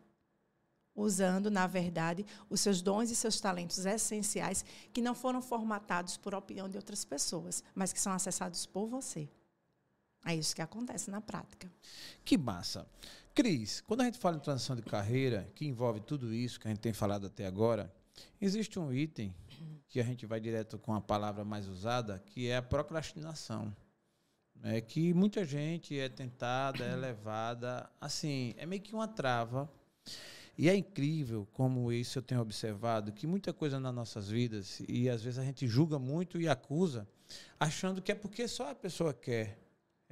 usando, 0.94 1.50
na 1.50 1.66
verdade, 1.66 2.26
os 2.48 2.60
seus 2.60 2.82
dons 2.82 3.10
e 3.10 3.16
seus 3.16 3.40
talentos 3.40 3.84
essenciais 3.84 4.64
que 4.92 5.00
não 5.00 5.14
foram 5.14 5.40
formatados 5.40 6.16
por 6.16 6.34
opinião 6.34 6.68
de 6.68 6.76
outras 6.76 7.04
pessoas, 7.04 7.62
mas 7.74 7.92
que 7.92 8.00
são 8.00 8.12
acessados 8.12 8.66
por 8.66 8.86
você. 8.86 9.28
É 10.24 10.34
isso 10.34 10.54
que 10.54 10.62
acontece 10.62 11.10
na 11.10 11.20
prática. 11.20 11.70
Que 12.24 12.36
massa. 12.36 12.86
Cris, 13.34 13.80
quando 13.80 14.02
a 14.02 14.04
gente 14.04 14.18
fala 14.18 14.36
em 14.36 14.40
transição 14.40 14.76
de 14.76 14.82
carreira, 14.82 15.50
que 15.54 15.66
envolve 15.66 16.00
tudo 16.00 16.34
isso 16.34 16.60
que 16.60 16.66
a 16.66 16.70
gente 16.70 16.80
tem 16.80 16.92
falado 16.92 17.26
até 17.26 17.46
agora, 17.46 17.92
existe 18.40 18.78
um 18.78 18.92
item 18.92 19.34
que 19.88 20.00
a 20.00 20.04
gente 20.04 20.26
vai 20.26 20.40
direto 20.40 20.78
com 20.78 20.94
a 20.94 21.00
palavra 21.00 21.44
mais 21.44 21.66
usada, 21.66 22.18
que 22.26 22.48
é 22.48 22.56
a 22.56 22.62
procrastinação. 22.62 23.74
É 24.62 24.80
que 24.80 25.14
muita 25.14 25.42
gente 25.42 25.98
é 25.98 26.08
tentada, 26.08 26.84
é 26.84 26.94
levada, 26.94 27.90
assim, 27.98 28.54
é 28.58 28.66
meio 28.66 28.82
que 28.82 28.94
uma 28.94 29.08
trava 29.08 29.70
e 30.56 30.68
é 30.68 30.76
incrível 30.76 31.46
como 31.52 31.92
isso 31.92 32.18
eu 32.18 32.22
tenho 32.22 32.40
observado, 32.40 33.12
que 33.12 33.26
muita 33.26 33.52
coisa 33.52 33.80
nas 33.80 33.94
nossas 33.94 34.28
vidas, 34.28 34.82
e 34.88 35.08
às 35.08 35.22
vezes 35.22 35.38
a 35.38 35.44
gente 35.44 35.66
julga 35.66 35.98
muito 35.98 36.40
e 36.40 36.48
acusa, 36.48 37.08
achando 37.58 38.02
que 38.02 38.12
é 38.12 38.14
porque 38.14 38.46
só 38.46 38.70
a 38.70 38.74
pessoa 38.74 39.12
quer. 39.14 39.58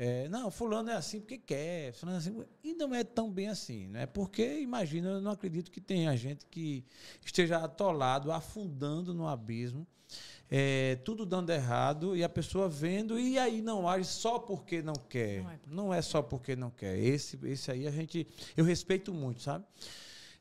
É, 0.01 0.29
não, 0.29 0.49
fulano 0.49 0.91
é 0.91 0.95
assim 0.95 1.19
porque 1.19 1.39
quer, 1.39 1.93
fulano 1.93 2.19
é 2.19 2.21
assim, 2.21 2.45
e 2.63 2.73
não 2.73 2.95
é 2.95 3.03
tão 3.03 3.33
bem 3.33 3.49
assim, 3.49 3.89
né? 3.89 4.07
Porque, 4.07 4.61
imagina, 4.61 5.09
eu 5.09 5.21
não 5.21 5.33
acredito 5.33 5.73
que 5.73 5.81
tenha 5.81 6.17
gente 6.17 6.47
que 6.47 6.85
esteja 7.25 7.59
atolado, 7.59 8.31
afundando 8.31 9.13
no 9.13 9.27
abismo, 9.27 9.85
é, 10.49 10.97
tudo 11.05 11.27
dando 11.27 11.51
errado, 11.51 12.17
e 12.17 12.23
a 12.23 12.29
pessoa 12.29 12.69
vendo, 12.69 13.19
e 13.19 13.39
aí 13.39 13.61
não 13.61 13.89
age 13.89 14.07
só 14.07 14.39
porque 14.39 14.81
não 14.81 14.95
quer. 14.95 15.43
Não 15.43 15.51
é, 15.51 15.59
não 15.67 15.95
é 15.95 16.01
só 16.01 16.23
porque 16.23 16.55
não 16.55 16.71
quer. 16.71 16.97
Esse, 16.97 17.37
esse 17.45 17.71
aí 17.71 17.87
a 17.87 17.91
gente, 17.91 18.27
eu 18.57 18.65
respeito 18.65 19.13
muito, 19.13 19.43
sabe? 19.43 19.65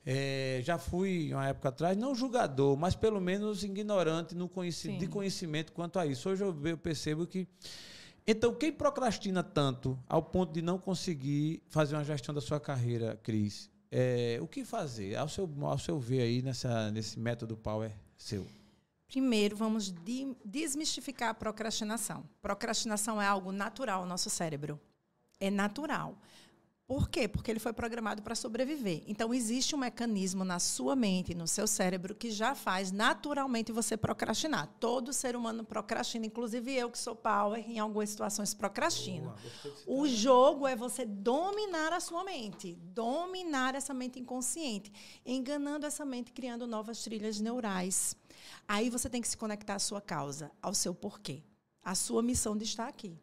É, 0.10 0.62
já 0.64 0.78
fui, 0.78 1.34
uma 1.34 1.50
época 1.50 1.68
atrás, 1.68 1.98
não 1.98 2.16
julgador, 2.16 2.78
mas 2.78 2.96
pelo 2.96 3.20
menos 3.20 3.62
ignorante 3.62 4.34
no 4.34 4.48
conheci 4.48 4.96
de 4.96 5.06
conhecimento 5.06 5.74
quanto 5.74 6.00
a 6.00 6.06
isso. 6.06 6.30
Hoje 6.30 6.46
eu, 6.46 6.58
eu 6.64 6.78
percebo 6.78 7.28
que. 7.28 7.46
Então, 8.26 8.56
quem 8.56 8.72
procrastina 8.72 9.44
tanto 9.44 10.00
ao 10.08 10.24
ponto 10.24 10.54
de 10.54 10.62
não 10.62 10.80
conseguir 10.80 11.62
fazer 11.68 11.96
uma 11.98 12.06
gestão 12.06 12.34
da 12.34 12.40
sua 12.40 12.58
carreira, 12.58 13.20
Cris, 13.22 13.70
é, 13.92 14.40
o 14.42 14.48
que 14.48 14.64
fazer? 14.64 15.18
Ao 15.18 15.28
seu, 15.28 15.50
ao 15.64 15.78
seu 15.78 16.00
ver 16.00 16.22
aí 16.22 16.42
nessa, 16.42 16.90
nesse 16.90 17.20
método 17.20 17.58
Power 17.58 17.92
seu. 18.18 18.48
Primeiro, 19.10 19.58
vamos 19.58 19.92
de, 19.92 20.34
desmistificar 20.46 21.32
a 21.32 21.34
procrastinação. 21.34 22.24
Procrastinação 22.42 23.22
é 23.22 23.28
algo 23.28 23.52
natural 23.52 24.04
ao 24.04 24.08
nosso 24.08 24.30
cérebro. 24.30 24.80
É 25.38 25.52
natural. 25.52 26.18
Por 26.88 27.10
quê? 27.10 27.28
Porque 27.28 27.52
ele 27.52 27.60
foi 27.60 27.74
programado 27.74 28.22
para 28.22 28.34
sobreviver. 28.34 29.04
Então, 29.08 29.34
existe 29.34 29.76
um 29.76 29.78
mecanismo 29.78 30.46
na 30.46 30.58
sua 30.58 30.96
mente, 30.96 31.36
no 31.36 31.46
seu 31.46 31.68
cérebro, 31.68 32.16
que 32.16 32.32
já 32.32 32.56
faz 32.56 32.94
naturalmente 32.94 33.74
você 33.74 33.98
procrastinar. 33.98 34.74
Todo 34.80 35.12
ser 35.12 35.36
humano 35.36 35.66
procrastina, 35.66 36.26
inclusive 36.26 36.74
eu, 36.74 36.90
que 36.90 36.98
sou 36.98 37.14
power, 37.14 37.60
em 37.70 37.78
algumas 37.78 38.10
situações 38.10 38.54
procrastino. 38.54 39.36
O 39.86 40.08
jogo 40.08 40.66
é 40.66 40.78
você 40.78 41.04
dominar 41.06 41.92
a 41.92 42.00
sua 42.00 42.24
mente, 42.24 42.76
dominar 42.76 43.76
essa 43.76 43.94
mente 43.94 44.18
inconsciente, 44.18 44.90
enganando 45.26 45.86
essa 45.86 46.06
mente, 46.06 46.32
criando 46.32 46.66
novas 46.66 47.04
trilhas 47.04 47.38
neurais. 47.38 48.16
Aí 48.66 48.90
você 48.90 49.10
tem 49.10 49.22
que 49.22 49.28
se 49.28 49.36
conectar 49.36 49.76
à 49.76 49.80
sua 49.80 50.00
causa, 50.00 50.50
ao 50.62 50.74
seu 50.74 50.96
porquê, 50.96 51.44
à 51.84 51.94
sua 51.94 52.24
missão 52.24 52.56
de 52.56 52.64
estar 52.64 52.88
aqui. 52.88 53.20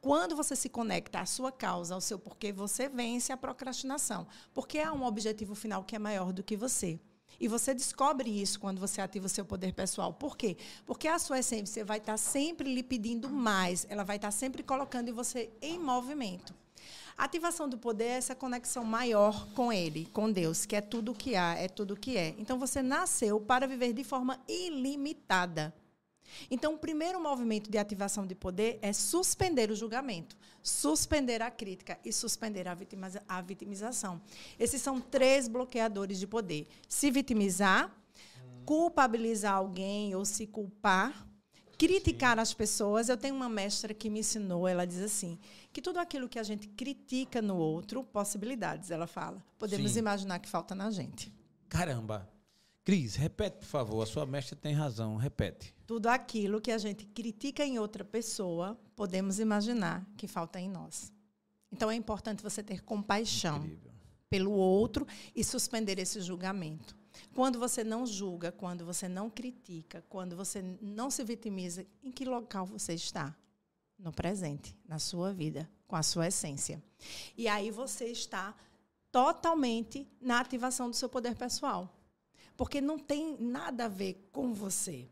Quando 0.00 0.36
você 0.36 0.54
se 0.54 0.68
conecta 0.68 1.20
à 1.20 1.26
sua 1.26 1.50
causa, 1.50 1.94
ao 1.94 2.00
seu 2.00 2.18
porquê, 2.18 2.52
você 2.52 2.88
vence 2.88 3.32
a 3.32 3.36
procrastinação. 3.36 4.26
Porque 4.54 4.78
há 4.78 4.92
um 4.92 5.04
objetivo 5.04 5.54
final 5.54 5.82
que 5.82 5.96
é 5.96 5.98
maior 5.98 6.32
do 6.32 6.42
que 6.42 6.56
você. 6.56 7.00
E 7.40 7.46
você 7.46 7.72
descobre 7.72 8.30
isso 8.30 8.58
quando 8.58 8.80
você 8.80 9.00
ativa 9.00 9.26
o 9.26 9.28
seu 9.28 9.44
poder 9.44 9.72
pessoal. 9.72 10.12
Por 10.12 10.36
quê? 10.36 10.56
Porque 10.84 11.06
a 11.06 11.18
sua 11.18 11.38
essência 11.38 11.84
vai 11.84 11.98
estar 11.98 12.16
sempre 12.16 12.72
lhe 12.72 12.82
pedindo 12.82 13.28
mais, 13.28 13.86
ela 13.88 14.02
vai 14.02 14.16
estar 14.16 14.30
sempre 14.30 14.62
colocando 14.62 15.14
você 15.14 15.50
em 15.62 15.78
movimento. 15.78 16.54
A 17.16 17.24
ativação 17.24 17.68
do 17.68 17.76
poder 17.76 18.04
é 18.04 18.16
essa 18.16 18.34
conexão 18.34 18.84
maior 18.84 19.48
com 19.52 19.72
ele, 19.72 20.06
com 20.12 20.30
Deus, 20.30 20.64
que 20.64 20.76
é 20.76 20.80
tudo 20.80 21.12
o 21.12 21.14
que 21.14 21.34
há, 21.34 21.54
é 21.54 21.68
tudo 21.68 21.94
o 21.94 21.96
que 21.96 22.16
é. 22.16 22.34
Então 22.38 22.58
você 22.58 22.82
nasceu 22.82 23.40
para 23.40 23.66
viver 23.66 23.92
de 23.92 24.04
forma 24.04 24.40
ilimitada. 24.48 25.74
Então, 26.50 26.74
o 26.74 26.78
primeiro 26.78 27.20
movimento 27.20 27.70
de 27.70 27.78
ativação 27.78 28.26
de 28.26 28.34
poder 28.34 28.78
é 28.82 28.92
suspender 28.92 29.70
o 29.70 29.76
julgamento, 29.76 30.36
suspender 30.62 31.42
a 31.42 31.50
crítica 31.50 31.98
e 32.04 32.12
suspender 32.12 32.68
a, 32.68 32.74
vitimiza 32.74 33.22
a 33.28 33.40
vitimização. 33.40 34.20
Esses 34.58 34.80
são 34.82 35.00
três 35.00 35.48
bloqueadores 35.48 36.18
de 36.18 36.26
poder: 36.26 36.66
se 36.88 37.10
vitimizar, 37.10 37.94
culpabilizar 38.64 39.54
alguém 39.54 40.14
ou 40.14 40.24
se 40.24 40.46
culpar, 40.46 41.26
criticar 41.78 42.36
Sim. 42.36 42.42
as 42.42 42.54
pessoas. 42.54 43.08
Eu 43.08 43.16
tenho 43.16 43.34
uma 43.34 43.48
mestra 43.48 43.94
que 43.94 44.10
me 44.10 44.20
ensinou, 44.20 44.66
ela 44.66 44.86
diz 44.86 45.00
assim, 45.00 45.38
que 45.72 45.80
tudo 45.80 45.98
aquilo 45.98 46.28
que 46.28 46.38
a 46.38 46.42
gente 46.42 46.68
critica 46.68 47.40
no 47.40 47.56
outro, 47.56 48.02
possibilidades, 48.04 48.90
ela 48.90 49.06
fala, 49.06 49.42
podemos 49.58 49.92
Sim. 49.92 50.00
imaginar 50.00 50.38
que 50.38 50.48
falta 50.48 50.74
na 50.74 50.90
gente. 50.90 51.32
Caramba. 51.68 52.28
Cris, 52.84 53.16
repete, 53.16 53.58
por 53.58 53.66
favor. 53.66 54.02
A 54.02 54.06
sua 54.06 54.24
mestra 54.24 54.56
tem 54.56 54.72
razão. 54.72 55.16
Repete. 55.16 55.74
Tudo 55.88 56.08
aquilo 56.08 56.60
que 56.60 56.70
a 56.70 56.76
gente 56.76 57.06
critica 57.06 57.64
em 57.64 57.78
outra 57.78 58.04
pessoa, 58.04 58.78
podemos 58.94 59.40
imaginar 59.40 60.06
que 60.18 60.28
falta 60.28 60.60
em 60.60 60.68
nós. 60.68 61.10
Então 61.72 61.90
é 61.90 61.94
importante 61.94 62.42
você 62.42 62.62
ter 62.62 62.82
compaixão 62.84 63.56
Incrível. 63.56 63.92
pelo 64.28 64.50
outro 64.50 65.06
e 65.34 65.42
suspender 65.42 65.98
esse 65.98 66.20
julgamento. 66.20 66.94
Quando 67.34 67.58
você 67.58 67.82
não 67.82 68.04
julga, 68.04 68.52
quando 68.52 68.84
você 68.84 69.08
não 69.08 69.30
critica, 69.30 70.04
quando 70.10 70.36
você 70.36 70.60
não 70.82 71.10
se 71.10 71.24
vitimiza, 71.24 71.86
em 72.02 72.12
que 72.12 72.26
local 72.26 72.66
você 72.66 72.92
está? 72.92 73.34
No 73.98 74.12
presente, 74.12 74.76
na 74.86 74.98
sua 74.98 75.32
vida, 75.32 75.66
com 75.86 75.96
a 75.96 76.02
sua 76.02 76.26
essência. 76.26 76.84
E 77.34 77.48
aí 77.48 77.70
você 77.70 78.08
está 78.08 78.54
totalmente 79.10 80.06
na 80.20 80.38
ativação 80.38 80.90
do 80.90 80.94
seu 80.94 81.08
poder 81.08 81.34
pessoal 81.34 81.94
porque 82.58 82.80
não 82.80 82.98
tem 82.98 83.36
nada 83.38 83.84
a 83.84 83.88
ver 83.88 84.28
com 84.32 84.52
você. 84.52 85.08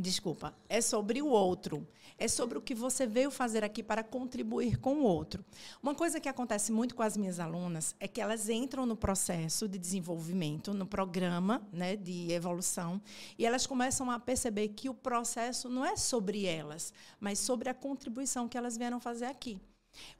Desculpa, 0.00 0.54
é 0.66 0.80
sobre 0.80 1.20
o 1.20 1.28
outro. 1.28 1.86
É 2.16 2.26
sobre 2.26 2.56
o 2.56 2.62
que 2.62 2.74
você 2.74 3.06
veio 3.06 3.30
fazer 3.30 3.62
aqui 3.62 3.82
para 3.82 4.02
contribuir 4.02 4.78
com 4.78 4.94
o 4.94 5.02
outro. 5.02 5.44
Uma 5.82 5.94
coisa 5.94 6.18
que 6.18 6.28
acontece 6.28 6.72
muito 6.72 6.94
com 6.94 7.02
as 7.02 7.18
minhas 7.18 7.38
alunas 7.38 7.94
é 8.00 8.08
que 8.08 8.18
elas 8.18 8.48
entram 8.48 8.86
no 8.86 8.96
processo 8.96 9.68
de 9.68 9.78
desenvolvimento, 9.78 10.72
no 10.72 10.86
programa 10.86 11.62
né, 11.70 11.96
de 11.96 12.32
evolução, 12.32 13.00
e 13.38 13.44
elas 13.44 13.66
começam 13.66 14.10
a 14.10 14.18
perceber 14.18 14.68
que 14.68 14.88
o 14.88 14.94
processo 14.94 15.68
não 15.68 15.84
é 15.84 15.96
sobre 15.96 16.46
elas, 16.46 16.94
mas 17.18 17.38
sobre 17.38 17.68
a 17.68 17.74
contribuição 17.74 18.48
que 18.48 18.56
elas 18.56 18.78
vieram 18.78 19.00
fazer 19.00 19.26
aqui. 19.26 19.60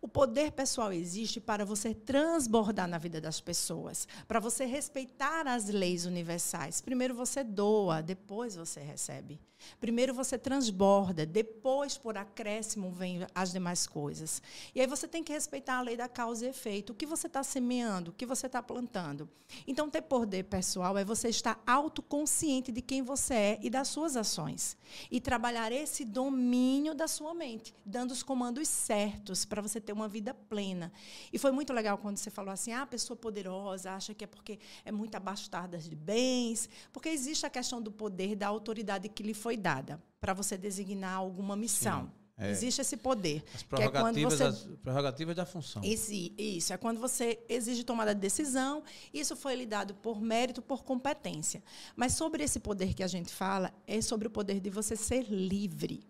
O 0.00 0.08
poder 0.08 0.52
pessoal 0.52 0.92
existe 0.92 1.40
para 1.40 1.64
você 1.64 1.94
transbordar 1.94 2.86
na 2.86 2.98
vida 2.98 3.18
das 3.18 3.40
pessoas, 3.40 4.06
para 4.28 4.40
você 4.40 4.66
respeitar 4.66 5.46
as 5.46 5.68
leis 5.68 6.04
universais. 6.04 6.82
Primeiro 6.82 7.14
você 7.14 7.42
doa, 7.42 8.02
depois 8.02 8.56
você 8.56 8.80
recebe. 8.80 9.40
Primeiro 9.80 10.14
você 10.14 10.38
transborda, 10.38 11.24
depois, 11.24 11.96
por 11.96 12.16
acréscimo, 12.16 12.90
vem 12.90 13.26
as 13.34 13.52
demais 13.52 13.86
coisas. 13.86 14.42
E 14.74 14.80
aí 14.80 14.86
você 14.86 15.06
tem 15.08 15.22
que 15.22 15.32
respeitar 15.32 15.78
a 15.78 15.82
lei 15.82 15.96
da 15.96 16.08
causa 16.08 16.46
e 16.46 16.48
efeito. 16.48 16.90
O 16.90 16.94
que 16.94 17.06
você 17.06 17.26
está 17.26 17.42
semeando, 17.42 18.10
o 18.10 18.14
que 18.14 18.26
você 18.26 18.46
está 18.46 18.62
plantando. 18.62 19.28
Então, 19.66 19.90
ter 19.90 20.02
poder 20.02 20.44
pessoal 20.44 20.96
é 20.96 21.04
você 21.04 21.28
estar 21.28 21.60
autoconsciente 21.66 22.70
de 22.70 22.80
quem 22.80 23.02
você 23.02 23.34
é 23.34 23.58
e 23.62 23.70
das 23.70 23.88
suas 23.88 24.16
ações. 24.16 24.76
E 25.10 25.20
trabalhar 25.20 25.72
esse 25.72 26.04
domínio 26.04 26.94
da 26.94 27.08
sua 27.08 27.34
mente, 27.34 27.74
dando 27.84 28.12
os 28.12 28.22
comandos 28.22 28.68
certos 28.68 29.44
para 29.44 29.62
você 29.62 29.80
ter 29.80 29.92
uma 29.92 30.08
vida 30.08 30.32
plena. 30.34 30.92
E 31.32 31.38
foi 31.38 31.50
muito 31.50 31.72
legal 31.72 31.98
quando 31.98 32.16
você 32.16 32.30
falou 32.30 32.52
assim: 32.52 32.72
ah, 32.72 32.82
a 32.82 32.86
pessoa 32.86 33.16
poderosa 33.16 33.92
acha 33.92 34.14
que 34.14 34.24
é 34.24 34.26
porque 34.26 34.58
é 34.84 34.92
muito 34.92 35.14
abastada 35.14 35.78
de 35.78 35.94
bens. 35.94 36.68
Porque 36.92 37.08
existe 37.08 37.46
a 37.46 37.50
questão 37.50 37.80
do 37.80 37.90
poder, 37.90 38.36
da 38.36 38.48
autoridade 38.48 39.08
que 39.08 39.22
lhe 39.22 39.34
foi 39.34 39.49
dada 39.56 40.02
para 40.20 40.34
você 40.34 40.56
designar 40.56 41.14
alguma 41.14 41.56
missão. 41.56 42.04
Sim. 42.04 42.20
É. 42.40 42.50
Existe 42.50 42.80
esse 42.80 42.96
poder. 42.96 43.44
As 43.54 43.62
prerrogativas, 43.62 44.40
é 44.40 44.50
você... 44.50 44.68
prerrogativas 44.82 45.36
da 45.36 45.44
função. 45.44 45.82
Esse, 45.84 46.34
isso, 46.38 46.72
é 46.72 46.78
quando 46.78 46.98
você 46.98 47.38
exige 47.46 47.84
tomada 47.84 48.14
de 48.14 48.20
decisão. 48.20 48.82
Isso 49.12 49.36
foi 49.36 49.54
lhe 49.54 49.66
dado 49.66 49.94
por 49.94 50.22
mérito, 50.22 50.62
por 50.62 50.82
competência. 50.82 51.62
Mas 51.94 52.14
sobre 52.14 52.42
esse 52.42 52.58
poder 52.58 52.94
que 52.94 53.02
a 53.02 53.06
gente 53.06 53.30
fala, 53.30 53.70
é 53.86 54.00
sobre 54.00 54.26
o 54.26 54.30
poder 54.30 54.58
de 54.58 54.70
você 54.70 54.96
ser 54.96 55.26
livre. 55.28 56.02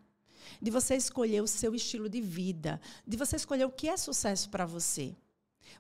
De 0.63 0.71
você 0.71 0.95
escolher 0.95 1.43
o 1.43 1.49
seu 1.49 1.75
estilo 1.75 2.09
de 2.09 2.21
vida. 2.21 2.81
De 3.05 3.17
você 3.17 3.35
escolher 3.35 3.65
o 3.65 3.71
que 3.71 3.89
é 3.89 3.97
sucesso 3.97 4.49
para 4.51 4.65
você. 4.65 5.17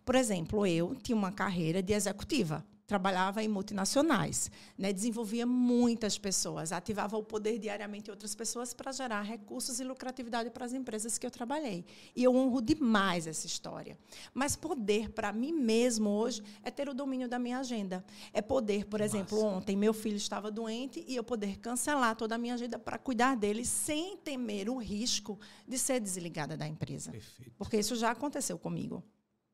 Por 0.04 0.16
exemplo, 0.16 0.66
eu 0.66 0.96
tinha 0.96 1.16
uma 1.16 1.30
carreira 1.30 1.80
de 1.80 1.92
executiva 1.92 2.66
trabalhava 2.90 3.40
em 3.40 3.46
multinacionais, 3.46 4.50
né? 4.76 4.92
desenvolvia 4.92 5.46
muitas 5.46 6.18
pessoas, 6.18 6.72
ativava 6.72 7.16
o 7.16 7.22
poder 7.22 7.56
diariamente 7.56 8.08
em 8.08 8.10
outras 8.10 8.34
pessoas 8.34 8.74
para 8.74 8.90
gerar 8.90 9.22
recursos 9.22 9.78
e 9.78 9.84
lucratividade 9.84 10.50
para 10.50 10.64
as 10.64 10.72
empresas 10.72 11.16
que 11.16 11.24
eu 11.24 11.30
trabalhei. 11.30 11.84
E 12.16 12.24
eu 12.24 12.34
honro 12.34 12.60
demais 12.60 13.28
essa 13.28 13.46
história. 13.46 13.96
Mas 14.34 14.56
poder 14.56 15.10
para 15.10 15.32
mim 15.32 15.52
mesmo 15.52 16.10
hoje 16.10 16.42
é 16.64 16.70
ter 16.72 16.88
o 16.88 16.92
domínio 16.92 17.28
da 17.28 17.38
minha 17.38 17.60
agenda. 17.60 18.04
É 18.32 18.42
poder, 18.42 18.86
por 18.86 19.00
exemplo, 19.00 19.40
ontem 19.40 19.76
meu 19.76 19.94
filho 19.94 20.16
estava 20.16 20.50
doente 20.50 21.04
e 21.06 21.14
eu 21.14 21.22
poder 21.22 21.60
cancelar 21.60 22.16
toda 22.16 22.34
a 22.34 22.38
minha 22.38 22.54
agenda 22.54 22.76
para 22.76 22.98
cuidar 22.98 23.36
dele 23.36 23.64
sem 23.64 24.16
temer 24.16 24.68
o 24.68 24.78
risco 24.78 25.38
de 25.64 25.78
ser 25.78 26.00
desligada 26.00 26.56
da 26.56 26.66
empresa. 26.66 27.12
Perfeito. 27.12 27.52
Porque 27.56 27.76
isso 27.76 27.94
já 27.94 28.10
aconteceu 28.10 28.58
comigo. 28.58 29.00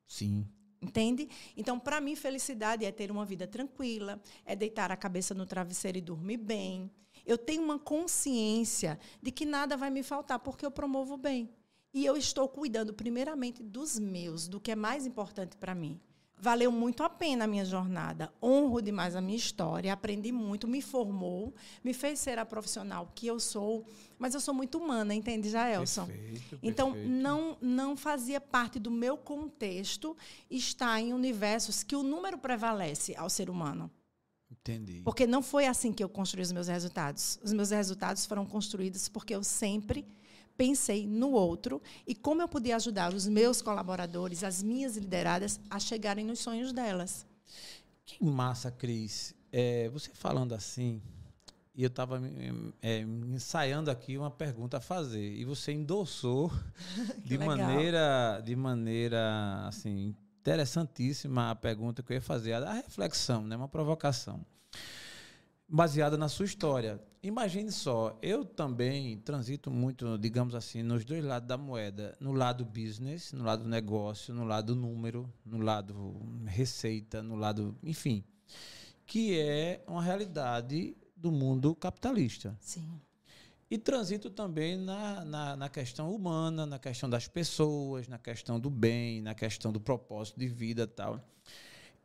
Sim. 0.07 0.49
Entende? 0.81 1.29
Então, 1.57 1.79
para 1.79 2.01
mim, 2.01 2.15
felicidade 2.15 2.85
é 2.85 2.93
ter 2.93 3.11
uma 3.11 3.25
vida 3.25 3.47
tranquila, 3.47 4.21
é 4.45 4.55
deitar 4.55 4.93
a 4.93 4.97
cabeça 4.97 5.35
no 5.35 5.47
travesseiro 5.47 5.99
e 5.99 6.03
dormir 6.03 6.37
bem. 6.37 6.91
Eu 7.25 7.39
tenho 7.39 7.63
uma 7.63 7.79
consciência 7.79 8.99
de 9.23 9.31
que 9.31 9.47
nada 9.47 9.77
vai 9.77 9.91
me 9.91 10.03
faltar, 10.03 10.39
porque 10.39 10.65
eu 10.65 10.71
promovo 10.71 11.17
bem. 11.17 11.51
E 11.93 12.05
eu 12.05 12.17
estou 12.17 12.47
cuidando, 12.49 12.93
primeiramente, 12.93 13.63
dos 13.63 13.99
meus, 13.99 14.47
do 14.49 14.61
que 14.61 14.71
é 14.71 14.77
mais 14.77 15.07
importante 15.07 15.57
para 15.57 15.75
mim. 15.75 15.99
Valeu 16.39 16.71
muito 16.71 17.03
a 17.03 17.09
pena 17.09 17.45
a 17.45 17.47
minha 17.47 17.65
jornada. 17.65 18.31
Honro 18.43 18.83
demais 18.83 19.17
a 19.17 19.21
minha 19.23 19.37
história, 19.37 19.93
aprendi 19.93 20.31
muito, 20.31 20.69
me 20.69 20.83
formou, 20.83 21.55
me 21.83 21.95
fez 21.95 22.19
ser 22.19 22.39
a 22.39 22.45
profissional 22.45 23.11
que 23.15 23.27
eu 23.27 23.41
sou, 23.41 23.87
mas 24.19 24.35
eu 24.35 24.41
sou 24.41 24.53
muito 24.53 24.77
humana, 24.77 25.15
entende, 25.15 25.49
Jaelson? 25.49 26.07
Perfeito, 26.07 26.59
então, 26.63 26.93
perfeito. 26.93 27.11
não 27.11 27.57
não 27.61 27.97
fazia 27.97 28.41
parte 28.41 28.79
do 28.79 28.91
meu 28.91 29.17
contexto 29.17 30.15
estar 30.51 31.01
em 31.01 31.15
universos 31.15 31.83
que 31.83 31.97
o 31.97 32.03
número 32.03 32.37
prevalece 32.37 33.17
ao 33.17 33.31
ser 33.31 33.49
humano. 33.49 33.91
Entendi. 34.51 35.01
Porque 35.05 35.27
não 35.27 35.43
foi 35.43 35.67
assim 35.67 35.93
que 35.93 36.05
eu 36.05 36.09
construí 36.09 36.43
os 36.43 36.53
meus 36.53 36.69
resultados. 36.69 37.39
Os 37.43 37.53
meus 37.53 37.71
resultados 37.71 38.27
foram 38.27 38.45
construídos 38.45 39.09
porque 39.09 39.35
eu 39.35 39.43
sempre 39.43 40.07
pensei 40.57 41.07
no 41.07 41.33
outro 41.33 41.83
e 42.07 42.15
como 42.15 42.43
eu 42.43 42.49
podia 42.49 42.77
ajudar 42.77 43.13
os 43.13 43.27
meus 43.27 43.61
colaboradores, 43.61 44.43
as 44.43 44.63
minhas 44.63 44.97
lideradas, 44.97 45.61
a 45.69 45.79
chegarem 45.79 46.25
nos 46.25 46.41
sonhos 46.41 46.73
delas. 46.73 47.27
Que 48.05 48.25
massa, 48.25 48.71
Cris. 48.71 49.35
É, 49.53 49.89
você 49.89 50.11
falando 50.13 50.55
assim, 50.55 51.01
e 51.77 51.83
eu 51.83 51.89
estava 51.89 52.21
é, 52.83 53.01
ensaiando 53.01 53.91
aqui 53.91 54.17
uma 54.17 54.31
pergunta 54.31 54.79
a 54.79 54.81
fazer 54.81 55.35
e 55.35 55.45
você 55.45 55.73
endossou 55.73 56.51
de 57.23 57.37
legal. 57.37 57.57
maneira 57.57 58.41
de 58.43 58.57
maneira 58.57 59.67
assim 59.67 60.15
interessantíssima 60.41 61.51
a 61.51 61.55
pergunta 61.55 62.03
que 62.03 62.13
eu 62.13 62.17
ia 62.17 62.23
fazer 62.23 62.55
a 62.55 62.73
reflexão 62.73 63.43
né 63.43 63.57
uma 63.57 63.69
provocação 63.69 64.41
baseada 65.69 66.17
na 66.17 66.29
sua 66.29 66.47
história 66.47 67.01
Imagine 67.27 67.73
só, 67.73 68.17
eu 68.23 68.45
também 68.45 69.19
transito 69.19 69.69
muito, 69.69 70.17
digamos 70.17 70.55
assim, 70.55 70.81
nos 70.81 71.05
dois 71.05 71.25
lados 71.25 71.49
da 71.49 71.59
moeda, 71.59 72.17
no 72.21 72.33
lado 72.33 72.65
business, 72.65 73.33
no 73.33 73.43
lado 73.43 73.69
negócio, 73.69 74.33
no 74.33 74.45
lado 74.45 74.77
número, 74.77 75.29
no 75.45 75.59
lado 75.59 76.23
receita, 76.47 77.25
no 77.25 77.35
lado, 77.35 77.77
enfim, 77.83 78.23
que 79.05 79.37
é 79.41 79.83
uma 79.89 80.01
realidade 80.01 80.97
do 81.17 81.33
mundo 81.33 81.75
capitalista. 81.75 82.57
Sim. 82.61 82.89
E 83.69 83.77
transito 83.77 84.31
também 84.31 84.77
na, 84.77 85.25
na, 85.25 85.57
na, 85.57 85.69
questão 85.69 86.15
humana, 86.15 86.65
na 86.65 86.79
questão 86.79 87.11
das 87.11 87.27
pessoas, 87.27 88.07
na 88.07 88.19
questão 88.19 88.61
do 88.61 88.71
bem, 88.71 89.21
na 89.21 89.35
questão 89.35 89.73
do 89.73 89.81
propósito 89.81 90.39
de 90.39 90.47
vida 90.47 90.87
tal. 90.87 91.21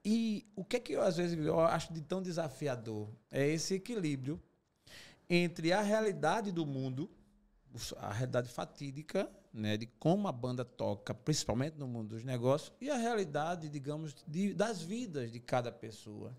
E 0.03 0.47
o 0.55 0.65
que 0.65 0.77
é 0.77 0.79
que 0.79 0.93
eu, 0.93 1.01
às 1.01 1.17
vezes, 1.17 1.37
eu 1.37 1.59
acho 1.59 1.93
de 1.93 2.01
tão 2.01 2.21
desafiador? 2.21 3.09
É 3.29 3.47
esse 3.47 3.75
equilíbrio 3.75 4.41
entre 5.29 5.71
a 5.71 5.81
realidade 5.81 6.51
do 6.51 6.65
mundo, 6.65 7.09
a 7.97 8.11
realidade 8.11 8.49
fatídica, 8.49 9.29
né, 9.53 9.77
de 9.77 9.85
como 9.85 10.27
a 10.27 10.31
banda 10.31 10.65
toca, 10.65 11.13
principalmente 11.13 11.77
no 11.77 11.87
mundo 11.87 12.09
dos 12.09 12.23
negócios, 12.23 12.71
e 12.81 12.89
a 12.89 12.97
realidade, 12.97 13.69
digamos, 13.69 14.15
de, 14.27 14.53
das 14.53 14.81
vidas 14.81 15.31
de 15.31 15.39
cada 15.39 15.71
pessoa. 15.71 16.35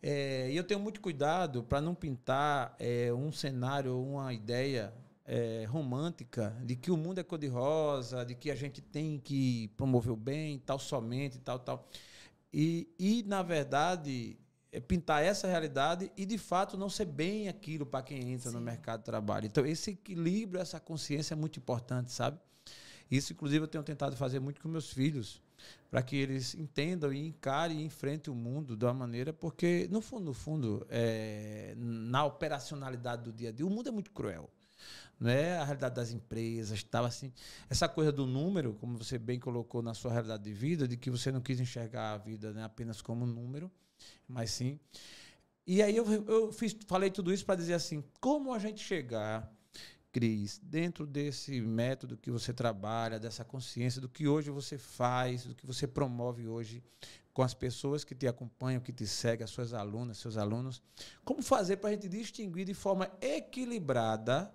É, 0.00 0.48
e 0.50 0.56
eu 0.56 0.62
tenho 0.62 0.78
muito 0.78 1.00
cuidado 1.00 1.64
para 1.64 1.80
não 1.80 1.94
pintar 1.94 2.76
é, 2.78 3.12
um 3.12 3.32
cenário, 3.32 3.98
uma 4.00 4.32
ideia 4.32 4.92
é, 5.24 5.66
romântica 5.68 6.56
de 6.64 6.76
que 6.76 6.90
o 6.90 6.96
mundo 6.96 7.18
é 7.18 7.24
cor-de-rosa, 7.24 8.24
de 8.24 8.34
que 8.34 8.50
a 8.50 8.54
gente 8.54 8.80
tem 8.80 9.18
que 9.18 9.68
promover 9.76 10.12
o 10.12 10.16
bem, 10.16 10.58
tal 10.60 10.78
somente, 10.78 11.38
tal, 11.38 11.58
tal. 11.58 11.88
E, 12.52 12.88
e 12.98 13.22
na 13.26 13.42
verdade, 13.42 14.38
é 14.70 14.80
pintar 14.80 15.22
essa 15.22 15.46
realidade 15.46 16.10
e, 16.16 16.26
de 16.26 16.38
fato, 16.38 16.76
não 16.76 16.90
ser 16.90 17.06
bem 17.06 17.48
aquilo 17.48 17.86
para 17.86 18.02
quem 18.02 18.32
entra 18.32 18.50
Sim. 18.50 18.56
no 18.56 18.62
mercado 18.62 19.00
de 19.00 19.06
trabalho. 19.06 19.46
Então, 19.46 19.64
esse 19.64 19.90
equilíbrio, 19.92 20.60
essa 20.60 20.78
consciência 20.78 21.34
é 21.34 21.36
muito 21.36 21.58
importante, 21.58 22.12
sabe? 22.12 22.38
Isso, 23.10 23.32
inclusive, 23.32 23.64
eu 23.64 23.68
tenho 23.68 23.84
tentado 23.84 24.16
fazer 24.16 24.38
muito 24.38 24.60
com 24.60 24.68
meus 24.68 24.92
filhos, 24.92 25.42
para 25.90 26.02
que 26.02 26.16
eles 26.16 26.54
entendam 26.54 27.12
e 27.12 27.26
encarem 27.26 27.80
e 27.80 27.84
enfrentem 27.84 28.32
o 28.32 28.36
mundo 28.36 28.76
de 28.76 28.84
uma 28.84 28.94
maneira, 28.94 29.32
porque, 29.32 29.88
no 29.90 30.00
fundo, 30.00 30.24
no 30.26 30.34
fundo, 30.34 30.86
é, 30.90 31.74
na 31.76 32.24
operacionalidade 32.24 33.24
do 33.24 33.32
dia 33.32 33.48
a 33.48 33.52
dia, 33.52 33.66
o 33.66 33.70
mundo 33.70 33.88
é 33.88 33.92
muito 33.92 34.10
cruel. 34.10 34.50
Não 35.18 35.30
é 35.30 35.58
a 35.58 35.64
realidade 35.64 35.96
das 35.96 36.10
empresas, 36.12 36.82
tal, 36.84 37.04
assim. 37.04 37.32
Essa 37.68 37.88
coisa 37.88 38.12
do 38.12 38.24
número, 38.24 38.74
como 38.74 38.96
você 38.96 39.18
bem 39.18 39.38
colocou 39.40 39.82
na 39.82 39.92
sua 39.92 40.12
realidade 40.12 40.44
de 40.44 40.52
vida, 40.52 40.86
de 40.86 40.96
que 40.96 41.10
você 41.10 41.32
não 41.32 41.40
quis 41.40 41.58
enxergar 41.58 42.12
a 42.12 42.18
vida 42.18 42.52
né, 42.52 42.62
apenas 42.62 43.02
como 43.02 43.26
número, 43.26 43.70
mas 44.28 44.52
sim. 44.52 44.78
E 45.66 45.82
aí 45.82 45.96
eu, 45.96 46.06
eu 46.24 46.52
fiz, 46.52 46.76
falei 46.86 47.10
tudo 47.10 47.32
isso 47.32 47.44
para 47.44 47.56
dizer 47.56 47.74
assim, 47.74 48.02
como 48.20 48.54
a 48.54 48.58
gente 48.60 48.80
chegar, 48.80 49.52
Cris, 50.12 50.60
dentro 50.62 51.04
desse 51.04 51.60
método 51.60 52.16
que 52.16 52.30
você 52.30 52.52
trabalha, 52.52 53.18
dessa 53.18 53.44
consciência 53.44 54.00
do 54.00 54.08
que 54.08 54.28
hoje 54.28 54.50
você 54.50 54.78
faz, 54.78 55.44
do 55.44 55.54
que 55.54 55.66
você 55.66 55.86
promove 55.86 56.46
hoje 56.46 56.82
com 57.34 57.42
as 57.42 57.54
pessoas 57.54 58.04
que 58.04 58.14
te 58.14 58.26
acompanham, 58.26 58.80
que 58.80 58.92
te 58.92 59.06
seguem, 59.06 59.44
as 59.44 59.50
suas 59.50 59.74
alunas, 59.74 60.18
seus 60.18 60.36
alunos, 60.36 60.82
como 61.24 61.42
fazer 61.42 61.76
para 61.76 61.90
a 61.90 61.92
gente 61.92 62.08
distinguir 62.08 62.64
de 62.64 62.74
forma 62.74 63.10
equilibrada 63.20 64.52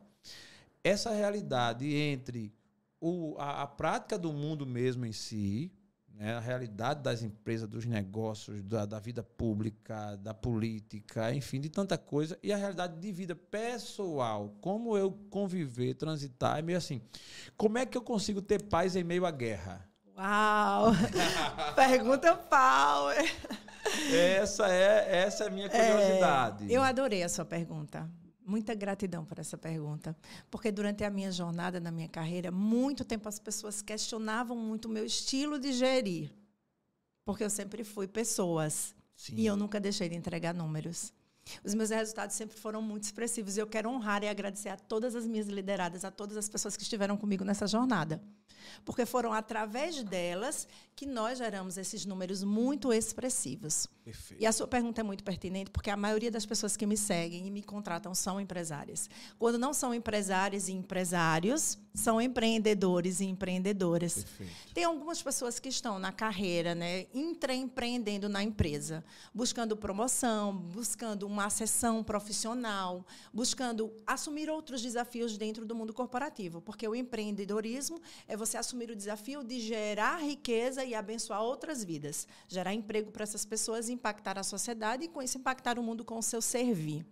essa 0.84 1.12
realidade 1.12 1.94
entre 1.96 2.54
o, 3.00 3.36
a, 3.38 3.64
a 3.64 3.68
prática 3.68 4.18
do 4.18 4.32
mundo 4.34 4.66
mesmo 4.66 5.06
em 5.06 5.12
si, 5.12 5.72
né, 6.14 6.36
a 6.36 6.40
realidade 6.40 7.02
das 7.02 7.24
empresas, 7.24 7.68
dos 7.68 7.86
negócios, 7.86 8.62
da, 8.64 8.86
da, 8.86 9.00
vida 9.00 9.24
pública, 9.24 10.16
da 10.18 10.34
política, 10.34 11.34
enfim, 11.34 11.60
de 11.60 11.70
tanta 11.70 11.98
coisa, 11.98 12.38
e 12.44 12.54
a 12.54 12.58
realidade 12.58 13.00
de 13.00 13.12
vida 13.12 13.36
pessoal, 13.36 14.56
como 14.62 14.96
eu 14.98 15.12
conviver, 15.30 15.96
transitar, 15.96 16.60
é 16.60 16.62
meio 16.62 16.78
assim, 16.78 17.02
como 17.58 17.78
é 17.78 17.86
que 17.86 17.98
eu 17.98 18.02
consigo 18.02 18.42
ter 18.42 18.64
paz 18.64 18.96
em 18.96 19.04
meio 19.04 19.26
à 19.26 19.32
guerra? 19.32 19.90
Uau! 20.16 20.92
Pergunta 21.76 22.36
power! 22.36 23.18
Essa 24.14 24.68
é, 24.72 25.24
essa 25.24 25.44
é 25.46 25.48
a 25.48 25.50
minha 25.50 25.70
curiosidade. 25.70 26.72
É, 26.72 26.78
eu 26.78 26.82
adorei 26.82 27.24
a 27.24 27.30
sua 27.30 27.44
pergunta. 27.44 28.10
Muita 28.46 28.74
gratidão 28.74 29.24
por 29.24 29.40
essa 29.40 29.58
pergunta, 29.58 30.16
porque 30.52 30.72
durante 30.72 31.04
a 31.04 31.10
minha 31.10 31.32
jornada 31.32 31.80
na 31.80 31.92
minha 31.92 32.10
carreira, 32.10 32.52
muito 32.52 33.06
tempo 33.06 33.30
as 33.30 33.40
pessoas 33.40 33.82
questionavam 33.82 34.58
muito 34.58 34.86
o 34.86 34.92
meu 34.92 35.06
estilo 35.06 35.58
de 35.58 35.72
gerir, 35.72 36.30
porque 37.24 37.44
eu 37.44 37.50
sempre 37.50 37.84
fui 37.86 38.06
pessoas 38.06 38.94
Sim. 39.16 39.36
e 39.38 39.46
eu 39.46 39.56
nunca 39.56 39.80
deixei 39.80 40.10
de 40.10 40.16
entregar 40.16 40.54
números. 40.54 41.14
Os 41.64 41.74
meus 41.74 41.90
resultados 41.90 42.36
sempre 42.36 42.58
foram 42.58 42.82
muito 42.82 43.04
expressivos 43.04 43.58
e 43.58 43.60
eu 43.60 43.68
quero 43.68 43.90
honrar 43.90 44.24
e 44.24 44.30
agradecer 44.30 44.70
a 44.70 44.78
todas 44.78 45.16
as 45.16 45.26
minhas 45.26 45.48
lideradas, 45.48 46.06
a 46.06 46.12
todas 46.12 46.38
as 46.38 46.50
pessoas 46.50 46.76
que 46.76 46.84
estiveram 46.84 47.18
comigo 47.18 47.44
nessa 47.44 47.68
jornada. 47.68 48.22
Porque 48.86 49.06
foram 49.06 49.34
através 49.34 50.02
delas 50.04 50.68
que 50.96 51.06
nós 51.06 51.38
geramos 51.38 51.78
esses 51.78 52.06
números 52.06 52.44
muito 52.44 52.94
expressivos. 52.94 53.88
Perfeito. 54.04 54.42
E 54.42 54.46
a 54.46 54.52
sua 54.52 54.68
pergunta 54.68 55.02
é 55.02 55.04
muito 55.04 55.24
pertinente, 55.24 55.70
porque 55.70 55.90
a 55.90 55.98
maioria 55.98 56.32
das 56.32 56.46
pessoas 56.46 56.78
que 56.78 56.86
me 56.86 56.96
seguem 56.96 57.46
e 57.48 57.52
me 57.52 57.62
contratam 57.62 58.16
são 58.16 58.40
empresárias. 58.40 59.10
Quando 59.38 59.60
não 59.60 59.74
são 59.74 59.94
empresárias 59.94 60.70
e 60.70 60.72
empresários, 60.72 61.78
são 61.94 62.20
empreendedores 62.20 63.20
e 63.20 63.26
empreendedoras. 63.26 64.24
Perfeito. 64.24 64.74
Tem 64.74 64.84
algumas 64.84 65.22
pessoas 65.22 65.60
que 65.60 65.70
estão 65.70 66.00
na 66.00 66.12
carreira, 66.12 66.74
né, 66.74 67.06
intraempreendendo 67.14 68.28
na 68.28 68.42
empresa, 68.42 69.04
buscando 69.34 69.78
promoção, 69.78 70.56
buscando 70.56 71.28
uma 71.28 71.46
acessão 71.46 72.04
profissional, 72.04 73.06
buscando 73.32 73.94
assumir 74.08 74.50
outros 74.50 74.82
desafios 74.82 75.38
dentro 75.38 75.66
do 75.66 75.76
mundo 75.76 75.94
corporativo, 75.94 76.62
porque 76.62 76.88
o 76.88 76.96
empreendedorismo 76.96 78.02
é 78.28 78.36
você 78.36 78.58
assumir 78.58 78.90
o 78.90 78.96
desafio 78.96 79.44
de 79.44 79.60
gerar 79.60 80.18
riqueza 80.18 80.84
e 80.84 80.96
abençoar 80.96 81.42
outras 81.42 81.84
vidas, 81.84 82.28
gerar 82.48 82.74
emprego 82.74 83.12
para 83.12 83.24
essas 83.24 83.46
pessoas, 83.46 83.90
impactar 83.90 84.40
a 84.40 84.44
sociedade 84.44 85.06
e 85.06 85.08
com 85.08 85.22
isso 85.22 85.38
impactar 85.38 85.78
o 85.78 85.84
mundo 85.84 86.04
com 86.04 86.18
o 86.18 86.24
seu 86.24 86.42
servir. 86.42 87.06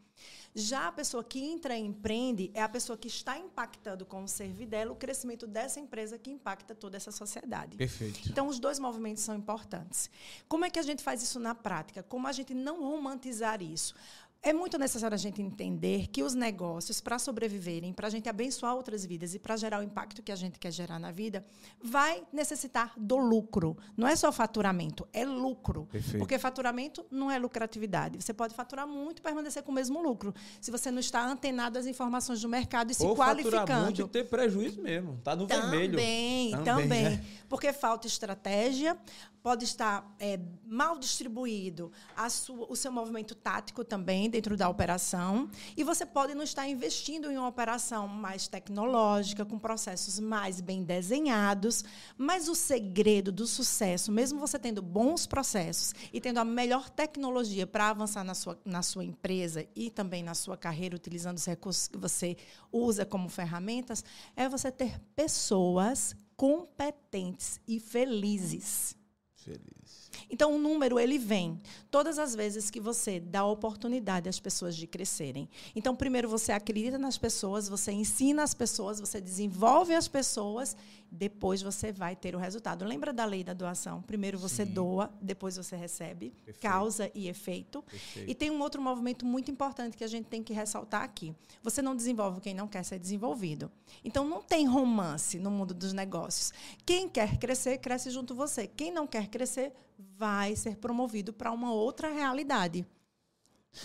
Já 0.54 0.88
a 0.88 0.92
pessoa 0.92 1.24
que 1.24 1.40
entra 1.40 1.78
e 1.78 1.82
empreende 1.82 2.52
é 2.54 2.62
a 2.62 2.68
pessoa 2.68 2.98
que 2.98 3.08
está 3.08 3.38
impactando 3.38 4.06
com 4.06 4.24
o 4.24 4.28
servir 4.28 4.66
dela 4.66 4.92
o 4.92 4.96
crescimento 4.96 5.48
dessa 5.48 5.80
empresa 5.80 6.18
que 6.18 6.30
impacta 6.30 6.76
toda 6.76 6.98
essa 6.98 7.12
sociedade. 7.12 7.78
Perfeito. 7.78 8.30
Então, 8.30 8.48
os 8.48 8.60
dois 8.60 8.78
movimentos 8.78 9.24
são 9.24 9.36
importantes. 9.36 10.10
Como 10.48 10.66
é 10.66 10.70
que 10.70 10.80
a 10.80 10.84
gente 10.84 11.02
faz 11.02 11.24
isso 11.24 11.40
na 11.40 11.56
prática? 11.56 12.04
Como 12.04 12.28
a 12.28 12.32
gente 12.32 12.54
não 12.54 12.82
romantizar 12.82 13.62
isso? 13.62 13.96
É 14.44 14.52
muito 14.54 14.76
necessário 14.80 15.14
a 15.14 15.18
gente 15.20 15.40
entender 15.40 16.08
que 16.08 16.24
os 16.24 16.34
negócios, 16.34 17.00
para 17.00 17.20
sobreviverem, 17.20 17.94
para 17.94 18.08
a 18.08 18.10
gente 18.10 18.28
abençoar 18.28 18.74
outras 18.76 19.06
vidas 19.06 19.36
e 19.36 19.40
para 19.40 19.56
gerar 19.56 19.80
o 19.80 19.84
impacto 19.84 20.24
que 20.24 20.32
a 20.32 20.36
gente 20.36 20.58
quer 20.58 20.72
gerar 20.72 20.98
na 20.98 21.12
vida, 21.12 21.46
vai 21.80 22.24
necessitar 22.34 22.92
do 22.98 23.18
lucro. 23.18 23.78
Não 23.96 24.08
é 24.08 24.16
só 24.16 24.32
faturamento, 24.32 25.08
é 25.14 25.24
lucro. 25.24 25.86
Perfeito. 25.92 26.18
Porque 26.18 26.40
faturamento 26.40 27.06
não 27.12 27.30
é 27.30 27.38
lucratividade. 27.38 28.20
Você 28.20 28.34
pode 28.34 28.56
faturar 28.56 28.88
muito 28.88 29.20
e 29.20 29.22
permanecer 29.22 29.62
com 29.62 29.72
o 29.72 29.76
mesmo 29.76 30.02
lucro, 30.02 30.34
se 30.60 30.72
você 30.72 30.90
não 30.90 31.00
está 31.00 31.24
antenado 31.24 31.78
às 31.78 31.86
informações 31.86 32.42
do 32.42 32.50
mercado 32.50 32.90
e 32.90 32.96
se 32.96 33.06
Ou 33.06 33.16
faturar 33.16 33.36
qualificando. 33.46 33.84
muito 33.86 34.02
e 34.02 34.08
ter 34.08 34.24
prejuízo 34.28 34.82
mesmo. 34.82 35.20
Tá 35.24 35.36
no 35.36 35.46
vermelho. 35.46 35.92
Também, 35.92 36.50
Também, 36.52 36.66
também. 36.66 37.04
né? 37.04 37.26
Porque 37.48 37.72
falta 37.72 38.08
estratégia, 38.08 38.98
pode 39.44 39.66
estar 39.66 40.16
é, 40.20 40.40
mal 40.66 40.98
distribuído 40.98 41.92
sua- 42.30 42.66
o 42.72 42.76
seu 42.76 42.92
movimento 42.92 43.36
tático 43.36 43.84
também 43.84 44.31
dentro 44.32 44.58
da 44.58 44.68
operação. 44.68 45.50
E 45.78 45.84
você 45.84 46.06
pode 46.06 46.34
não 46.34 46.44
estar 46.44 46.68
investindo 46.68 47.30
em 47.30 47.38
uma 47.38 47.48
operação 47.48 48.08
mais 48.08 48.48
tecnológica, 48.48 49.46
com 49.46 49.60
processos 49.60 50.20
mais 50.20 50.60
bem 50.60 50.84
desenhados. 50.84 51.84
Mas 52.18 52.48
o 52.48 52.56
segredo 52.56 53.32
do 53.32 53.46
sucesso, 53.46 54.12
mesmo 54.12 54.40
você 54.40 54.58
tendo 54.58 54.82
bons 54.82 55.28
processos 55.28 55.94
e 56.12 56.20
tendo 56.20 56.40
a 56.40 56.46
melhor 56.46 56.90
tecnologia 56.90 57.68
para 57.68 57.90
avançar 57.90 58.24
na 58.24 58.34
sua, 58.34 58.60
na 58.66 58.82
sua 58.82 59.04
empresa 59.04 59.68
e 59.76 59.92
também 59.92 60.24
na 60.24 60.34
sua 60.34 60.58
carreira, 60.58 60.96
utilizando 60.96 61.38
os 61.38 61.46
recursos 61.46 61.88
que 61.88 61.98
você 61.98 62.38
usa 62.72 63.06
como 63.06 63.30
ferramentas, 63.30 64.04
é 64.36 64.48
você 64.48 64.72
ter 64.72 65.00
pessoas 65.16 66.16
competentes 66.36 67.60
e 67.68 67.80
felizes. 67.80 68.96
Feliz. 69.36 70.01
Então, 70.30 70.56
o 70.56 70.58
número, 70.58 71.00
ele 71.00 71.18
vem 71.18 71.60
todas 71.90 72.18
as 72.20 72.36
vezes 72.36 72.70
que 72.70 72.80
você 72.80 73.20
dá 73.20 73.46
oportunidade 73.46 74.30
às 74.30 74.40
pessoas 74.40 74.76
de 74.76 74.88
crescerem. 74.88 75.50
Então, 75.76 75.96
primeiro 75.96 76.30
você 76.30 76.52
acredita 76.52 76.98
nas 76.98 77.18
pessoas, 77.18 77.68
você 77.68 77.92
ensina 77.92 78.44
as 78.44 78.54
pessoas, 78.54 79.00
você 79.00 79.20
desenvolve 79.20 79.94
as 79.94 80.08
pessoas, 80.08 80.76
depois 81.12 81.62
você 81.62 81.92
vai 81.92 82.16
ter 82.16 82.36
o 82.36 82.40
resultado. 82.40 82.86
Lembra 82.86 83.12
da 83.12 83.26
lei 83.26 83.44
da 83.44 83.54
doação? 83.54 84.02
Primeiro 84.02 84.40
você 84.40 84.66
Sim. 84.66 84.72
doa, 84.72 85.12
depois 85.22 85.58
você 85.58 85.76
recebe. 85.76 86.30
Perfeito. 86.46 86.62
Causa 86.62 87.12
e 87.14 87.28
efeito. 87.28 87.82
Perfeito. 87.84 88.30
E 88.30 88.34
tem 88.34 88.50
um 88.50 88.62
outro 88.62 88.82
movimento 88.82 89.26
muito 89.26 89.52
importante 89.52 89.98
que 89.98 90.06
a 90.06 90.08
gente 90.08 90.28
tem 90.28 90.42
que 90.42 90.54
ressaltar 90.54 91.04
aqui. 91.04 91.36
Você 91.62 91.82
não 91.82 91.96
desenvolve 91.96 92.40
quem 92.40 92.54
não 92.54 92.68
quer 92.68 92.84
ser 92.84 92.98
desenvolvido. 92.98 93.70
Então 94.06 94.26
não 94.26 94.42
tem 94.42 94.66
romance 94.66 95.38
no 95.38 95.52
mundo 95.52 95.74
dos 95.74 95.92
negócios. 95.92 96.54
Quem 96.86 97.10
quer 97.10 97.38
crescer, 97.38 97.78
cresce 97.80 98.10
junto 98.10 98.34
você. 98.34 98.66
Quem 98.66 98.90
não 98.90 99.06
quer 99.06 99.28
crescer, 99.28 99.74
vai 100.18 100.56
ser 100.56 100.78
promovido 100.78 101.34
para 101.34 101.52
uma 101.52 101.72
outra 101.72 102.10
realidade. 102.10 102.86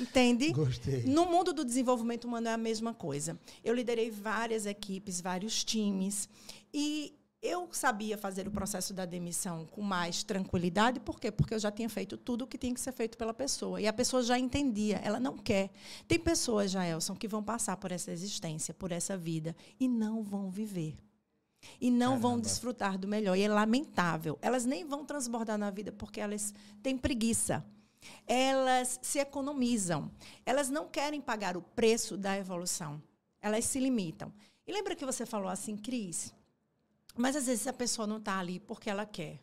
Entende? 0.00 0.52
Gostei. 0.52 1.04
No 1.04 1.26
mundo 1.26 1.52
do 1.52 1.64
desenvolvimento 1.64 2.24
humano 2.24 2.48
é 2.48 2.52
a 2.52 2.58
mesma 2.58 2.92
coisa. 2.92 3.38
Eu 3.64 3.74
liderei 3.74 4.10
várias 4.10 4.66
equipes, 4.66 5.20
vários 5.20 5.64
times 5.64 6.28
e 6.74 7.14
eu 7.42 7.68
sabia 7.70 8.18
fazer 8.18 8.48
o 8.48 8.50
processo 8.50 8.92
da 8.92 9.04
demissão 9.04 9.66
com 9.66 9.80
mais 9.80 10.24
tranquilidade, 10.24 10.98
por 10.98 11.20
quê? 11.20 11.30
Porque 11.30 11.54
eu 11.54 11.58
já 11.58 11.70
tinha 11.70 11.88
feito 11.88 12.16
tudo 12.16 12.42
o 12.42 12.46
que 12.46 12.58
tinha 12.58 12.74
que 12.74 12.80
ser 12.80 12.92
feito 12.92 13.16
pela 13.16 13.32
pessoa. 13.32 13.80
E 13.80 13.86
a 13.86 13.92
pessoa 13.92 14.22
já 14.22 14.38
entendia, 14.38 14.96
ela 14.96 15.20
não 15.20 15.38
quer. 15.38 15.70
Tem 16.08 16.18
pessoas, 16.18 16.72
Jaelson, 16.72 17.14
que 17.14 17.28
vão 17.28 17.42
passar 17.42 17.76
por 17.76 17.92
essa 17.92 18.10
existência, 18.10 18.74
por 18.74 18.90
essa 18.90 19.16
vida, 19.16 19.54
e 19.78 19.86
não 19.86 20.22
vão 20.22 20.50
viver. 20.50 20.96
E 21.80 21.90
não 21.90 22.18
vão 22.18 22.32
Caramba. 22.32 22.42
desfrutar 22.42 22.98
do 22.98 23.08
melhor. 23.08 23.36
E 23.36 23.42
é 23.42 23.48
lamentável. 23.48 24.38
Elas 24.40 24.64
nem 24.64 24.84
vão 24.84 25.04
transbordar 25.04 25.58
na 25.58 25.70
vida 25.70 25.92
porque 25.92 26.20
elas 26.20 26.54
têm 26.82 26.96
preguiça. 26.96 27.64
Elas 28.26 28.98
se 29.02 29.18
economizam. 29.18 30.10
Elas 30.44 30.68
não 30.68 30.88
querem 30.88 31.20
pagar 31.20 31.56
o 31.56 31.62
preço 31.62 32.16
da 32.16 32.36
evolução. 32.36 33.02
Elas 33.40 33.64
se 33.64 33.78
limitam. 33.78 34.32
E 34.66 34.72
lembra 34.72 34.96
que 34.96 35.06
você 35.06 35.24
falou 35.24 35.48
assim, 35.48 35.76
Cris? 35.76 36.34
Mas 37.14 37.36
às 37.36 37.46
vezes 37.46 37.66
a 37.66 37.72
pessoa 37.72 38.06
não 38.06 38.18
está 38.18 38.38
ali 38.38 38.60
porque 38.60 38.90
ela 38.90 39.06
quer. 39.06 39.40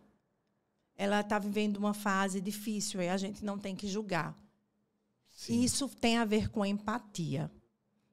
Ela 0.96 1.22
está 1.22 1.40
vivendo 1.40 1.78
uma 1.78 1.94
fase 1.94 2.40
difícil 2.40 3.02
e 3.02 3.10
a 3.10 3.18
gente 3.18 3.44
não 3.44 3.58
tem 3.58 3.76
que 3.76 3.88
julgar. 3.88 4.38
Sim. 5.32 5.54
E 5.54 5.66
isso 5.66 5.90
tem 5.90 6.18
a 6.18 6.26
ver 6.26 6.50
com 6.50 6.66
empatia. 6.66 7.52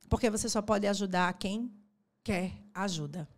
Porque 0.08 0.30
você 0.30 0.48
só 0.48 0.62
pode 0.62 0.86
ajudar 0.86 1.32
quem 1.34 1.70
quer 2.24 2.52
ajuda. 2.72 3.28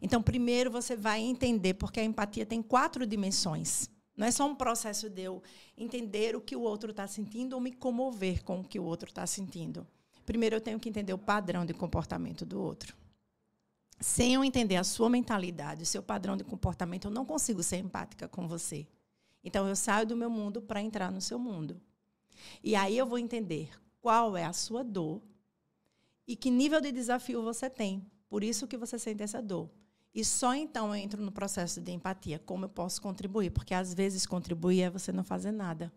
Então, 0.00 0.22
primeiro 0.22 0.70
você 0.70 0.96
vai 0.96 1.20
entender, 1.20 1.74
porque 1.74 2.00
a 2.00 2.04
empatia 2.04 2.46
tem 2.46 2.62
quatro 2.62 3.06
dimensões. 3.06 3.88
Não 4.16 4.26
é 4.26 4.30
só 4.30 4.46
um 4.46 4.54
processo 4.54 5.08
de 5.08 5.22
eu 5.22 5.42
entender 5.76 6.34
o 6.34 6.40
que 6.40 6.56
o 6.56 6.60
outro 6.60 6.90
está 6.90 7.06
sentindo 7.06 7.54
ou 7.54 7.60
me 7.60 7.72
comover 7.72 8.42
com 8.42 8.60
o 8.60 8.64
que 8.64 8.78
o 8.78 8.84
outro 8.84 9.08
está 9.08 9.26
sentindo. 9.26 9.86
Primeiro, 10.26 10.56
eu 10.56 10.60
tenho 10.60 10.78
que 10.78 10.88
entender 10.88 11.12
o 11.12 11.18
padrão 11.18 11.64
de 11.64 11.72
comportamento 11.72 12.44
do 12.44 12.60
outro. 12.60 12.96
Sem 14.00 14.34
eu 14.34 14.44
entender 14.44 14.76
a 14.76 14.84
sua 14.84 15.08
mentalidade, 15.08 15.82
o 15.82 15.86
seu 15.86 16.02
padrão 16.02 16.36
de 16.36 16.44
comportamento, 16.44 17.06
eu 17.06 17.10
não 17.10 17.24
consigo 17.24 17.62
ser 17.62 17.78
empática 17.78 18.28
com 18.28 18.46
você. 18.46 18.86
Então, 19.42 19.68
eu 19.68 19.74
saio 19.74 20.06
do 20.06 20.16
meu 20.16 20.30
mundo 20.30 20.60
para 20.60 20.82
entrar 20.82 21.10
no 21.10 21.20
seu 21.20 21.38
mundo. 21.38 21.80
E 22.62 22.76
aí 22.76 22.96
eu 22.96 23.06
vou 23.06 23.18
entender 23.18 23.70
qual 24.00 24.36
é 24.36 24.44
a 24.44 24.52
sua 24.52 24.84
dor 24.84 25.22
e 26.26 26.36
que 26.36 26.50
nível 26.50 26.80
de 26.80 26.92
desafio 26.92 27.42
você 27.42 27.70
tem. 27.70 28.04
Por 28.28 28.44
isso 28.44 28.66
que 28.66 28.76
você 28.76 28.98
sente 28.98 29.22
essa 29.22 29.40
dor. 29.40 29.70
E 30.18 30.24
só 30.24 30.52
então 30.52 30.88
eu 30.88 30.96
entro 30.96 31.22
no 31.22 31.30
processo 31.30 31.80
de 31.80 31.92
empatia. 31.92 32.40
Como 32.40 32.64
eu 32.64 32.68
posso 32.68 33.00
contribuir? 33.00 33.50
Porque 33.50 33.72
às 33.72 33.94
vezes 33.94 34.26
contribuir 34.26 34.82
é 34.82 34.90
você 34.90 35.12
não 35.12 35.22
fazer 35.22 35.52
nada. 35.52 35.92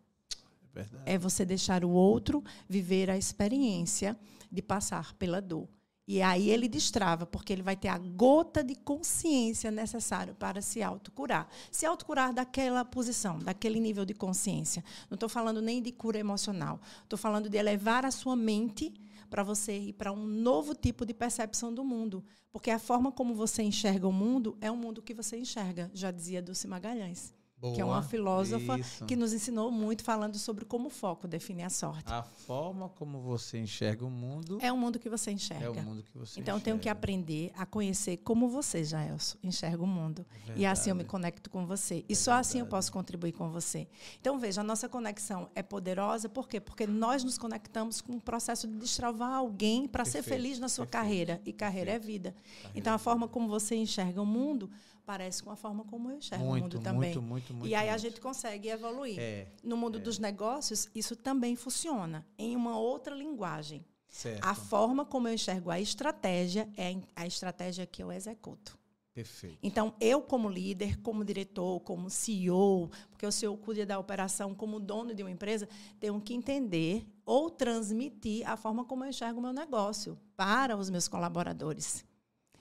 É 0.61 0.75
verdade. 0.75 1.03
É 1.07 1.17
você 1.17 1.43
deixar 1.43 1.83
o 1.83 1.89
outro 1.89 2.43
viver 2.69 3.09
a 3.09 3.17
experiência 3.17 4.15
de 4.51 4.61
passar 4.61 5.15
pela 5.15 5.41
dor. 5.41 5.67
E 6.07 6.21
aí 6.21 6.51
ele 6.51 6.67
destrava, 6.67 7.25
porque 7.25 7.51
ele 7.51 7.63
vai 7.63 7.75
ter 7.75 7.87
a 7.87 7.97
gota 7.97 8.63
de 8.63 8.75
consciência 8.75 9.71
necessária 9.71 10.35
para 10.35 10.61
se 10.61 10.83
autocurar. 10.83 11.47
Se 11.71 11.87
autocurar 11.87 12.31
daquela 12.31 12.85
posição, 12.85 13.39
daquele 13.39 13.79
nível 13.79 14.05
de 14.05 14.13
consciência. 14.13 14.83
Não 15.09 15.15
estou 15.15 15.29
falando 15.29 15.63
nem 15.63 15.81
de 15.81 15.91
cura 15.91 16.19
emocional. 16.19 16.79
Estou 17.01 17.17
falando 17.17 17.49
de 17.49 17.57
elevar 17.57 18.05
a 18.05 18.11
sua 18.11 18.35
mente 18.35 18.93
para 19.31 19.43
você 19.43 19.75
ir 19.77 19.93
para 19.93 20.11
um 20.11 20.27
novo 20.27 20.75
tipo 20.75 21.05
de 21.05 21.13
percepção 21.13 21.73
do 21.73 21.85
mundo. 21.85 22.23
Porque 22.51 22.69
a 22.69 22.77
forma 22.77 23.13
como 23.13 23.33
você 23.33 23.63
enxerga 23.63 24.05
o 24.05 24.11
mundo 24.11 24.57
é 24.59 24.69
o 24.69 24.75
mundo 24.75 25.01
que 25.01 25.13
você 25.13 25.37
enxerga, 25.37 25.89
já 25.93 26.11
dizia 26.11 26.41
Dulce 26.41 26.67
Magalhães 26.67 27.33
que 27.73 27.79
é 27.79 27.85
uma 27.85 27.99
Boa. 27.99 28.03
filósofa 28.03 28.79
Isso. 28.79 29.05
que 29.05 29.15
nos 29.15 29.33
ensinou 29.33 29.69
muito 29.71 30.03
falando 30.03 30.37
sobre 30.39 30.65
como 30.65 30.87
o 30.87 30.89
foco 30.89 31.27
define 31.27 31.63
a 31.63 31.69
sorte. 31.69 32.11
A 32.11 32.23
forma 32.23 32.89
como 32.89 33.19
você 33.21 33.59
enxerga 33.59 34.03
o 34.05 34.09
mundo 34.09 34.57
É 34.61 34.71
o 34.71 34.77
mundo 34.77 34.97
que 34.97 35.07
você 35.07 35.29
enxerga. 35.31 35.65
é 35.65 35.69
o 35.69 35.83
mundo 35.83 36.01
que 36.03 36.17
você 36.17 36.39
Então 36.39 36.55
eu 36.57 36.61
tenho 36.61 36.77
que 36.77 36.81
enxerga. 36.89 36.97
aprender 36.99 37.51
a 37.55 37.65
conhecer 37.65 38.17
como 38.17 38.49
você, 38.49 38.83
Jaelson, 38.83 39.37
enxerga 39.43 39.83
o 39.83 39.87
mundo. 39.87 40.25
É 40.49 40.53
E 40.57 40.65
assim 40.65 40.89
eu 40.89 40.95
me 40.95 40.99
verdade. 41.03 41.11
conecto 41.11 41.49
com 41.49 41.65
você. 41.65 42.03
E 42.09 42.13
É 42.13 42.15
só 42.15 42.33
assim 42.33 42.57
eu 42.59 42.65
verdade. 42.65 42.69
posso 42.79 42.91
contribuir 42.91 43.31
com 43.33 43.49
você. 43.49 43.87
Então 44.19 44.39
veja, 44.39 44.61
a 44.61 44.63
nossa 44.63 44.89
conexão 44.89 45.49
é 45.53 45.61
poderosa, 45.61 46.27
por 46.27 46.47
quê? 46.47 46.59
Porque 46.59 46.87
nós 46.87 47.23
nos 47.23 47.37
conectamos 47.37 48.01
com 48.01 48.13
um 48.13 48.19
processo 48.19 48.67
de 48.67 48.75
destravar 48.77 49.33
alguém 49.33 49.87
para 49.87 50.03
ser 50.05 50.13
Perfeito, 50.23 50.41
feliz 50.41 50.59
na 50.59 50.67
sua 50.67 50.85
perfeito, 50.85 51.03
carreira. 51.03 51.41
E 51.45 51.53
carreira 51.53 51.91
é 51.91 51.99
vida. 51.99 52.31
Carreira 52.31 52.71
Então 52.79 52.93
a 52.93 52.95
é 52.95 52.99
forma 52.99 53.27
como 53.27 53.47
você 53.47 53.75
enxerga 53.75 54.21
o 54.21 54.25
mundo 54.25 54.69
parece 55.05 55.43
com 55.43 55.51
a 55.51 55.55
forma 55.55 55.83
como 55.85 56.09
eu 56.11 56.17
enxergo 56.17 56.43
o 56.43 56.47
muito, 56.47 56.63
mundo 56.75 56.79
também. 56.83 56.99
muito, 57.15 57.21
muito, 57.21 57.53
muito. 57.53 57.67
e 57.67 57.75
aí 57.75 57.87
a 57.89 57.91
muito. 57.91 58.01
gente 58.01 58.21
consegue 58.21 58.69
evoluir. 58.69 59.17
É, 59.19 59.47
No 59.63 59.75
mundo 59.77 59.99
dos 59.99 60.19
negócios, 60.19 60.89
isso 60.93 61.15
também 61.15 61.55
funciona 61.55 62.25
em 62.37 62.55
uma 62.55 62.77
outra 62.77 63.15
linguagem. 63.15 63.85
certo. 64.07 64.45
A 64.45 64.53
forma 64.53 65.05
como 65.05 65.27
eu 65.27 65.33
enxergo 65.33 65.69
a 65.71 65.79
estratégia 65.79 66.69
é 66.77 66.95
a 67.15 67.25
estratégia 67.25 67.85
que 67.85 68.01
eu 68.03 68.11
executo. 68.11 68.79
Perfeito. 69.13 69.57
Então, 69.61 69.93
eu, 69.99 70.21
como 70.21 70.47
líder, 70.47 70.97
como 71.01 71.25
diretor, 71.25 71.81
como 71.81 72.09
CEO, 72.09 72.89
porque 73.09 73.25
o 73.27 73.31
CEO 73.31 73.57
cuida 73.57 73.85
da 73.85 73.99
operação, 73.99 74.55
como 74.55 74.79
dono 74.79 75.13
de 75.13 75.21
uma 75.21 75.29
empresa, 75.29 75.67
tenho 75.99 76.19
que 76.21 76.33
entender 76.33 77.05
ou 77.25 77.49
transmitir 77.49 78.49
a 78.49 78.55
forma 78.55 78.85
como 78.85 79.03
eu 79.03 79.09
enxergo 79.09 79.39
o 79.39 79.43
meu 79.43 79.51
negócio 79.51 80.17
para 80.37 80.77
os 80.77 80.89
meus 80.89 81.09
colaboradores. 81.09 82.05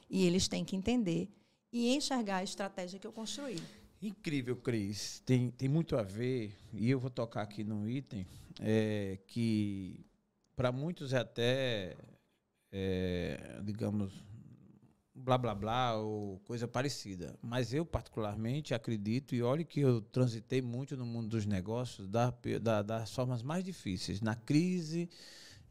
E 0.08 0.26
eles 0.26 0.48
têm 0.48 0.64
que 0.64 0.74
entender 0.74 1.28
e 1.72 1.94
enxergar 1.94 2.38
a 2.38 2.44
estratégia 2.44 2.98
que 2.98 3.06
eu 3.06 3.12
construí. 3.12 3.60
Incrível, 4.02 4.56
Cris. 4.56 5.20
Tem, 5.26 5.50
tem 5.50 5.68
muito 5.68 5.96
a 5.96 6.02
ver, 6.02 6.56
e 6.72 6.90
eu 6.90 6.98
vou 6.98 7.10
tocar 7.10 7.42
aqui 7.42 7.62
num 7.62 7.88
item 7.88 8.26
é, 8.60 9.18
que 9.26 10.04
para 10.56 10.72
muitos 10.72 11.12
é 11.12 11.18
até, 11.18 11.96
é, 12.72 13.60
digamos, 13.62 14.12
blá 15.14 15.36
blá 15.38 15.54
blá 15.54 15.96
ou 15.96 16.38
coisa 16.40 16.66
parecida. 16.66 17.38
Mas 17.42 17.72
eu, 17.72 17.84
particularmente, 17.84 18.74
acredito, 18.74 19.34
e 19.34 19.42
olhe 19.42 19.64
que 19.64 19.80
eu 19.80 20.00
transitei 20.00 20.62
muito 20.62 20.96
no 20.96 21.06
mundo 21.06 21.28
dos 21.28 21.46
negócios 21.46 22.08
da, 22.08 22.32
da, 22.60 22.82
das 22.82 23.14
formas 23.14 23.42
mais 23.42 23.64
difíceis. 23.64 24.20
Na 24.20 24.34
crise, 24.34 25.08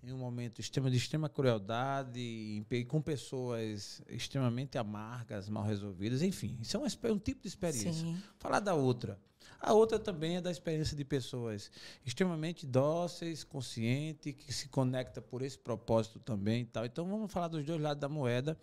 em 0.04 0.14
um 0.14 0.18
momento 0.18 0.60
extremo, 0.62 0.90
de 0.90 0.98
extrema 0.98 1.30
crueldade, 1.30 2.66
com 2.88 3.02
pessoas 3.02 4.02
extremamente 4.08 4.78
amargas, 4.78 5.50
mal 5.50 5.64
resolvidas, 5.64 6.22
enfim. 6.22 6.58
Isso 6.62 6.78
é 6.78 6.80
um, 6.80 7.14
um 7.14 7.20
tipo 7.20 7.42
de 7.42 7.48
experiência. 7.48 7.94
Sim. 7.94 8.18
Falar 8.38 8.60
da 8.60 8.74
outra. 8.74 9.20
A 9.62 9.74
outra 9.74 10.00
também 10.00 10.38
é 10.38 10.42
da 10.42 10.50
experiência 10.50 10.96
de 10.96 11.04
pessoas 11.04 11.70
extremamente 12.06 12.66
dóceis, 12.66 13.44
conscientes, 13.44 14.34
que 14.34 14.54
se 14.54 14.70
conecta 14.70 15.22
por 15.22 15.42
esse 15.42 15.58
propósito 15.58 16.18
também 16.20 16.62
e 16.62 16.66
tal. 16.66 16.86
Então 16.86 17.06
vamos 17.06 17.32
falar 17.32 17.50
dos 17.50 17.66
dois 17.66 17.82
lados 17.82 18.00
da 18.00 18.08
moeda 18.08 18.58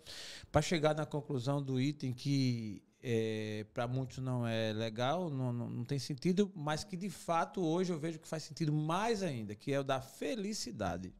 para 0.51 0.61
chegar 0.61 0.95
na 0.95 1.05
conclusão 1.05 1.61
do 1.61 1.79
item 1.79 2.13
que 2.13 2.81
é, 3.01 3.63
para 3.75 3.87
muitos 3.87 4.17
não 4.17 4.47
é 4.47 4.73
legal, 4.73 5.29
não, 5.29 5.53
não, 5.53 5.69
não, 5.69 5.85
tem 5.85 5.99
sentido, 5.99 6.51
mas 6.55 6.83
que 6.83 6.97
de 6.97 7.11
fato 7.11 7.63
hoje 7.63 7.93
eu 7.93 7.99
vejo 7.99 8.19
que 8.19 8.27
faz 8.27 8.43
sentido 8.43 8.73
mais 8.73 9.21
ainda, 9.21 9.53
que 9.53 9.71
é 9.71 9.79
o 9.79 9.83
da 9.83 10.01
felicidade. 10.01 11.13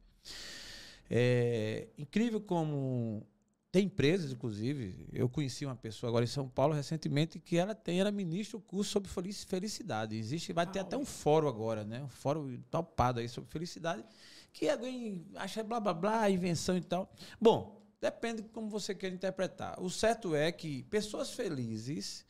É 1.10 1.88
incrível 1.96 2.40
como 2.40 3.26
tem 3.70 3.84
empresas, 3.84 4.32
inclusive, 4.32 5.08
eu 5.12 5.28
conheci 5.28 5.66
uma 5.66 5.76
pessoa 5.76 6.08
agora 6.08 6.24
em 6.24 6.28
São 6.28 6.48
Paulo 6.48 6.72
recentemente 6.72 7.38
que 7.38 7.56
ela 7.56 7.74
tem, 7.74 8.00
ela 8.00 8.10
ministra 8.10 8.56
o 8.56 8.60
curso 8.60 8.92
sobre 8.92 9.10
felicidade. 9.34 10.16
Existe, 10.16 10.54
vai 10.54 10.66
ter 10.66 10.78
até 10.78 10.96
um 10.96 11.04
fórum 11.04 11.48
agora, 11.48 11.84
né? 11.84 12.02
Um 12.02 12.08
fórum 12.08 12.58
topado 12.70 13.20
aí 13.20 13.28
sobre 13.28 13.50
felicidade, 13.50 14.02
que 14.54 14.68
alguém 14.70 15.26
acha 15.34 15.62
blá 15.62 15.78
blá 15.78 15.92
blá, 15.92 16.30
invenção 16.30 16.78
e 16.78 16.80
tal. 16.80 17.12
Bom, 17.38 17.82
depende 18.00 18.42
de 18.42 18.48
como 18.48 18.70
você 18.70 18.94
quer 18.94 19.12
interpretar. 19.12 19.78
O 19.82 19.90
certo 19.90 20.34
é 20.34 20.50
que 20.50 20.84
pessoas 20.84 21.32
felizes 21.32 22.24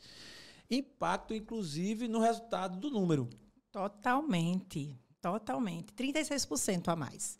impactam, 0.68 1.36
inclusive, 1.36 2.08
no 2.08 2.18
resultado 2.18 2.78
do 2.78 2.90
número. 2.90 3.28
Totalmente, 3.70 4.98
totalmente. 5.20 5.92
36% 5.92 6.88
a 6.88 6.96
mais. 6.96 7.38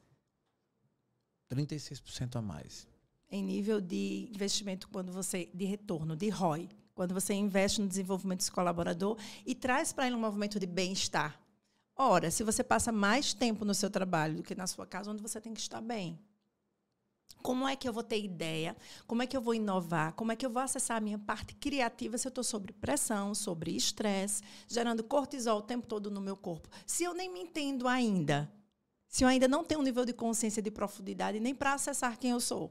36% 1.50 2.36
a 2.36 2.42
mais 2.42 2.86
em 3.30 3.42
nível 3.42 3.80
de 3.80 4.28
investimento 4.32 4.88
quando 4.88 5.12
você 5.12 5.48
de 5.52 5.64
retorno, 5.64 6.16
de 6.16 6.28
ROI, 6.28 6.68
quando 6.94 7.14
você 7.14 7.34
investe 7.34 7.80
no 7.80 7.88
desenvolvimento 7.88 8.38
desse 8.38 8.50
colaborador 8.50 9.18
e 9.46 9.54
traz 9.54 9.92
para 9.92 10.06
ele 10.06 10.16
um 10.16 10.20
movimento 10.20 10.58
de 10.58 10.66
bem-estar. 10.66 11.38
Ora, 11.94 12.30
se 12.30 12.42
você 12.42 12.62
passa 12.64 12.90
mais 12.90 13.34
tempo 13.34 13.64
no 13.64 13.74
seu 13.74 13.90
trabalho 13.90 14.36
do 14.36 14.42
que 14.42 14.54
na 14.54 14.66
sua 14.66 14.86
casa, 14.86 15.10
onde 15.10 15.22
você 15.22 15.40
tem 15.40 15.52
que 15.52 15.60
estar 15.60 15.80
bem. 15.80 16.18
Como 17.42 17.68
é 17.68 17.76
que 17.76 17.88
eu 17.88 17.92
vou 17.92 18.02
ter 18.02 18.20
ideia? 18.22 18.76
Como 19.06 19.22
é 19.22 19.26
que 19.26 19.36
eu 19.36 19.40
vou 19.40 19.54
inovar? 19.54 20.12
Como 20.14 20.32
é 20.32 20.36
que 20.36 20.44
eu 20.44 20.50
vou 20.50 20.62
acessar 20.62 20.96
a 20.96 21.00
minha 21.00 21.18
parte 21.18 21.54
criativa 21.54 22.18
se 22.18 22.26
eu 22.26 22.30
estou 22.30 22.42
sob 22.42 22.72
pressão, 22.74 23.34
sobre 23.34 23.76
estresse, 23.76 24.42
gerando 24.66 25.04
cortisol 25.04 25.58
o 25.58 25.62
tempo 25.62 25.86
todo 25.86 26.10
no 26.10 26.20
meu 26.20 26.36
corpo? 26.36 26.68
Se 26.84 27.04
eu 27.04 27.14
nem 27.14 27.32
me 27.32 27.40
entendo 27.40 27.86
ainda, 27.86 28.50
se 29.08 29.24
eu 29.24 29.28
ainda 29.28 29.48
não 29.48 29.64
tenho 29.64 29.80
um 29.80 29.82
nível 29.82 30.04
de 30.04 30.12
consciência 30.12 30.62
de 30.62 30.70
profundidade 30.70 31.40
nem 31.40 31.54
para 31.54 31.72
acessar 31.72 32.18
quem 32.18 32.30
eu 32.32 32.40
sou. 32.40 32.70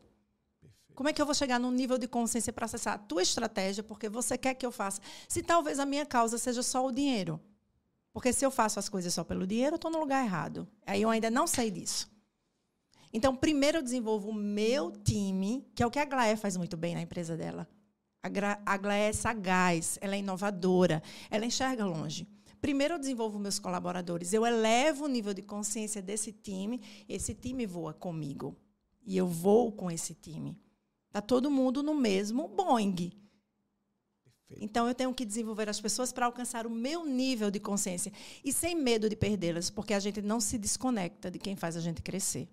Como 0.94 1.10
é 1.10 1.14
que 1.14 1.22
eu 1.22 1.26
vou 1.26 1.36
chegar 1.36 1.60
num 1.60 1.72
nível 1.72 1.98
de 1.98 2.08
consciência 2.08 2.54
para 2.54 2.66
acessar 2.66 2.94
a 2.96 2.98
tua 2.98 3.22
estratégia, 3.22 3.84
porque 3.84 4.08
você 4.10 4.38
quer 4.38 4.54
que 4.56 4.66
eu 4.66 4.72
faça? 4.72 5.02
Se 5.28 5.44
talvez 5.44 5.80
a 5.80 5.86
minha 5.86 6.06
causa 6.06 6.38
seja 6.38 6.64
só 6.64 6.86
o 6.86 6.92
dinheiro. 6.92 7.40
Porque 8.14 8.34
se 8.34 8.44
eu 8.44 8.50
faço 8.50 8.80
as 8.80 8.90
coisas 8.90 9.14
só 9.14 9.24
pelo 9.24 9.46
dinheiro, 9.46 9.74
eu 9.74 9.76
estou 9.76 9.92
no 9.92 10.00
lugar 10.00 10.24
errado. 10.26 10.68
Aí 10.88 11.04
eu 11.04 11.10
ainda 11.10 11.30
não 11.30 11.46
sei 11.46 11.70
disso. 11.70 12.10
Então, 13.14 13.36
primeiro 13.36 13.78
eu 13.78 13.84
desenvolvo 13.84 14.30
o 14.30 14.34
meu 14.34 14.92
time, 14.92 15.68
que 15.76 15.84
é 15.84 15.86
o 15.86 15.92
que 15.92 16.00
a 16.00 16.06
Glaé 16.06 16.36
faz 16.36 16.58
muito 16.58 16.76
bem 16.76 16.96
na 16.96 17.02
empresa 17.02 17.38
dela. 17.38 17.68
A 18.66 18.78
Glaé 18.78 19.10
é 19.10 19.14
sagaz, 19.14 19.98
ela 20.02 20.16
é 20.16 20.20
inovadora, 20.20 21.02
ela 21.30 21.46
enxerga 21.46 21.86
longe. 21.86 22.28
Primeiro 22.62 22.95
eu 22.95 22.99
desenvolvo 22.99 23.39
meus 23.39 23.60
colaboradores, 23.60 24.34
eu 24.34 24.45
elevo 24.45 25.05
o 25.05 25.08
nível 25.08 25.34
de 25.34 25.41
consciência 25.41 26.01
desse 26.01 26.32
time, 26.32 26.82
esse 27.08 27.34
time 27.34 27.66
voa 27.66 27.93
comigo. 27.93 28.55
E 29.05 29.16
eu 29.16 29.28
vou 29.28 29.72
com 29.72 29.89
esse 29.89 30.14
time. 30.14 30.60
Está 31.08 31.22
todo 31.22 31.49
mundo 31.49 31.82
no 31.82 31.95
mesmo 31.95 32.47
Boeing. 32.47 33.12
Perfeito. 34.47 34.64
Então 34.64 34.88
eu 34.88 34.95
tenho 34.95 35.14
que 35.14 35.26
desenvolver 35.26 35.70
as 35.70 35.80
pessoas 35.80 36.12
para 36.12 36.26
alcançar 36.26 36.66
o 36.66 36.70
meu 36.70 37.05
nível 37.05 37.51
de 37.51 37.60
consciência 37.60 38.12
e 38.43 38.51
sem 38.51 38.76
medo 38.76 39.10
de 39.10 39.16
perdê-las, 39.16 39.70
porque 39.70 39.93
a 39.93 39.99
gente 39.99 40.22
não 40.22 40.39
se 40.39 40.58
desconecta 40.58 41.30
de 41.30 41.39
quem 41.39 41.55
faz 41.55 41.76
a 41.78 41.82
gente 41.82 42.01
crescer. 42.01 42.49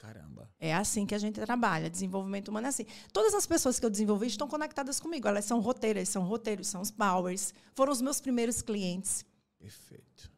Caramba. 0.00 0.50
É 0.58 0.74
assim 0.74 1.04
que 1.04 1.14
a 1.14 1.18
gente 1.18 1.38
trabalha. 1.38 1.90
Desenvolvimento 1.90 2.48
humano 2.48 2.66
é 2.66 2.70
assim. 2.70 2.86
Todas 3.12 3.34
as 3.34 3.46
pessoas 3.46 3.78
que 3.78 3.84
eu 3.84 3.90
desenvolvi 3.90 4.28
estão 4.28 4.48
conectadas 4.48 4.98
comigo. 4.98 5.28
Elas 5.28 5.44
são 5.44 5.60
roteiras, 5.60 6.08
são 6.08 6.22
roteiros, 6.22 6.68
são 6.68 6.80
os 6.80 6.90
powers. 6.90 7.52
Foram 7.74 7.92
os 7.92 8.00
meus 8.00 8.18
primeiros 8.18 8.62
clientes. 8.62 9.26
Perfeito. 9.58 10.32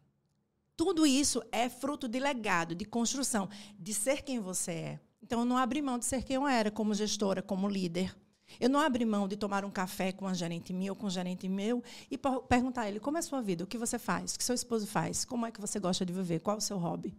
Tudo 0.76 1.06
isso 1.06 1.40
é 1.52 1.68
fruto 1.68 2.08
de 2.08 2.18
legado, 2.18 2.74
de 2.74 2.84
construção, 2.84 3.48
de 3.78 3.94
ser 3.94 4.22
quem 4.22 4.40
você 4.40 4.72
é. 4.72 5.00
Então, 5.22 5.38
eu 5.38 5.44
não 5.44 5.56
abri 5.56 5.80
mão 5.80 5.96
de 5.96 6.06
ser 6.06 6.24
quem 6.24 6.34
eu 6.34 6.48
era 6.48 6.68
como 6.68 6.92
gestora, 6.92 7.40
como 7.40 7.68
líder. 7.68 8.12
Eu 8.58 8.68
não 8.68 8.80
abri 8.80 9.04
mão 9.04 9.28
de 9.28 9.36
tomar 9.36 9.64
um 9.64 9.70
café 9.70 10.10
com 10.10 10.26
um 10.26 10.34
gerente 10.34 10.72
meu 10.72 10.94
ou 10.94 10.96
com 10.96 11.06
um 11.06 11.10
gerente 11.10 11.48
meu 11.48 11.84
e 12.10 12.18
perguntar 12.18 12.82
a 12.82 12.88
ele 12.88 12.98
como 12.98 13.16
é 13.16 13.20
a 13.20 13.22
sua 13.22 13.40
vida, 13.40 13.62
o 13.62 13.66
que 13.66 13.78
você 13.78 13.96
faz, 13.96 14.34
o 14.34 14.38
que 14.38 14.44
seu 14.44 14.56
esposo 14.56 14.88
faz, 14.88 15.24
como 15.24 15.46
é 15.46 15.52
que 15.52 15.60
você 15.60 15.78
gosta 15.78 16.04
de 16.04 16.12
viver, 16.12 16.40
qual 16.40 16.56
é 16.56 16.58
o 16.58 16.60
seu 16.60 16.78
hobby. 16.78 17.16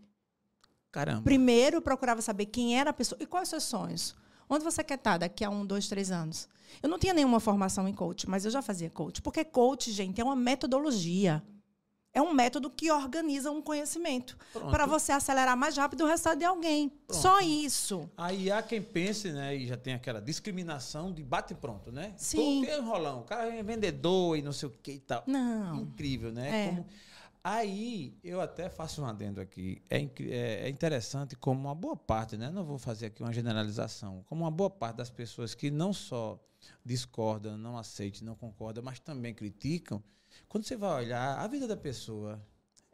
Caramba. 0.94 1.24
Primeiro, 1.24 1.82
procurava 1.82 2.22
saber 2.22 2.46
quem 2.46 2.80
era 2.80 2.92
a 2.92 2.94
pessoa 2.94 3.18
e 3.20 3.26
quais 3.26 3.48
os 3.48 3.50
seus 3.50 3.64
sonhos. 3.64 4.16
Onde 4.48 4.64
você 4.64 4.84
quer 4.84 4.94
estar 4.94 5.18
daqui 5.18 5.44
a 5.44 5.50
um, 5.50 5.66
dois, 5.66 5.88
três 5.88 6.12
anos? 6.12 6.48
Eu 6.84 6.88
não 6.88 7.00
tinha 7.00 7.16
nenhuma 7.16 7.40
formação 7.40 7.88
em 7.88 7.94
coach, 7.94 8.30
mas 8.30 8.46
eu 8.46 8.52
já 8.52 8.62
fazia 8.62 8.92
coach. 8.92 9.20
Porque 9.20 9.44
coach, 9.44 9.92
gente, 9.92 10.22
é 10.22 10.24
uma 10.24 10.36
metodologia. 10.36 11.42
É 12.14 12.22
um 12.22 12.32
método 12.32 12.70
que 12.70 12.92
organiza 12.92 13.50
um 13.50 13.60
conhecimento 13.60 14.38
para 14.70 14.86
você 14.86 15.12
acelerar 15.12 15.58
mais 15.58 15.76
rápido 15.76 16.04
o 16.04 16.08
resultado 16.08 16.38
de 16.38 16.46
alguém. 16.46 16.90
Pronto. 16.90 17.20
Só 17.20 17.40
isso. 17.42 18.08
Aí 18.16 18.52
há 18.52 18.62
quem 18.62 18.80
pense, 18.80 19.32
né, 19.32 19.56
e 19.56 19.66
já 19.66 19.76
tem 19.76 19.96
aquela 19.96 20.22
discriminação 20.22 21.12
de 21.12 21.24
bate 21.24 21.56
pronto, 21.56 21.92
né? 21.92 22.14
Sim. 22.18 22.66
Tô 22.68 22.72
enrolão, 22.72 23.22
o 23.22 23.24
cara 23.24 23.52
é 23.52 23.64
vendedor 23.64 24.38
e 24.38 24.44
não 24.44 24.54
sei 24.54 24.70
o 24.70 24.72
que 24.72 24.92
e 24.92 25.00
tal. 25.00 25.24
Não. 25.26 25.82
Incrível, 25.82 26.32
né? 26.32 26.66
É. 26.66 26.70
Como... 26.70 26.86
Aí 27.44 28.18
eu 28.24 28.40
até 28.40 28.70
faço 28.70 29.02
um 29.02 29.06
adendo 29.06 29.42
aqui. 29.42 29.82
É, 29.90 29.98
é, 29.98 30.66
é, 30.66 30.70
interessante 30.70 31.36
como 31.36 31.60
uma 31.60 31.76
boa 31.76 31.98
parte, 31.98 32.38
né? 32.38 32.50
Não 32.50 32.64
vou 32.64 32.78
fazer 32.78 33.08
aqui 33.08 33.22
uma 33.22 33.34
generalização, 33.34 34.24
como 34.28 34.46
uma 34.46 34.52
boa 34.52 34.70
parte 34.70 34.96
das 34.96 35.10
pessoas 35.10 35.54
que 35.54 35.70
não 35.70 35.92
só 35.92 36.40
discordam, 36.86 37.58
não 37.58 37.78
aceitam, 37.78 38.26
não 38.26 38.36
concordam, 38.36 38.82
mas 38.82 39.00
também 39.00 39.34
criticam, 39.34 40.02
quando 40.48 40.66
você 40.66 40.78
vai 40.78 41.04
olhar, 41.04 41.38
a 41.38 41.48
vida 41.48 41.68
da 41.68 41.76
pessoa 41.76 42.42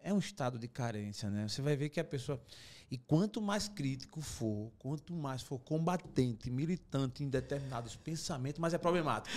é 0.02 0.12
um 0.12 0.18
estado 0.18 0.58
de 0.58 0.68
carência, 0.68 1.30
né? 1.30 1.47
Você 1.47 1.62
vai 1.62 1.76
ver 1.76 1.89
que 1.89 2.00
a 2.00 2.04
pessoa. 2.04 2.41
E 2.89 2.97
quanto 2.97 3.39
mais 3.39 3.68
crítico 3.68 4.20
for, 4.20 4.72
quanto 4.80 5.14
mais 5.14 5.43
for 5.43 5.60
combatente, 5.60 6.50
militante 6.50 7.24
em 7.24 7.30
determinados 7.30 7.95
pensamentos, 7.95 8.60
mais 8.60 8.74
é 8.74 8.80
problemático. 8.80 9.36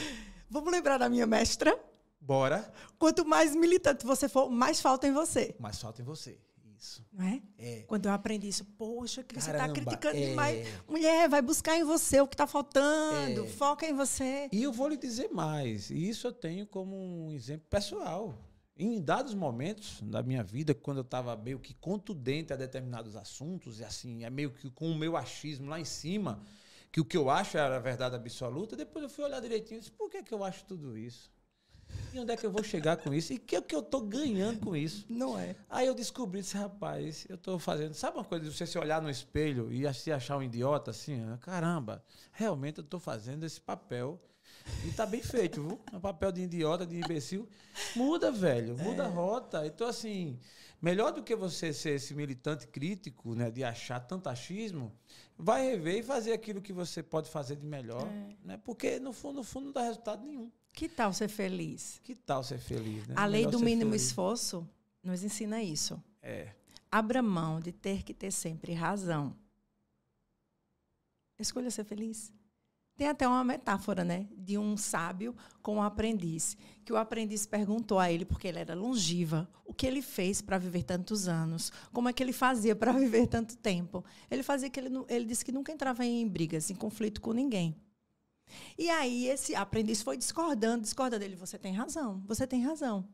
Vamos 0.49 0.73
lembrar 0.73 0.97
da 0.97 1.09
minha 1.09 1.27
mestra? 1.27 1.79
Bora. 2.23 2.73
Quanto 2.99 3.25
mais 3.25 3.55
militante 3.55 4.07
você 4.07 4.29
for, 4.29 4.49
mais 4.49 4.81
falta 4.81 5.09
em 5.09 5.13
você. 5.13 5.57
Mais 5.59 5.81
falta 5.81 6.01
em 6.01 6.05
você. 6.05 6.39
Isso. 6.79 7.05
Não 7.13 7.25
é? 7.27 7.43
É. 7.59 7.83
Quando 7.83 8.07
eu 8.07 8.13
aprendi 8.13 8.49
isso, 8.49 8.65
poxa, 8.79 9.25
que 9.25 9.35
Caramba, 9.35 9.59
você 9.59 9.65
está 9.65 9.73
criticando 9.73 10.17
é. 10.17 10.31
demais. 10.31 10.69
Mulher, 10.89 11.29
vai 11.29 11.43
buscar 11.43 11.77
em 11.77 11.85
você 11.85 12.21
o 12.21 12.29
que 12.29 12.35
está 12.35 12.47
faltando. 12.47 13.45
É. 13.45 13.47
Foca 13.49 13.87
em 13.87 13.93
você. 13.93 14.49
E 14.53 14.63
eu 14.63 14.73
vou 14.73 14.89
lhe 14.89 14.97
dizer 14.97 15.31
mais. 15.31 15.91
E 15.91 16.09
isso 16.09 16.29
eu 16.29 16.33
tenho 16.33 16.65
como 16.65 16.97
um 16.97 17.33
exemplo 17.33 17.67
pessoal. 17.69 18.39
Em 18.77 19.01
dados 19.01 19.35
momentos 19.35 20.01
da 20.03 20.23
minha 20.23 20.45
vida, 20.45 20.75
quando 20.75 20.99
eu 20.99 21.03
estava 21.03 21.37
meio 21.37 21.59
que 21.59 21.75
contundente 21.75 22.53
a 22.53 22.57
determinados 22.57 23.17
assuntos, 23.17 23.81
e 23.81 23.85
assim, 23.85 24.25
é 24.25 24.31
meio 24.31 24.51
que 24.51 24.71
com 24.71 24.91
o 24.91 24.95
meu 24.95 25.17
achismo 25.17 25.69
lá 25.69 25.79
em 25.79 25.85
cima, 25.85 26.43
que 26.91 27.01
o 27.01 27.05
que 27.05 27.17
eu 27.17 27.29
acho 27.31 27.57
era 27.57 27.77
a 27.77 27.81
verdade 27.81 28.15
absoluta, 28.15 28.77
depois 28.77 29.03
eu 29.03 29.09
fui 29.11 29.25
olhar 29.25 29.41
direitinho 29.41 29.79
e 29.79 29.81
disse, 29.81 29.93
por 29.93 30.09
que, 30.09 30.23
que 30.23 30.33
eu 30.33 30.45
acho 30.45 30.65
tudo 30.65 30.97
isso? 30.97 31.32
E 32.13 32.19
onde 32.19 32.33
é 32.33 32.37
que 32.37 32.45
eu 32.45 32.51
vou 32.51 32.63
chegar 32.63 32.99
com 32.99 33.15
isso? 33.15 33.33
E 33.33 33.37
o 33.37 33.41
que, 33.41 33.61
que 33.63 33.75
eu 33.75 33.81
estou 33.81 34.03
ganhando 34.03 34.61
com 34.61 34.77
isso? 34.77 35.07
Não 35.09 35.39
é. 35.39 35.57
Aí 35.71 35.87
eu 35.87 35.95
descobri 35.95 36.41
esse 36.41 36.57
rapaz, 36.57 37.25
eu 37.29 37.37
estou 37.37 37.59
fazendo. 37.59 37.95
Sabe 37.95 38.19
uma 38.19 38.25
coisa 38.25 38.45
de 38.45 38.55
você 38.55 38.67
se 38.67 38.79
olhar 38.79 39.01
no 39.01 39.09
espelho 39.09 39.73
e 39.73 39.93
se 39.95 40.13
achar 40.13 40.37
um 40.37 40.43
idiota 40.43 40.91
assim? 40.91 41.21
Caramba, 41.41 42.05
realmente 42.31 42.79
eu 42.79 42.85
estou 42.85 43.01
fazendo 43.01 43.45
esse 43.45 43.61
papel 43.61 44.21
E 44.85 44.93
tá 44.93 45.07
bem 45.07 45.23
feito, 45.23 45.63
viu? 45.63 45.81
É 45.93 45.97
um 45.97 46.01
papel 46.01 46.31
de 46.33 46.43
idiota, 46.43 46.87
de 46.87 46.97
imbecil. 46.97 47.49
Muda, 47.97 48.31
velho. 48.31 48.77
Muda 48.77 49.05
é. 49.05 49.07
a 49.07 49.09
rota. 49.09 49.67
Então, 49.67 49.87
assim, 49.87 50.39
melhor 50.81 51.13
do 51.13 51.23
que 51.23 51.35
você 51.35 51.73
ser 51.73 51.97
esse 51.97 52.15
militante 52.15 52.67
crítico, 52.67 53.35
né? 53.35 53.51
De 53.51 53.65
achar 53.65 54.01
tanto 54.01 54.29
achismo, 54.29 54.93
vai 55.37 55.71
rever 55.71 55.99
e 55.99 56.03
fazer 56.03 56.33
aquilo 56.33 56.61
que 56.61 56.73
você 56.73 57.03
pode 57.03 57.31
fazer 57.31 57.57
de 57.57 57.67
melhor. 57.67 58.07
É. 58.07 58.37
Né? 58.45 58.61
Porque, 58.65 58.99
no 58.99 59.13
fundo, 59.13 59.37
no 59.37 59.45
fundo, 59.45 59.67
não 59.67 59.73
dá 59.73 59.83
resultado 59.83 60.25
nenhum. 60.25 60.51
Que 60.73 60.89
tal 60.89 61.13
ser 61.13 61.29
feliz? 61.29 62.01
Que 62.03 62.15
tal 62.15 62.43
ser 62.43 62.59
feliz, 62.59 63.07
né? 63.07 63.15
A 63.17 63.27
lei 63.27 63.47
do 63.47 63.61
mínimo 63.61 63.91
feliz. 63.91 64.07
esforço 64.07 64.69
nos 65.03 65.23
ensina 65.23 65.63
isso. 65.63 66.03
É. 66.23 66.53
Abra 66.91 67.23
mão 67.23 67.61
de 67.61 67.73
ter 67.73 68.03
que 68.03 68.15
ter 68.15 68.31
sempre 68.31 68.73
razão. 68.73 69.37
Escolha 71.39 71.71
ser 71.71 71.85
feliz. 71.85 72.33
Tem 72.97 73.09
até 73.09 73.27
uma 73.27 73.43
metáfora, 73.43 74.05
né, 74.05 74.29
de 74.37 74.59
um 74.59 74.77
sábio 74.77 75.35
com 75.63 75.77
um 75.77 75.83
aprendiz, 75.83 76.57
que 76.85 76.93
o 76.93 76.97
aprendiz 76.97 77.47
perguntou 77.47 77.99
a 77.99 78.13
ele, 78.13 78.25
porque 78.25 78.47
ele 78.47 78.59
era 78.59 78.75
longiva, 78.75 79.49
o 79.65 79.73
que 79.73 79.87
ele 79.87 80.03
fez 80.03 80.43
para 80.43 80.59
viver 80.59 80.83
tantos 80.83 81.27
anos, 81.27 81.73
como 81.91 82.09
é 82.09 82.13
que 82.13 82.23
ele 82.23 82.35
fazia 82.35 82.77
para 82.77 82.93
viver 82.99 83.27
tanto 83.27 83.57
tempo. 83.57 84.05
Ele 84.31 84.43
fazia 84.43 84.69
que 84.69 84.79
ele, 84.79 84.91
ele 85.09 85.25
disse 85.25 85.45
que 85.45 85.51
nunca 85.51 85.73
entrava 85.73 86.05
em 86.05 86.29
brigas, 86.29 86.71
em 86.71 86.75
conflito 86.75 87.21
com 87.21 87.33
ninguém. 87.33 87.75
E 88.79 88.89
aí 88.91 89.29
esse 89.29 89.55
aprendiz 89.55 90.03
foi 90.03 90.17
discordando, 90.17 90.83
discordando 90.83 91.21
dele, 91.21 91.37
você 91.37 91.59
tem 91.59 91.75
razão, 91.75 92.23
você 92.27 92.47
tem 92.47 92.63
razão 92.63 93.09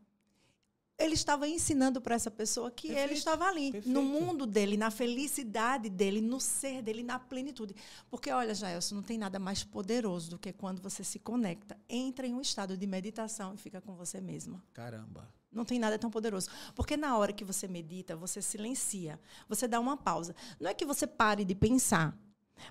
ele 0.99 1.15
estava 1.15 1.47
ensinando 1.47 2.01
para 2.01 2.17
essa 2.17 2.31
pessoa 2.31 2.71
que 2.71 2.89
Perfeito. 2.89 3.09
ele 3.11 3.19
estava 3.19 3.45
ali, 3.47 3.71
Perfeito. 3.71 3.95
no 3.95 4.03
mundo 4.03 4.45
dele, 4.45 4.77
na 4.77 4.91
felicidade 4.91 5.89
dele, 5.89 6.21
no 6.21 6.41
ser 6.41 6.83
dele, 6.83 7.05
na 7.05 7.21
plenitude. 7.21 7.75
Porque, 8.11 8.31
olha, 8.33 8.53
Jaelson, 8.53 8.97
não 8.97 9.03
tem 9.03 9.17
nada 9.17 9.39
mais 9.39 9.63
poderoso 9.63 10.31
do 10.31 10.39
que 10.39 10.53
quando 10.53 10.83
você 10.83 11.05
se 11.05 11.21
conecta, 11.21 11.79
entra 11.89 12.27
em 12.27 12.35
um 12.35 12.41
estado 12.41 12.77
de 12.77 12.87
meditação 12.87 13.55
e 13.55 13.57
fica 13.57 13.81
com 13.81 13.95
você 13.95 14.21
mesma. 14.21 14.63
Caramba. 14.75 15.33
Não 15.53 15.65
tem 15.65 15.79
nada 15.79 15.99
tão 15.99 16.11
poderoso. 16.11 16.49
Porque 16.75 16.97
na 16.97 17.17
hora 17.17 17.33
que 17.33 17.45
você 17.45 17.69
medita, 17.69 18.17
você 18.17 18.43
silencia, 18.43 19.21
você 19.49 19.69
dá 19.69 19.79
uma 19.79 19.97
pausa. 19.97 20.35
Não 20.59 20.69
é 20.69 20.75
que 20.75 20.85
você 20.85 21.07
pare 21.07 21.45
de 21.45 21.55
pensar, 21.55 22.19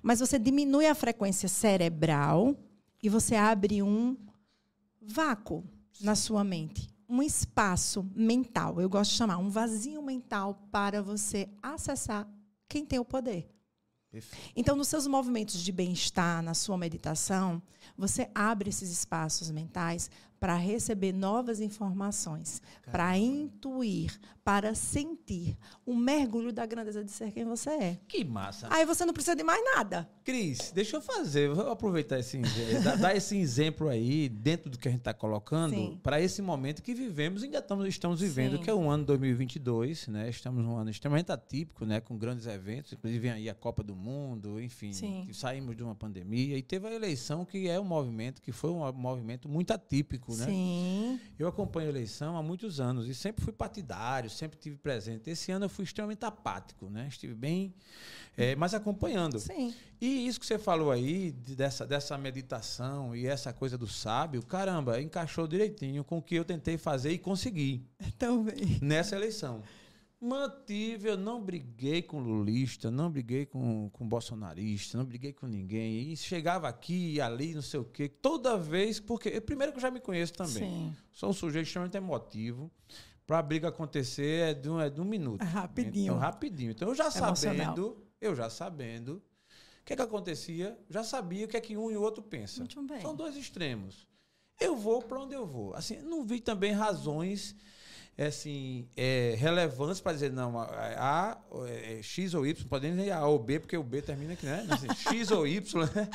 mas 0.01 0.19
você 0.19 0.37
diminui 0.37 0.87
a 0.87 0.95
frequência 0.95 1.49
cerebral 1.49 2.55
e 3.01 3.09
você 3.09 3.35
abre 3.35 3.81
um 3.81 4.17
vácuo 5.01 5.63
na 6.01 6.15
sua 6.15 6.43
mente 6.43 6.89
um 7.09 7.23
espaço 7.23 8.05
mental, 8.13 8.81
eu 8.81 8.89
gosto 8.89 9.11
de 9.11 9.17
chamar 9.17 9.37
um 9.37 9.49
vazio 9.49 10.01
mental 10.01 10.67
para 10.71 11.01
você 11.01 11.47
acessar 11.61 12.27
quem 12.67 12.85
tem 12.85 12.99
o 12.99 13.05
poder. 13.05 13.49
Perfeito. 14.11 14.51
Então, 14.55 14.75
nos 14.75 14.87
seus 14.87 15.07
movimentos 15.07 15.61
de 15.61 15.71
bem-estar, 15.71 16.41
na 16.41 16.53
sua 16.53 16.77
meditação, 16.77 17.61
você 17.97 18.29
abre 18.33 18.69
esses 18.69 18.89
espaços 18.89 19.51
mentais 19.51 20.09
para 20.39 20.55
receber 20.55 21.11
novas 21.11 21.59
informações, 21.59 22.61
para 22.91 23.17
intuir, 23.17 24.19
para 24.43 24.73
sentir 24.73 25.57
um 25.85 25.95
mergulho 25.95 26.53
da 26.53 26.65
grandeza 26.65 27.03
de 27.03 27.11
ser 27.11 27.31
quem 27.31 27.43
você 27.43 27.69
é. 27.69 27.99
Que 28.07 28.23
massa. 28.23 28.67
Aí 28.71 28.85
você 28.85 29.05
não 29.05 29.13
precisa 29.13 29.35
de 29.35 29.43
mais 29.43 29.61
nada. 29.75 30.09
Cris, 30.23 30.71
deixa 30.71 30.97
eu 30.97 31.01
fazer, 31.01 31.49
vou 31.49 31.69
aproveitar 31.69 32.19
esse 32.19 32.39
dar 32.99 33.15
esse 33.15 33.37
exemplo 33.37 33.89
aí 33.89 34.29
dentro 34.29 34.69
do 34.69 34.77
que 34.77 34.87
a 34.87 34.91
gente 34.91 35.01
está 35.01 35.13
colocando 35.13 35.97
para 36.03 36.21
esse 36.21 36.41
momento 36.41 36.81
que 36.81 36.93
vivemos, 36.93 37.43
ainda 37.43 37.59
estamos, 37.59 37.87
estamos 37.87 38.21
vivendo, 38.21 38.57
Sim. 38.57 38.63
que 38.63 38.69
é 38.69 38.73
o 38.73 38.89
ano 38.89 39.05
2022, 39.05 40.07
né? 40.07 40.29
Estamos 40.29 40.63
num 40.63 40.75
ano 40.75 40.89
extremamente 40.89 41.31
atípico, 41.31 41.85
né? 41.85 41.99
Com 41.99 42.17
grandes 42.17 42.45
eventos, 42.45 42.93
inclusive 42.93 43.19
vem 43.19 43.31
aí 43.31 43.49
a 43.49 43.55
Copa 43.55 43.83
do 43.83 43.95
Mundo, 43.95 44.61
enfim, 44.61 44.91
saímos 45.33 45.75
de 45.75 45.83
uma 45.83 45.95
pandemia 45.95 46.57
e 46.57 46.61
teve 46.61 46.87
a 46.87 46.93
eleição 46.93 47.45
que 47.45 47.67
é 47.67 47.79
um 47.79 47.85
movimento 47.85 48.41
que 48.41 48.51
foi 48.51 48.69
um 48.69 48.91
movimento 48.93 49.49
muito 49.49 49.71
atípico 49.71 50.26
político, 50.27 50.35
né? 50.35 50.45
Sim. 50.45 51.19
Eu 51.39 51.47
acompanho 51.47 51.87
a 51.87 51.89
eleição 51.89 52.35
há 52.35 52.43
muitos 52.43 52.79
anos 52.79 53.07
e 53.07 53.15
sempre 53.15 53.43
fui 53.43 53.53
partidário, 53.53 54.29
sempre 54.29 54.59
tive 54.59 54.75
presente. 54.75 55.29
Esse 55.29 55.51
ano 55.51 55.65
eu 55.65 55.69
fui 55.69 55.85
extremamente 55.85 56.25
apático, 56.25 56.89
né? 56.89 57.07
Estive 57.07 57.33
bem, 57.33 57.73
é, 58.35 58.55
mas 58.55 58.73
acompanhando. 58.73 59.39
Sim. 59.39 59.73
E 59.99 60.27
isso 60.27 60.39
que 60.39 60.45
você 60.45 60.59
falou 60.59 60.91
aí, 60.91 61.31
dessa, 61.31 61.85
dessa 61.85 62.17
meditação 62.17 63.15
e 63.15 63.25
essa 63.25 63.53
coisa 63.53 63.77
do 63.77 63.87
sábio, 63.87 64.43
caramba, 64.43 65.01
encaixou 65.01 65.47
direitinho 65.47 66.03
com 66.03 66.17
o 66.17 66.21
que 66.21 66.35
eu 66.35 66.45
tentei 66.45 66.77
fazer 66.77 67.11
e 67.11 67.17
consegui. 67.17 67.83
Também. 68.19 68.79
Nessa 68.81 69.15
eleição. 69.15 69.63
Mantive, 70.19 71.09
eu 71.09 71.17
não 71.17 71.41
briguei 71.43 72.01
com 72.01 72.19
lulista, 72.19 72.89
não 72.89 73.11
briguei 73.11 73.45
com, 73.45 73.87
com 73.91 74.07
bolsonarista, 74.07 74.97
não 74.97 75.05
briguei 75.05 75.31
com 75.31 75.45
ninguém. 75.45 76.11
E 76.11 76.17
chegava 76.17 76.67
aqui 76.67 77.13
e 77.13 77.21
ali, 77.21 77.53
não 77.53 77.61
sei 77.61 77.79
o 77.79 77.85
quê. 77.85 78.09
Toda 78.09 78.57
vez, 78.57 78.99
porque. 78.99 79.39
Primeiro 79.39 79.71
que 79.71 79.77
eu 79.77 79.81
já 79.81 79.91
me 79.91 79.99
conheço 79.99 80.33
também. 80.33 80.53
Sim. 80.53 80.95
Sou 81.11 81.29
um 81.29 81.33
sujeito 81.33 81.67
extremamente 81.67 81.97
emotivo. 81.97 82.71
Para 83.27 83.39
a 83.39 83.43
briga 83.43 83.67
acontecer 83.67 84.49
é 84.49 84.53
de 84.53 84.69
um, 84.69 84.79
é 84.79 84.89
de 84.89 84.99
um 84.99 85.05
minuto. 85.05 85.43
É 85.43 85.45
rapidinho. 85.45 86.13
Então, 86.13 86.17
rapidinho. 86.17 86.71
Então, 86.71 86.87
eu 86.87 86.95
já 86.95 87.11
sabendo, 87.11 88.03
eu 88.19 88.35
já 88.35 88.49
sabendo 88.49 89.21
o 89.81 89.85
que 89.85 89.93
é 89.93 89.95
que 89.95 90.01
acontecia, 90.01 90.79
já 90.89 91.03
sabia 91.03 91.45
o 91.45 91.47
que 91.47 91.57
é 91.57 91.61
que 91.61 91.77
um 91.77 91.91
e 91.91 91.97
o 91.97 92.01
outro 92.01 92.23
pensam. 92.23 92.59
Muito 92.61 92.81
bem. 92.83 93.01
São 93.01 93.15
dois 93.15 93.35
extremos. 93.35 94.07
Eu 94.59 94.75
vou 94.75 95.03
para 95.03 95.21
onde 95.21 95.35
eu 95.35 95.45
vou. 95.45 95.75
Assim, 95.75 96.01
não 96.01 96.23
vi 96.23 96.39
também 96.39 96.71
razões 96.71 97.53
é, 97.53 97.65
assim, 98.25 98.87
é, 98.95 99.35
relevantes 99.37 100.01
para 100.01 100.13
dizer, 100.13 100.31
não, 100.31 100.59
A, 100.59 101.37
é, 101.67 102.01
X 102.01 102.33
ou 102.33 102.45
Y, 102.47 102.67
podemos 102.67 102.97
dizer 102.97 103.11
A 103.11 103.25
ou 103.27 103.37
B, 103.37 103.59
porque 103.59 103.77
o 103.77 103.83
B 103.83 104.01
termina 104.01 104.33
aqui, 104.33 104.45
né? 104.45 104.65
Assim, 104.69 104.87
X 105.09 105.31
ou 105.31 105.45
Y, 105.45 105.85
né? 105.95 106.09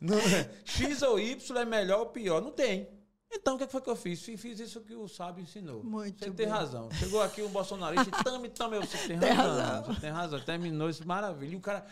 Não, 0.00 0.16
X 0.64 1.02
ou 1.02 1.18
Y 1.18 1.56
é 1.58 1.64
melhor 1.64 2.00
ou 2.00 2.06
pior? 2.06 2.40
Não 2.40 2.52
tem. 2.52 2.88
Então, 3.32 3.54
o 3.54 3.58
que 3.58 3.66
foi 3.68 3.80
que 3.80 3.88
eu 3.88 3.94
fiz? 3.94 4.20
Fiz 4.22 4.58
isso 4.58 4.80
que 4.80 4.94
o 4.94 5.06
sábio 5.06 5.42
ensinou. 5.42 5.84
Muito 5.84 6.18
Você 6.18 6.30
bem. 6.30 6.34
tem 6.34 6.46
razão. 6.46 6.90
Chegou 6.92 7.22
aqui 7.22 7.42
um 7.42 7.48
bolsonarista 7.48 8.08
e 8.08 8.24
tame, 8.24 8.48
tame, 8.48 8.78
você 8.78 8.98
tem, 9.06 9.18
tem 9.20 9.30
razão. 9.30 9.64
razão. 9.64 9.94
Você 9.94 10.00
tem 10.00 10.10
razão. 10.10 10.40
Terminou 10.40 10.90
isso, 10.90 11.06
maravilha. 11.06 11.52
E 11.52 11.56
o 11.56 11.60
cara... 11.60 11.86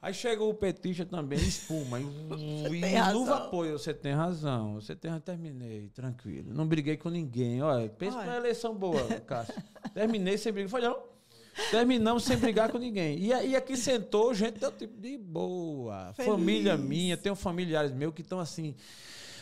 Aí 0.00 0.14
chega 0.14 0.44
o 0.44 0.54
petista 0.54 1.04
também, 1.04 1.38
espuma. 1.38 1.98
E, 2.00 2.04
e 2.78 3.12
no 3.12 3.34
apoio, 3.34 3.78
você 3.78 3.92
tem 3.92 4.12
razão. 4.12 4.74
Você 4.74 4.94
tem 4.94 5.18
terminei, 5.20 5.88
tranquilo. 5.88 6.54
Não 6.54 6.66
briguei 6.66 6.96
com 6.96 7.08
ninguém. 7.08 7.60
Olha, 7.62 7.88
pensa 7.88 8.18
Olha. 8.18 8.28
uma 8.28 8.36
eleição 8.36 8.74
boa, 8.74 9.02
Cássio. 9.26 9.54
Terminei 9.92 10.38
sem 10.38 10.52
brigar. 10.52 10.70
Falei, 10.70 10.88
não. 10.88 11.02
Terminamos 11.72 12.22
sem 12.22 12.36
brigar 12.36 12.70
com 12.70 12.78
ninguém. 12.78 13.18
E, 13.18 13.26
e 13.28 13.56
aqui 13.56 13.76
sentou 13.76 14.32
gente 14.32 14.60
tipo 14.70 15.00
de 15.00 15.18
boa. 15.18 16.12
Feliz. 16.14 16.30
Família 16.30 16.76
minha, 16.76 17.16
tenho 17.16 17.34
familiares 17.34 17.90
meus 17.90 18.14
que 18.14 18.22
estão 18.22 18.38
assim 18.38 18.76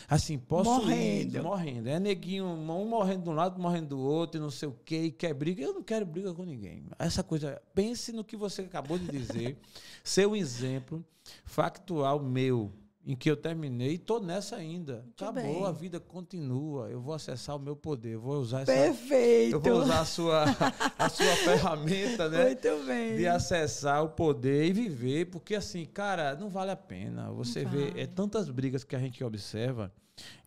assim, 0.07 0.37
posso 0.37 0.69
morrendo. 0.69 1.43
morrendo. 1.43 1.89
É 1.89 1.99
neguinho, 1.99 2.45
um 2.45 2.87
morrendo 2.87 3.23
de 3.23 3.29
um 3.29 3.33
lado, 3.33 3.61
morrendo 3.61 3.89
do 3.89 3.99
outro, 3.99 4.39
e 4.39 4.41
não 4.41 4.49
sei 4.49 4.69
o 4.69 4.75
quê, 4.85 5.03
e 5.03 5.11
quer 5.11 5.33
briga. 5.33 5.63
Eu 5.63 5.73
não 5.73 5.83
quero 5.83 6.05
briga 6.05 6.33
com 6.33 6.43
ninguém. 6.43 6.85
Essa 6.97 7.23
coisa, 7.23 7.61
pense 7.75 8.11
no 8.11 8.23
que 8.23 8.37
você 8.37 8.61
acabou 8.61 8.97
de 8.97 9.07
dizer, 9.07 9.57
ser 10.03 10.27
um 10.27 10.35
exemplo 10.35 11.03
factual 11.43 12.21
meu 12.21 12.71
em 13.07 13.15
que 13.15 13.31
eu 13.31 13.37
terminei, 13.37 13.93
estou 13.93 14.21
nessa 14.21 14.57
ainda. 14.57 14.95
Muito 14.95 15.23
Acabou, 15.23 15.41
bem. 15.41 15.65
a 15.65 15.71
vida 15.71 15.97
continua. 15.97 16.89
Eu 16.89 16.99
vou 16.99 17.13
acessar 17.13 17.55
o 17.55 17.59
meu 17.59 17.73
poder, 17.73 18.17
vou 18.17 18.37
usar 18.41 18.63
essa. 18.63 18.73
Perfeito. 18.73 19.55
Eu 19.55 19.61
vou 19.61 19.79
usar 19.81 20.01
a 20.01 20.05
sua, 20.05 20.43
a 20.99 21.07
sua 21.07 21.35
ferramenta, 21.37 22.27
né? 22.27 22.47
Muito 22.47 22.85
bem. 22.85 23.15
De 23.15 23.25
acessar 23.25 24.03
o 24.03 24.09
poder 24.09 24.65
e 24.65 24.73
viver, 24.73 25.27
porque 25.27 25.55
assim, 25.55 25.85
cara, 25.85 26.35
não 26.35 26.49
vale 26.49 26.71
a 26.71 26.75
pena. 26.75 27.31
Você 27.31 27.63
vê 27.63 27.93
é 27.95 28.05
tantas 28.05 28.49
brigas 28.49 28.83
que 28.83 28.93
a 28.93 28.99
gente 28.99 29.23
observa 29.23 29.89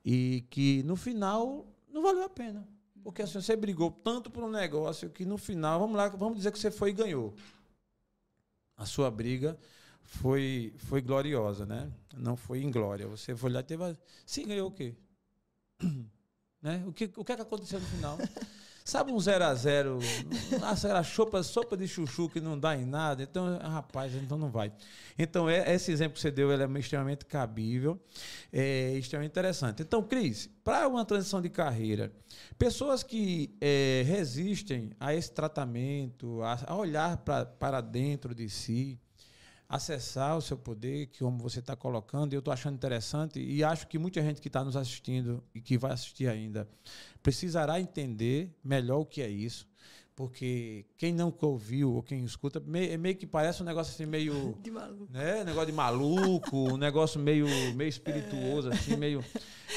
e 0.04 0.44
que 0.50 0.82
no 0.82 0.96
final 0.96 1.66
não 1.90 2.02
valeu 2.02 2.24
a 2.24 2.28
pena. 2.28 2.68
Porque 3.02 3.22
assim, 3.22 3.40
você 3.40 3.56
brigou 3.56 3.90
tanto 3.90 4.30
por 4.30 4.44
um 4.44 4.50
negócio 4.50 5.08
que 5.08 5.24
no 5.24 5.38
final, 5.38 5.80
vamos 5.80 5.96
lá, 5.96 6.10
vamos 6.10 6.36
dizer 6.36 6.52
que 6.52 6.58
você 6.58 6.70
foi 6.70 6.90
e 6.90 6.92
ganhou. 6.92 7.32
A 8.76 8.84
sua 8.84 9.10
briga 9.10 9.58
foi, 10.02 10.74
foi 10.76 11.00
gloriosa, 11.00 11.64
né? 11.64 11.90
Não 12.16 12.36
foi 12.36 12.62
em 12.62 12.70
glória. 12.70 13.06
Você 13.06 13.34
foi 13.36 13.50
lá 13.50 13.60
e 13.60 13.62
teve. 13.62 13.96
Sim, 14.26 14.46
ganhou 14.46 14.68
o 14.68 14.72
quê? 14.72 14.94
né? 16.60 16.82
O, 16.86 16.92
que, 16.92 17.10
o 17.16 17.24
que 17.24 17.32
é 17.32 17.36
que 17.36 17.42
aconteceu 17.42 17.80
no 17.80 17.86
final? 17.86 18.18
Sabe 18.84 19.12
um 19.12 19.20
0 19.20 19.44
a 19.44 19.54
0 19.54 19.98
Era 20.84 21.04
sopa, 21.04 21.42
sopa 21.44 21.76
de 21.76 21.86
chuchu 21.86 22.28
que 22.28 22.40
não 22.40 22.58
dá 22.58 22.76
em 22.76 22.84
nada. 22.84 23.22
Então, 23.22 23.56
rapaz, 23.58 24.14
então 24.14 24.36
não 24.36 24.50
vai. 24.50 24.72
Então, 25.18 25.48
é, 25.48 25.72
esse 25.72 25.92
exemplo 25.92 26.14
que 26.14 26.20
você 26.20 26.30
deu 26.30 26.50
é 26.50 26.78
extremamente 26.78 27.24
cabível, 27.24 28.00
é 28.52 28.94
extremamente 28.94 29.30
interessante. 29.30 29.82
Então, 29.82 30.02
Cris, 30.02 30.50
para 30.64 30.88
uma 30.88 31.04
transição 31.04 31.40
de 31.40 31.48
carreira, 31.48 32.12
pessoas 32.58 33.04
que 33.04 33.54
é, 33.60 34.02
resistem 34.06 34.90
a 34.98 35.14
esse 35.14 35.30
tratamento, 35.30 36.42
a, 36.42 36.58
a 36.66 36.74
olhar 36.74 37.18
pra, 37.18 37.44
para 37.46 37.80
dentro 37.80 38.34
de 38.34 38.48
si, 38.48 38.98
acessar 39.70 40.36
o 40.36 40.42
seu 40.42 40.58
poder, 40.58 41.06
que 41.06 41.20
como 41.20 41.38
você 41.38 41.60
está 41.60 41.76
colocando, 41.76 42.32
eu 42.32 42.40
estou 42.40 42.52
achando 42.52 42.74
interessante 42.74 43.40
e 43.40 43.62
acho 43.62 43.86
que 43.86 44.00
muita 44.00 44.20
gente 44.20 44.40
que 44.40 44.48
está 44.48 44.64
nos 44.64 44.74
assistindo 44.74 45.44
e 45.54 45.60
que 45.60 45.78
vai 45.78 45.92
assistir 45.92 46.26
ainda 46.26 46.68
precisará 47.22 47.80
entender 47.80 48.52
melhor 48.64 48.98
o 48.98 49.06
que 49.06 49.22
é 49.22 49.28
isso, 49.28 49.69
porque 50.20 50.84
quem 50.98 51.14
não 51.14 51.32
ouviu 51.40 51.94
ou 51.94 52.02
quem 52.02 52.22
escuta, 52.26 52.60
meio, 52.60 52.98
meio 52.98 53.16
que 53.16 53.26
parece 53.26 53.62
um 53.62 53.64
negócio 53.64 53.94
assim 53.94 54.04
meio. 54.04 54.54
De 54.62 54.70
maluco. 54.70 55.08
Né? 55.10 55.44
Negócio 55.44 55.68
de 55.68 55.72
maluco, 55.72 56.74
um 56.74 56.76
negócio 56.76 57.18
meio, 57.18 57.46
meio 57.74 57.88
espirituoso, 57.88 58.68
assim, 58.68 58.96
meio. 58.96 59.24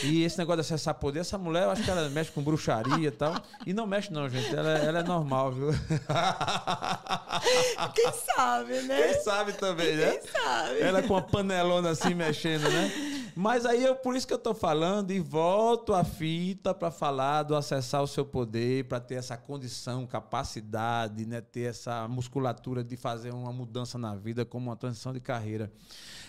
E 0.03 0.21
esse 0.21 0.37
negócio 0.37 0.61
de 0.61 0.67
acessar 0.67 0.95
poder, 0.95 1.21
essa 1.21 1.37
mulher, 1.37 1.63
eu 1.63 1.71
acho 1.71 1.81
que 1.81 1.89
ela 1.89 2.09
mexe 2.09 2.29
com 2.29 2.43
bruxaria 2.43 3.07
e 3.07 3.11
tal. 3.11 3.41
E 3.65 3.71
não 3.71 3.87
mexe, 3.87 4.11
não, 4.11 4.27
gente. 4.27 4.53
Ela, 4.53 4.77
ela 4.79 4.99
é 4.99 5.03
normal, 5.03 5.53
viu? 5.53 5.69
Quem 7.95 8.11
sabe, 8.35 8.81
né? 8.81 9.01
Quem 9.01 9.21
sabe 9.21 9.53
também, 9.53 9.95
né? 9.95 10.17
Quem 10.17 10.29
sabe? 10.29 10.81
Ela 10.81 11.03
com 11.03 11.15
a 11.15 11.21
panelona 11.21 11.91
assim 11.91 12.13
mexendo, 12.13 12.63
né? 12.63 12.91
Mas 13.36 13.65
aí 13.65 13.84
eu, 13.84 13.95
por 13.95 14.15
isso 14.15 14.27
que 14.27 14.34
eu 14.34 14.39
tô 14.39 14.53
falando 14.53 15.11
e 15.11 15.19
volto 15.19 15.93
a 15.93 16.03
fita 16.03 16.73
para 16.73 16.91
falar 16.91 17.43
do 17.43 17.55
acessar 17.55 18.03
o 18.03 18.07
seu 18.07 18.25
poder, 18.25 18.88
para 18.88 18.99
ter 18.99 19.15
essa 19.15 19.36
condição, 19.36 20.05
capacidade, 20.05 21.25
né? 21.25 21.41
Ter 21.41 21.69
essa 21.69 22.07
musculatura 22.07 22.84
de 22.84 22.95
fazer 22.95 23.34
uma 23.34 23.51
mudança 23.51 23.97
na 23.97 24.15
vida 24.15 24.45
como 24.45 24.69
uma 24.69 24.75
transição 24.75 25.11
de 25.11 25.19
carreira. 25.19 25.71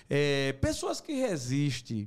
É, 0.09 0.53
pessoas 0.55 1.01
que 1.01 1.13
resistem 1.13 2.07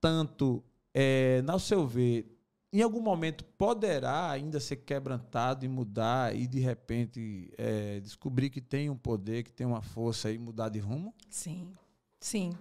tanto, 0.00 0.64
é, 0.94 1.42
no 1.42 1.58
seu 1.58 1.86
ver, 1.86 2.34
em 2.72 2.82
algum 2.82 3.00
momento 3.00 3.44
poderá 3.44 4.30
ainda 4.30 4.60
ser 4.60 4.76
quebrantado 4.76 5.64
e 5.64 5.68
mudar 5.68 6.34
e 6.34 6.46
de 6.46 6.60
repente 6.60 7.50
é, 7.56 7.98
descobrir 8.00 8.50
que 8.50 8.60
tem 8.60 8.90
um 8.90 8.96
poder, 8.96 9.42
que 9.42 9.52
tem 9.52 9.66
uma 9.66 9.80
força 9.80 10.30
e 10.30 10.38
mudar 10.38 10.68
de 10.68 10.78
rumo? 10.78 11.14
Sim, 11.30 11.72
sim. 12.20 12.52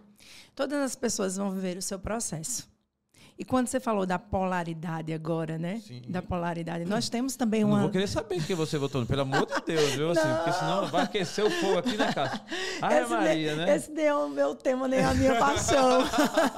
Todas 0.56 0.80
as 0.82 0.96
pessoas 0.96 1.38
vão 1.38 1.52
viver 1.52 1.78
o 1.78 1.82
seu 1.82 2.00
processo. 2.00 2.68
E 3.40 3.46
quando 3.46 3.68
você 3.68 3.80
falou 3.80 4.04
da 4.04 4.18
polaridade 4.18 5.14
agora, 5.14 5.60
né? 5.60 5.80
Sim. 5.86 6.02
Da 6.08 6.24
polaridade. 6.24 6.86
Nós 6.86 7.08
temos 7.08 7.36
também 7.36 7.62
Eu 7.62 7.68
uma. 7.68 7.76
não 7.76 7.84
vou 7.84 7.92
querer 7.92 8.08
saber 8.08 8.44
que 8.44 8.56
você 8.56 8.80
votou, 8.80 9.06
pelo 9.06 9.22
amor 9.22 9.46
de 9.46 9.62
Deus, 9.64 9.92
viu? 9.92 10.10
Assim, 10.10 10.28
porque 10.38 10.54
senão 10.54 10.88
vai 10.88 11.04
aquecer 11.04 11.46
o 11.46 11.52
fogo 11.52 11.78
aqui, 11.78 11.96
né, 11.96 12.12
Cássio? 12.12 12.42
Ai, 12.82 13.02
esse 13.04 13.12
Maria, 13.12 13.56
nem, 13.56 13.66
né? 13.68 13.76
Esse 13.76 13.92
nem 13.92 14.06
é 14.06 14.16
o 14.16 14.28
meu 14.28 14.56
tema, 14.56 14.88
nem 14.88 15.02
a 15.06 15.14
minha 15.14 15.36
paixão. 15.38 16.00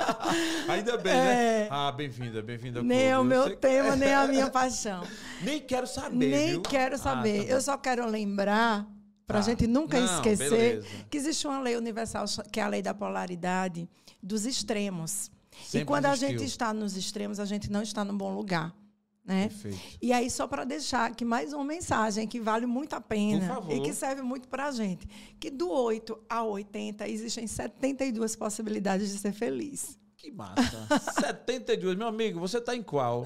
Ainda 0.70 0.98
bem, 0.98 1.12
né? 1.14 1.64
É. 1.64 1.68
Ah, 1.70 1.92
bem-vinda, 1.92 2.42
bem-vinda. 2.42 2.82
nem 2.82 3.08
é 3.10 3.18
o 3.18 3.22
Eu 3.22 3.24
meu 3.26 3.44
que- 3.50 3.58
tema, 3.58 3.96
nem 3.98 4.14
a 4.14 4.26
minha 4.26 4.50
paixão. 4.50 5.04
Nem 5.42 5.60
quero 5.60 5.86
saber, 5.86 6.16
nem 6.16 6.52
viu? 6.52 6.62
quero 6.62 6.96
Ah, 6.96 6.98
saber. 6.98 7.40
tá 7.40 7.44
bom. 7.46 7.50
Eu 7.52 7.62
só 7.62 7.78
quero 7.78 8.06
lembrar, 8.06 8.88
para 9.30 9.38
a 9.40 9.42
Tá. 9.44 9.50
gente 9.52 9.68
nunca 9.68 10.00
Não, 10.00 10.06
esquecer, 10.16 10.50
beleza. 10.50 10.88
que 11.08 11.16
existe 11.16 11.46
uma 11.46 11.62
lei 11.62 11.78
universal, 11.78 12.26
que 12.52 12.60
é 12.60 12.64
a 12.64 12.68
lei 12.68 12.82
da 12.82 12.96
polaridade, 12.96 13.88
dos 14.24 14.44
extremos. 14.48 15.30
Sempre 15.64 15.82
e 15.82 15.86
quando 15.86 16.06
a 16.08 16.14
existiu. 16.14 16.30
gente 16.40 16.48
está 16.48 16.74
nos 16.74 16.98
extremos, 16.98 17.40
a 17.40 17.46
gente 17.46 17.70
não 17.72 17.84
está 17.84 18.04
num 18.04 18.18
bom 18.18 18.34
lugar. 18.34 18.76
Né? 19.24 19.50
Perfeito. 19.50 19.78
E 20.02 20.12
aí, 20.12 20.32
só 20.32 20.48
para 20.48 20.64
deixar 20.64 21.06
aqui 21.12 21.24
mais 21.24 21.54
uma 21.54 21.64
mensagem 21.64 22.28
que 22.28 22.40
vale 22.40 22.66
muito 22.66 22.96
a 22.96 23.02
pena 23.02 23.60
e 23.70 23.80
que 23.82 23.94
serve 23.94 24.24
muito 24.24 24.48
para 24.48 24.66
a 24.68 24.72
gente: 24.72 25.08
que 25.40 25.52
do 25.52 25.70
8 25.70 26.18
ao 26.28 26.50
80 26.50 27.08
existem 27.08 27.46
72 27.46 28.36
possibilidades 28.36 29.12
de 29.12 29.20
ser 29.20 29.32
feliz. 29.32 30.00
Que 30.20 30.30
massa. 30.32 30.86
72, 31.22 31.96
meu 31.98 32.06
amigo, 32.08 32.42
você 32.42 32.60
tá 32.60 32.76
em 32.76 32.84
qual? 32.84 33.24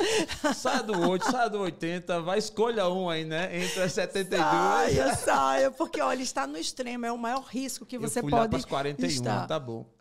Sai 0.53 0.83
do 0.83 1.09
8, 1.09 1.25
sai 1.31 1.49
do 1.49 1.59
80, 1.61 2.21
vai 2.21 2.37
escolha 2.37 2.87
um 2.87 3.09
aí, 3.09 3.25
né? 3.25 3.63
Entre 3.63 3.81
as 3.81 3.93
72. 3.93 4.39
Saia, 4.39 5.15
saia, 5.15 5.71
porque 5.71 5.99
olha, 5.99 6.21
estar 6.21 6.47
no 6.47 6.55
extremo 6.55 7.03
é 7.07 7.11
o 7.11 7.17
maior 7.17 7.41
risco 7.41 7.83
que 7.83 7.97
você 7.97 8.19
eu 8.19 8.23
fui 8.23 8.31
lá 8.31 8.41
pode 8.41 8.51
pras 8.51 8.65
41, 8.65 9.07
estar. 9.07 9.47
tá 9.47 9.59
bom. 9.59 9.91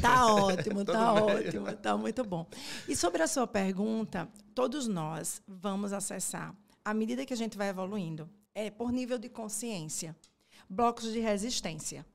Tá 0.00 0.34
ótimo, 0.34 0.84
tá 0.86 1.14
Tudo 1.14 1.26
bem. 1.26 1.36
ótimo, 1.36 1.72
tá 1.76 1.96
muito 1.98 2.24
bom. 2.24 2.46
E 2.88 2.96
sobre 2.96 3.22
a 3.22 3.26
sua 3.26 3.46
pergunta, 3.46 4.26
todos 4.54 4.88
nós 4.88 5.42
vamos 5.46 5.92
acessar, 5.92 6.54
à 6.82 6.94
medida 6.94 7.26
que 7.26 7.34
a 7.34 7.36
gente 7.36 7.58
vai 7.58 7.68
evoluindo, 7.68 8.26
é 8.54 8.70
por 8.70 8.90
nível 8.90 9.18
de 9.18 9.28
consciência, 9.28 10.16
blocos 10.66 11.12
de 11.12 11.20
resistência. 11.20 12.06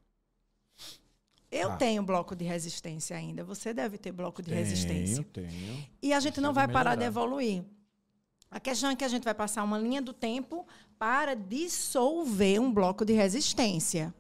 Eu 1.55 1.69
Tá. 1.69 1.77
tenho 1.77 2.01
bloco 2.03 2.35
de 2.35 2.43
resistência 2.45 3.15
ainda, 3.15 3.43
você 3.43 3.73
deve 3.73 3.97
ter 3.97 4.11
bloco 4.11 4.41
de 4.41 4.53
resistência. 4.53 5.23
Tenho, 5.31 5.47
tenho. 5.49 5.87
E 6.01 6.11
a 6.13 6.19
gente 6.19 6.41
não 6.41 6.53
vai 6.53 6.67
parar 6.67 6.95
de 6.95 7.01
melhorar. 7.01 7.05
evoluir. 7.05 7.63
A 8.49 8.59
questão 8.59 8.89
é 8.89 8.95
que 8.95 9.03
a 9.03 9.07
gente 9.07 9.23
vai 9.23 9.33
passar 9.33 9.63
uma 9.63 9.77
linha 9.77 10.01
do 10.01 10.13
tempo 10.13 10.65
para 10.97 11.35
dissolver 11.35 12.59
um 12.59 12.71
bloco 12.73 13.03
de 13.05 13.13
resistência. 13.13 14.13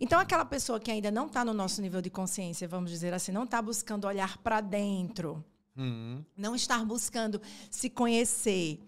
Então, 0.00 0.18
aquela 0.20 0.44
pessoa 0.44 0.78
que 0.78 0.90
ainda 0.90 1.10
não 1.10 1.26
está 1.26 1.44
no 1.44 1.52
nosso 1.52 1.80
nível 1.82 2.00
de 2.00 2.08
consciência, 2.10 2.68
vamos 2.68 2.90
dizer 2.90 3.12
assim, 3.12 3.32
não 3.32 3.44
está 3.44 3.60
buscando 3.60 4.06
olhar 4.06 4.38
para 4.38 4.60
dentro, 4.60 5.44
Hum, 5.76 6.22
não 6.36 6.54
estar 6.54 6.84
buscando 6.84 7.40
se 7.70 7.88
conhecer, 7.88 8.78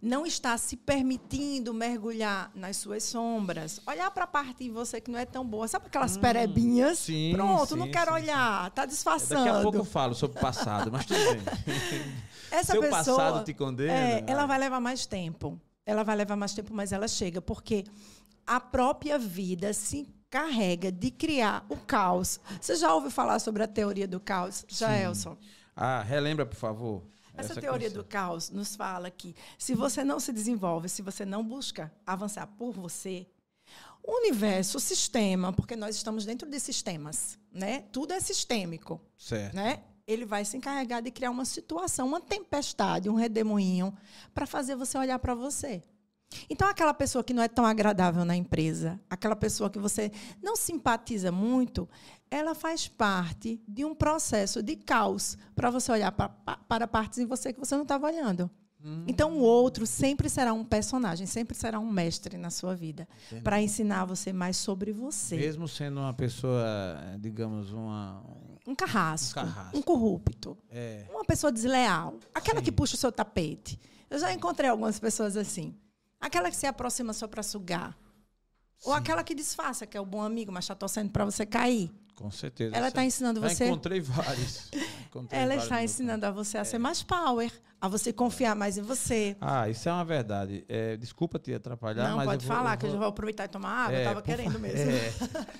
não 0.00 0.26
está 0.26 0.56
se 0.58 0.76
permitindo 0.76 1.72
mergulhar 1.72 2.50
nas 2.54 2.76
suas 2.76 3.04
sombras, 3.04 3.80
olhar 3.86 4.10
para 4.10 4.24
a 4.24 4.26
parte 4.26 4.64
de 4.64 4.70
você 4.70 5.00
que 5.00 5.10
não 5.10 5.18
é 5.18 5.24
tão 5.24 5.46
boa. 5.46 5.66
Sabe 5.66 5.86
aquelas 5.86 6.16
perebinhas? 6.16 7.00
Hum, 7.00 7.04
sim, 7.04 7.32
Pronto, 7.34 7.74
sim, 7.74 7.76
não 7.76 7.90
quero 7.90 8.10
sim, 8.12 8.22
olhar, 8.22 8.68
está 8.68 8.84
disfarçando. 8.84 9.44
Daqui 9.44 9.58
a 9.58 9.62
pouco 9.62 9.78
eu 9.78 9.84
falo 9.84 10.14
sobre 10.14 10.38
o 10.38 10.40
passado, 10.40 10.90
mas 10.92 11.06
tudo 11.06 11.18
bem. 11.18 11.42
Essa 12.50 12.72
Seu 12.72 12.80
pessoa, 12.80 12.98
passado 12.98 13.44
te 13.44 13.54
condena? 13.54 13.92
É, 13.92 14.24
ela 14.26 14.46
vai 14.46 14.58
levar 14.58 14.80
mais 14.80 15.06
tempo. 15.06 15.60
Ela 15.86 16.02
vai 16.02 16.16
levar 16.16 16.36
mais 16.36 16.54
tempo, 16.54 16.72
mas 16.72 16.92
ela 16.92 17.08
chega, 17.08 17.42
porque 17.42 17.84
a 18.46 18.60
própria 18.60 19.18
vida 19.18 19.72
se 19.72 19.98
encarrega 19.98 20.90
de 20.90 21.10
criar 21.10 21.64
o 21.68 21.76
caos. 21.76 22.40
Você 22.60 22.76
já 22.76 22.94
ouviu 22.94 23.10
falar 23.10 23.38
sobre 23.38 23.62
a 23.62 23.68
teoria 23.68 24.06
do 24.08 24.20
caos? 24.20 24.64
Já, 24.68 24.88
Sim. 24.88 25.02
Elson? 25.02 25.36
Ah, 25.76 26.02
relembra, 26.02 26.46
por 26.46 26.56
favor. 26.56 27.02
Essa, 27.36 27.60
teoria 27.60 27.90
do 27.90 28.04
caos 28.04 28.50
nos 28.50 28.76
fala 28.76 29.10
que 29.10 29.34
se 29.58 29.74
você 29.74 30.04
não 30.04 30.20
se 30.20 30.32
desenvolve, 30.32 30.88
se 30.88 31.02
você 31.02 31.24
não 31.24 31.44
busca 31.44 31.92
avançar 32.06 32.46
por 32.46 32.72
você, 32.72 33.26
o 34.02 34.18
universo, 34.18 34.76
o 34.78 34.80
sistema, 34.80 35.52
porque 35.52 35.74
nós 35.74 35.96
estamos 35.96 36.24
dentro 36.24 36.48
de 36.48 36.60
sistemas, 36.60 37.38
né? 37.50 37.84
Tudo 37.90 38.12
é 38.12 38.20
sistêmico 38.20 39.00
Certo. 39.16 39.54
né? 39.54 39.82
Ele 40.06 40.26
vai 40.26 40.44
se 40.44 40.56
encarregar 40.56 41.02
de 41.02 41.10
criar 41.10 41.30
uma 41.30 41.46
situação, 41.46 42.06
uma 42.06 42.20
tempestade, 42.20 43.08
um 43.08 43.14
redemoinho, 43.14 43.96
para 44.34 44.46
fazer 44.46 44.76
você 44.76 44.98
olhar 44.98 45.18
para 45.18 45.34
você. 45.34 45.82
Então, 46.50 46.68
aquela 46.68 46.92
pessoa 46.92 47.22
que 47.22 47.32
não 47.32 47.42
é 47.42 47.48
tão 47.48 47.64
agradável 47.64 48.24
na 48.24 48.36
empresa, 48.36 49.00
aquela 49.08 49.36
pessoa 49.36 49.70
que 49.70 49.78
você 49.78 50.10
não 50.42 50.56
simpatiza 50.56 51.30
muito, 51.30 51.88
ela 52.34 52.54
faz 52.54 52.88
parte 52.88 53.60
de 53.66 53.84
um 53.84 53.94
processo 53.94 54.62
de 54.62 54.76
caos 54.76 55.36
para 55.54 55.70
você 55.70 55.90
olhar 55.92 56.10
pra, 56.12 56.28
pa- 56.28 56.58
para 56.68 56.86
partes 56.86 57.18
em 57.18 57.26
você 57.26 57.52
que 57.52 57.58
você 57.60 57.74
não 57.74 57.82
estava 57.82 58.06
olhando. 58.06 58.50
Então, 59.06 59.32
o 59.38 59.40
outro 59.40 59.86
sempre 59.86 60.28
será 60.28 60.52
um 60.52 60.62
personagem, 60.62 61.26
sempre 61.26 61.56
será 61.56 61.80
um 61.80 61.90
mestre 61.90 62.36
na 62.36 62.50
sua 62.50 62.74
vida, 62.76 63.08
para 63.42 63.58
ensinar 63.62 64.04
você 64.04 64.30
mais 64.30 64.58
sobre 64.58 64.92
você. 64.92 65.36
Mesmo 65.38 65.66
sendo 65.66 66.00
uma 66.00 66.12
pessoa, 66.12 66.62
digamos, 67.18 67.72
uma. 67.72 68.22
Um 68.66 68.74
carrasco, 68.74 69.40
Um 69.40 69.42
carrasco. 69.42 69.78
um 69.78 69.80
corrupto. 69.82 70.58
É. 70.70 71.06
Uma 71.10 71.24
pessoa 71.24 71.50
desleal. 71.50 72.18
Aquela 72.34 72.58
Sim. 72.58 72.64
que 72.66 72.72
puxa 72.72 72.94
o 72.94 72.98
seu 72.98 73.10
tapete. 73.10 73.80
Eu 74.10 74.18
já 74.18 74.30
encontrei 74.34 74.68
algumas 74.68 75.00
pessoas 75.00 75.34
assim. 75.34 75.74
Aquela 76.20 76.50
que 76.50 76.56
se 76.56 76.66
aproxima 76.66 77.14
só 77.14 77.26
para 77.26 77.42
sugar. 77.42 77.96
Ou 78.84 78.92
aquela 78.92 79.24
que 79.24 79.34
disfarça, 79.34 79.86
que 79.86 79.96
é 79.96 80.00
o 80.00 80.04
bom 80.04 80.20
amigo, 80.20 80.52
mas 80.52 80.64
está 80.64 80.74
torcendo 80.74 81.10
para 81.10 81.24
você 81.24 81.46
cair. 81.46 81.90
Com 82.14 82.30
certeza. 82.30 82.76
Ela 82.76 82.88
está 82.88 83.04
ensinando 83.04 83.40
você. 83.40 83.66
encontrei 83.66 84.00
vários. 84.00 84.70
Encontrei 85.08 85.38
Ela 85.40 85.48
vários 85.48 85.64
está 85.64 85.82
ensinando 85.82 86.26
a 86.26 86.30
você 86.30 86.58
a 86.58 86.60
É. 86.60 86.64
ser 86.64 86.78
mais 86.78 87.02
power, 87.02 87.50
a 87.80 87.88
você 87.88 88.12
confiar 88.12 88.54
mais 88.54 88.78
em 88.78 88.82
você. 88.82 89.36
Ah, 89.40 89.68
isso 89.68 89.88
é 89.88 89.92
uma 89.92 90.04
verdade. 90.04 90.64
É, 90.68 90.96
desculpa 90.96 91.38
te 91.38 91.52
atrapalhar, 91.52 92.08
Não, 92.08 92.24
pode 92.24 92.44
eu 92.44 92.48
vou, 92.48 92.56
falar, 92.56 92.74
eu 92.74 92.78
que 92.78 92.84
eu 92.86 92.90
já 92.90 92.92
vou- 92.92 93.00
vou 93.00 93.08
aproveitar 93.08 93.44
e 93.44 93.48
tomar 93.48 93.68
água. 93.86 93.94
É, 93.94 93.98
eu 93.98 94.00
estava 94.02 94.22
querendo 94.22 94.58
mesmo. 94.58 94.90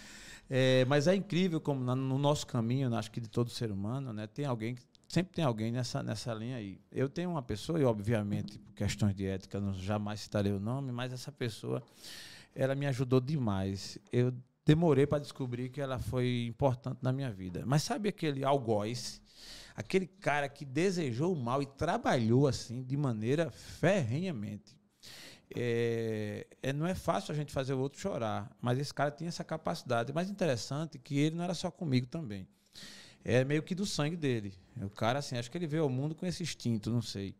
É. 0.50 0.80
É, 0.82 0.84
mas 0.84 1.06
é 1.06 1.14
incrível 1.14 1.58
como 1.60 1.80
no 1.94 2.18
nosso 2.18 2.46
caminho, 2.46 2.94
acho 2.94 3.10
que 3.10 3.18
de 3.20 3.28
todo 3.28 3.48
ser 3.50 3.70
humano, 3.72 4.12
né, 4.12 4.26
tem 4.26 4.44
alguém 4.44 4.74
que 4.74 4.82
sempre 5.08 5.32
tem 5.34 5.42
alguém 5.44 5.72
nessa 5.72 6.02
nessa 6.02 6.34
linha 6.34 6.56
aí. 6.58 6.78
Eu 6.92 7.08
tenho 7.08 7.30
uma 7.30 7.42
pessoa 7.42 7.80
e 7.80 7.84
obviamente 7.84 8.58
por 8.58 8.74
questões 8.74 9.14
de 9.14 9.24
ética 9.26 9.58
não 9.58 9.72
jamais 9.72 10.20
citarei 10.20 10.52
o 10.52 10.60
nome, 10.60 10.92
mas 10.92 11.12
essa 11.14 11.32
pessoa 11.32 11.82
ela 12.54 12.74
me 12.74 12.86
ajudou 12.86 13.20
demais. 13.20 13.98
Eu 14.12 14.34
demorei 14.64 15.06
para 15.06 15.18
descobrir 15.18 15.68
que 15.68 15.80
ela 15.80 15.98
foi 15.98 16.46
importante 16.46 16.98
na 17.02 17.12
minha 17.12 17.30
vida. 17.30 17.64
Mas 17.66 17.82
sabe 17.82 18.08
aquele 18.08 18.44
algoz, 18.44 19.20
aquele 19.74 20.06
cara 20.06 20.48
que 20.48 20.64
desejou 20.64 21.32
o 21.32 21.36
mal 21.36 21.62
e 21.62 21.66
trabalhou 21.66 22.46
assim 22.46 22.82
de 22.82 22.96
maneira 22.96 23.50
ferrenhamente. 23.50 24.76
É, 25.54 26.46
é, 26.62 26.72
não 26.72 26.86
é 26.86 26.94
fácil 26.94 27.32
a 27.32 27.34
gente 27.34 27.52
fazer 27.52 27.74
o 27.74 27.78
outro 27.78 28.00
chorar, 28.00 28.50
mas 28.60 28.78
esse 28.78 28.92
cara 28.92 29.10
tinha 29.10 29.28
essa 29.28 29.44
capacidade. 29.44 30.12
Mais 30.12 30.30
interessante 30.30 30.98
que 30.98 31.18
ele 31.18 31.36
não 31.36 31.44
era 31.44 31.54
só 31.54 31.70
comigo 31.70 32.06
também. 32.06 32.48
É 33.24 33.44
meio 33.44 33.62
que 33.62 33.74
do 33.74 33.86
sangue 33.86 34.16
dele. 34.16 34.54
O 34.82 34.90
cara, 34.90 35.18
assim, 35.18 35.36
acho 35.36 35.50
que 35.50 35.56
ele 35.56 35.66
veio 35.66 35.84
ao 35.84 35.88
mundo 35.88 36.14
com 36.14 36.26
esse 36.26 36.42
instinto, 36.42 36.90
não 36.90 37.00
sei. 37.00 37.34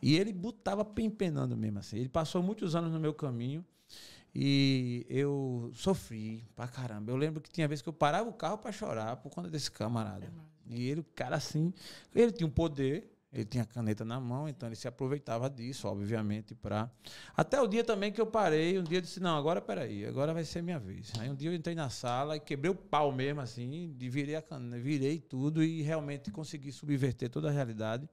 E 0.00 0.16
ele 0.16 0.32
botava 0.32 0.84
pempenando 0.84 1.56
mesmo, 1.56 1.80
assim. 1.80 1.98
Ele 1.98 2.08
passou 2.08 2.42
muitos 2.42 2.74
anos 2.74 2.92
no 2.92 3.00
meu 3.00 3.12
caminho 3.12 3.64
e 4.34 5.06
eu 5.08 5.70
sofri 5.74 6.44
pra 6.54 6.68
caramba. 6.68 7.10
Eu 7.10 7.16
lembro 7.16 7.40
que 7.40 7.50
tinha 7.50 7.66
vezes 7.66 7.82
que 7.82 7.88
eu 7.88 7.92
parava 7.92 8.28
o 8.28 8.32
carro 8.32 8.58
pra 8.58 8.70
chorar 8.70 9.16
por 9.16 9.30
conta 9.30 9.50
desse 9.50 9.70
camarada. 9.70 10.30
E 10.66 10.88
ele, 10.88 11.00
o 11.00 11.04
cara, 11.14 11.36
assim, 11.36 11.72
ele 12.14 12.30
tinha 12.30 12.46
um 12.46 12.50
poder, 12.50 13.10
Ele 13.30 13.44
tinha 13.44 13.64
caneta 13.64 14.06
na 14.06 14.18
mão, 14.18 14.48
então 14.48 14.66
ele 14.68 14.76
se 14.76 14.88
aproveitava 14.88 15.50
disso, 15.50 15.86
obviamente, 15.86 16.54
para. 16.54 16.90
Até 17.36 17.60
o 17.60 17.66
dia 17.66 17.84
também 17.84 18.10
que 18.10 18.18
eu 18.18 18.26
parei, 18.26 18.78
um 18.78 18.82
dia 18.82 18.98
eu 18.98 19.02
disse: 19.02 19.20
não, 19.20 19.36
agora 19.36 19.60
peraí, 19.60 20.06
agora 20.06 20.32
vai 20.32 20.44
ser 20.44 20.62
minha 20.62 20.78
vez. 20.78 21.12
Aí 21.18 21.28
um 21.28 21.34
dia 21.34 21.50
eu 21.50 21.54
entrei 21.54 21.74
na 21.74 21.90
sala 21.90 22.36
e 22.36 22.40
quebrei 22.40 22.70
o 22.70 22.74
pau 22.74 23.12
mesmo, 23.12 23.42
assim, 23.42 23.94
virei 23.98 24.34
a 24.34 24.40
caneta, 24.40 24.78
virei 24.78 25.18
tudo 25.20 25.62
e 25.62 25.82
realmente 25.82 26.30
consegui 26.30 26.72
subverter 26.72 27.28
toda 27.28 27.48
a 27.48 27.52
realidade. 27.52 28.08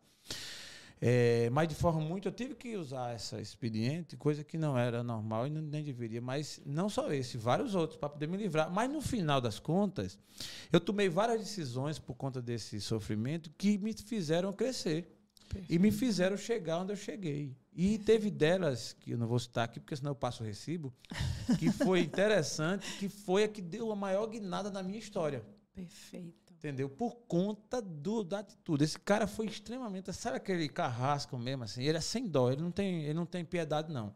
É, 1.02 1.50
mas 1.52 1.68
de 1.68 1.76
forma 1.76 2.00
muito, 2.00 2.28
eu 2.28 2.32
tive 2.32 2.56
que 2.56 2.76
usar 2.76 3.14
essa 3.14 3.40
expediente, 3.42 4.16
coisa 4.16 4.44
que 4.44 4.58
não 4.58 4.78
era 4.78 5.04
normal 5.04 5.48
e 5.48 5.50
não, 5.50 5.62
nem 5.62 5.84
deveria, 5.84 6.22
mas 6.22 6.62
não 6.66 6.90
só 6.90 7.12
esse, 7.12 7.38
vários 7.38 7.76
outros, 7.76 8.00
para 8.00 8.10
poder 8.10 8.28
me 8.28 8.38
livrar. 8.38 8.72
Mas 8.72 8.90
no 8.90 9.02
final 9.02 9.42
das 9.42 9.60
contas, 9.60 10.18
eu 10.72 10.80
tomei 10.80 11.10
várias 11.10 11.40
decisões 11.40 12.00
por 12.00 12.16
conta 12.16 12.42
desse 12.42 12.80
sofrimento 12.80 13.52
que 13.58 13.78
me 13.78 13.94
fizeram 13.94 14.54
crescer. 14.54 15.12
Perfeito. 15.48 15.74
E 15.74 15.80
me 15.80 15.92
fizeram 15.92 16.36
chegar 16.36 16.80
onde 16.80 16.94
eu 16.94 16.98
cheguei. 16.98 17.56
E 17.74 17.98
teve 18.00 18.32
delas, 18.32 18.94
que 18.94 19.12
eu 19.12 19.18
não 19.18 19.28
vou 19.28 19.38
citar 19.38 19.66
aqui, 19.66 19.80
porque 19.80 19.96
senão 19.96 20.12
eu 20.12 20.16
passo 20.16 20.44
o 20.44 20.46
recibo, 20.46 20.94
que 21.60 21.72
foi 21.72 22.00
interessante, 22.02 22.86
que 22.98 23.10
foi 23.10 23.44
a 23.44 23.48
que 23.48 23.62
deu 23.62 23.92
a 23.92 23.96
maior 23.96 24.26
guinada 24.28 24.72
na 24.72 24.82
minha 24.82 24.98
história. 24.98 25.44
Perfeito. 25.74 26.45
Entendeu? 26.66 26.90
Por 26.90 27.16
conta 27.28 27.80
do, 27.80 28.24
da 28.24 28.40
atitude. 28.40 28.84
Esse 28.84 28.98
cara 28.98 29.28
foi 29.28 29.46
extremamente. 29.46 30.12
Sabe 30.12 30.38
aquele 30.38 30.68
carrasco 30.68 31.38
mesmo, 31.38 31.64
assim? 31.64 31.84
Ele 31.84 31.96
é 31.96 32.02
sem 32.02 32.28
dó, 32.28 32.52
ele 32.52 32.64
não 32.64 32.72
tem, 32.72 33.04
ele 33.04 33.14
não 33.14 33.26
tem 33.28 33.46
piedade, 33.46 33.94
não. 33.94 34.12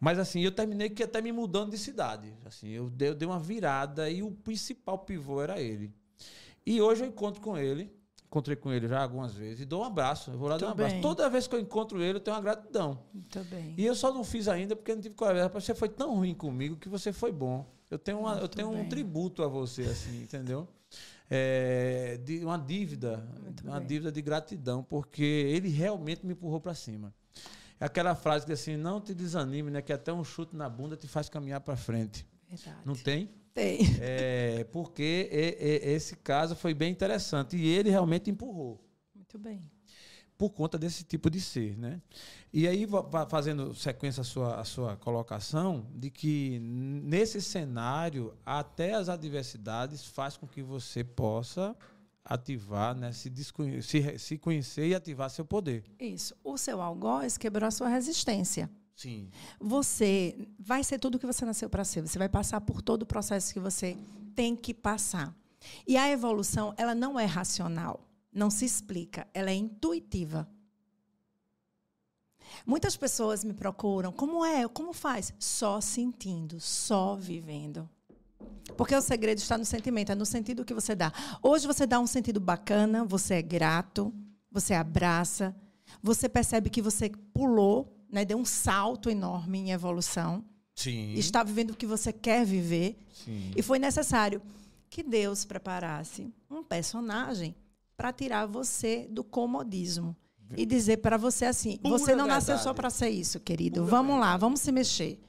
Mas 0.00 0.18
assim, 0.18 0.40
eu 0.40 0.50
terminei 0.50 0.90
que 0.90 1.04
até 1.04 1.22
me 1.22 1.30
mudando 1.30 1.70
de 1.70 1.78
cidade. 1.78 2.34
Assim, 2.44 2.70
eu 2.70 2.90
dei, 2.90 3.10
eu 3.10 3.14
dei 3.14 3.28
uma 3.28 3.38
virada 3.38 4.10
e 4.10 4.20
o 4.20 4.32
principal 4.32 4.98
pivô 4.98 5.40
era 5.40 5.60
ele. 5.60 5.94
E 6.66 6.82
hoje 6.82 7.04
eu 7.04 7.08
encontro 7.08 7.40
com 7.40 7.56
ele. 7.56 7.88
Encontrei 8.26 8.56
com 8.56 8.72
ele 8.72 8.88
já 8.88 9.00
algumas 9.00 9.32
vezes 9.32 9.60
e 9.60 9.64
dou 9.64 9.82
um 9.82 9.84
abraço. 9.84 10.32
Eu 10.32 10.38
vou 10.38 10.48
lá 10.48 10.58
dar 10.58 10.66
um 10.66 10.70
abraço. 10.70 10.94
Bem. 10.94 11.02
Toda 11.02 11.30
vez 11.30 11.46
que 11.46 11.54
eu 11.54 11.60
encontro 11.60 12.02
ele, 12.02 12.16
eu 12.18 12.20
tenho 12.20 12.36
uma 12.36 12.42
gratidão. 12.42 12.98
Muito 13.14 13.44
bem. 13.44 13.74
E 13.78 13.86
eu 13.86 13.94
só 13.94 14.12
não 14.12 14.24
fiz 14.24 14.48
ainda 14.48 14.74
porque 14.74 14.92
não 14.92 15.00
tive 15.00 15.14
coragem. 15.14 15.48
Você 15.52 15.72
foi 15.72 15.88
tão 15.88 16.16
ruim 16.16 16.34
comigo 16.34 16.76
que 16.76 16.88
você 16.88 17.12
foi 17.12 17.30
bom. 17.30 17.64
Eu 17.88 17.98
tenho, 17.98 18.18
uma, 18.18 18.38
eu 18.38 18.48
tenho 18.48 18.70
um 18.70 18.88
tributo 18.88 19.44
a 19.44 19.48
você, 19.48 19.82
assim, 19.82 20.22
entendeu? 20.22 20.68
É, 21.30 22.18
de 22.24 22.44
uma 22.44 22.58
dívida, 22.58 23.24
Muito 23.42 23.64
uma 23.64 23.78
bem. 23.78 23.86
dívida 23.86 24.10
de 24.10 24.20
gratidão, 24.20 24.82
porque 24.82 25.22
ele 25.22 25.68
realmente 25.68 26.26
me 26.26 26.32
empurrou 26.32 26.60
para 26.60 26.74
cima. 26.74 27.14
É 27.78 27.86
aquela 27.86 28.14
frase 28.14 28.44
que 28.44 28.52
assim, 28.52 28.76
não 28.76 29.00
te 29.00 29.14
desanime, 29.14 29.70
né? 29.70 29.80
Que 29.80 29.92
até 29.92 30.12
um 30.12 30.24
chute 30.24 30.54
na 30.56 30.68
bunda 30.68 30.96
te 30.96 31.08
faz 31.08 31.28
caminhar 31.28 31.60
para 31.60 31.76
frente. 31.76 32.26
Verdade. 32.48 32.78
Não 32.84 32.94
tem? 32.94 33.30
Tem. 33.54 33.78
É, 34.00 34.64
porque 34.72 35.28
esse 35.82 36.16
caso 36.16 36.54
foi 36.54 36.74
bem 36.74 36.92
interessante 36.92 37.56
e 37.56 37.66
ele 37.66 37.88
realmente 37.88 38.30
empurrou. 38.30 38.84
Muito 39.14 39.38
bem 39.38 39.62
por 40.40 40.48
conta 40.48 40.78
desse 40.78 41.04
tipo 41.04 41.28
de 41.28 41.38
ser, 41.38 41.76
né? 41.76 42.00
E 42.50 42.66
aí 42.66 42.88
fazendo 43.28 43.74
sequência 43.74 44.22
a 44.22 44.24
sua, 44.24 44.58
a 44.58 44.64
sua 44.64 44.96
colocação 44.96 45.86
de 45.94 46.08
que 46.08 46.58
nesse 46.58 47.42
cenário 47.42 48.32
até 48.44 48.94
as 48.94 49.10
adversidades 49.10 50.06
faz 50.06 50.38
com 50.38 50.46
que 50.46 50.62
você 50.62 51.04
possa 51.04 51.76
ativar, 52.24 52.96
né, 52.96 53.12
se, 53.12 53.30
se, 53.82 54.18
se 54.18 54.38
conhecer 54.38 54.88
e 54.88 54.94
ativar 54.94 55.28
seu 55.28 55.44
poder. 55.44 55.84
Isso. 56.00 56.34
O 56.42 56.56
seu 56.56 56.80
algoz 56.80 57.36
quebrou 57.36 57.68
a 57.68 57.70
sua 57.70 57.90
resistência. 57.90 58.70
Sim. 58.96 59.28
Você 59.60 60.48
vai 60.58 60.82
ser 60.82 60.98
tudo 60.98 61.16
o 61.16 61.18
que 61.18 61.26
você 61.26 61.44
nasceu 61.44 61.68
para 61.68 61.84
ser. 61.84 62.00
Você 62.00 62.18
vai 62.18 62.30
passar 62.30 62.62
por 62.62 62.80
todo 62.80 63.02
o 63.02 63.06
processo 63.06 63.52
que 63.52 63.60
você 63.60 63.94
tem 64.34 64.56
que 64.56 64.72
passar. 64.72 65.36
E 65.86 65.98
a 65.98 66.08
evolução, 66.08 66.72
ela 66.78 66.94
não 66.94 67.20
é 67.20 67.26
racional 67.26 68.09
não 68.32 68.50
se 68.50 68.64
explica, 68.64 69.26
ela 69.34 69.50
é 69.50 69.54
intuitiva. 69.54 70.48
Muitas 72.66 72.96
pessoas 72.96 73.44
me 73.44 73.52
procuram, 73.52 74.12
como 74.12 74.44
é? 74.44 74.66
Como 74.68 74.92
faz? 74.92 75.32
Só 75.38 75.80
sentindo, 75.80 76.60
só 76.60 77.16
vivendo. 77.16 77.88
Porque 78.76 78.94
o 78.94 79.02
segredo 79.02 79.38
está 79.38 79.58
no 79.58 79.64
sentimento, 79.64 80.12
é 80.12 80.14
no 80.14 80.26
sentido 80.26 80.64
que 80.64 80.74
você 80.74 80.94
dá. 80.94 81.12
Hoje 81.42 81.66
você 81.66 81.86
dá 81.86 81.98
um 82.00 82.06
sentido 82.06 82.40
bacana, 82.40 83.04
você 83.04 83.34
é 83.34 83.42
grato, 83.42 84.12
você 84.50 84.74
abraça, 84.74 85.54
você 86.02 86.28
percebe 86.28 86.70
que 86.70 86.82
você 86.82 87.10
pulou, 87.32 87.96
né, 88.10 88.24
deu 88.24 88.38
um 88.38 88.44
salto 88.44 89.10
enorme 89.10 89.58
em 89.58 89.70
evolução. 89.72 90.44
Sim. 90.74 91.12
Está 91.14 91.42
vivendo 91.42 91.70
o 91.70 91.76
que 91.76 91.86
você 91.86 92.12
quer 92.12 92.44
viver. 92.44 92.98
Sim. 93.12 93.50
E 93.54 93.62
foi 93.62 93.78
necessário 93.78 94.40
que 94.88 95.02
Deus 95.02 95.44
preparasse 95.44 96.32
um 96.48 96.62
personagem 96.62 97.54
para 98.00 98.14
tirar 98.14 98.46
você 98.46 99.06
do 99.10 99.22
comodismo 99.22 100.16
e 100.56 100.64
dizer 100.64 100.96
para 101.02 101.18
você 101.18 101.44
assim: 101.44 101.76
Pura 101.76 101.98
você 101.98 102.12
não 102.12 102.24
verdade. 102.24 102.48
nasceu 102.48 102.58
só 102.58 102.72
para 102.72 102.88
ser 102.88 103.10
isso, 103.10 103.38
querido. 103.38 103.80
Pura 103.80 103.90
vamos 103.90 104.12
verdade. 104.12 104.32
lá, 104.32 104.36
vamos 104.38 104.60
se 104.60 104.72
mexer. 104.72 105.20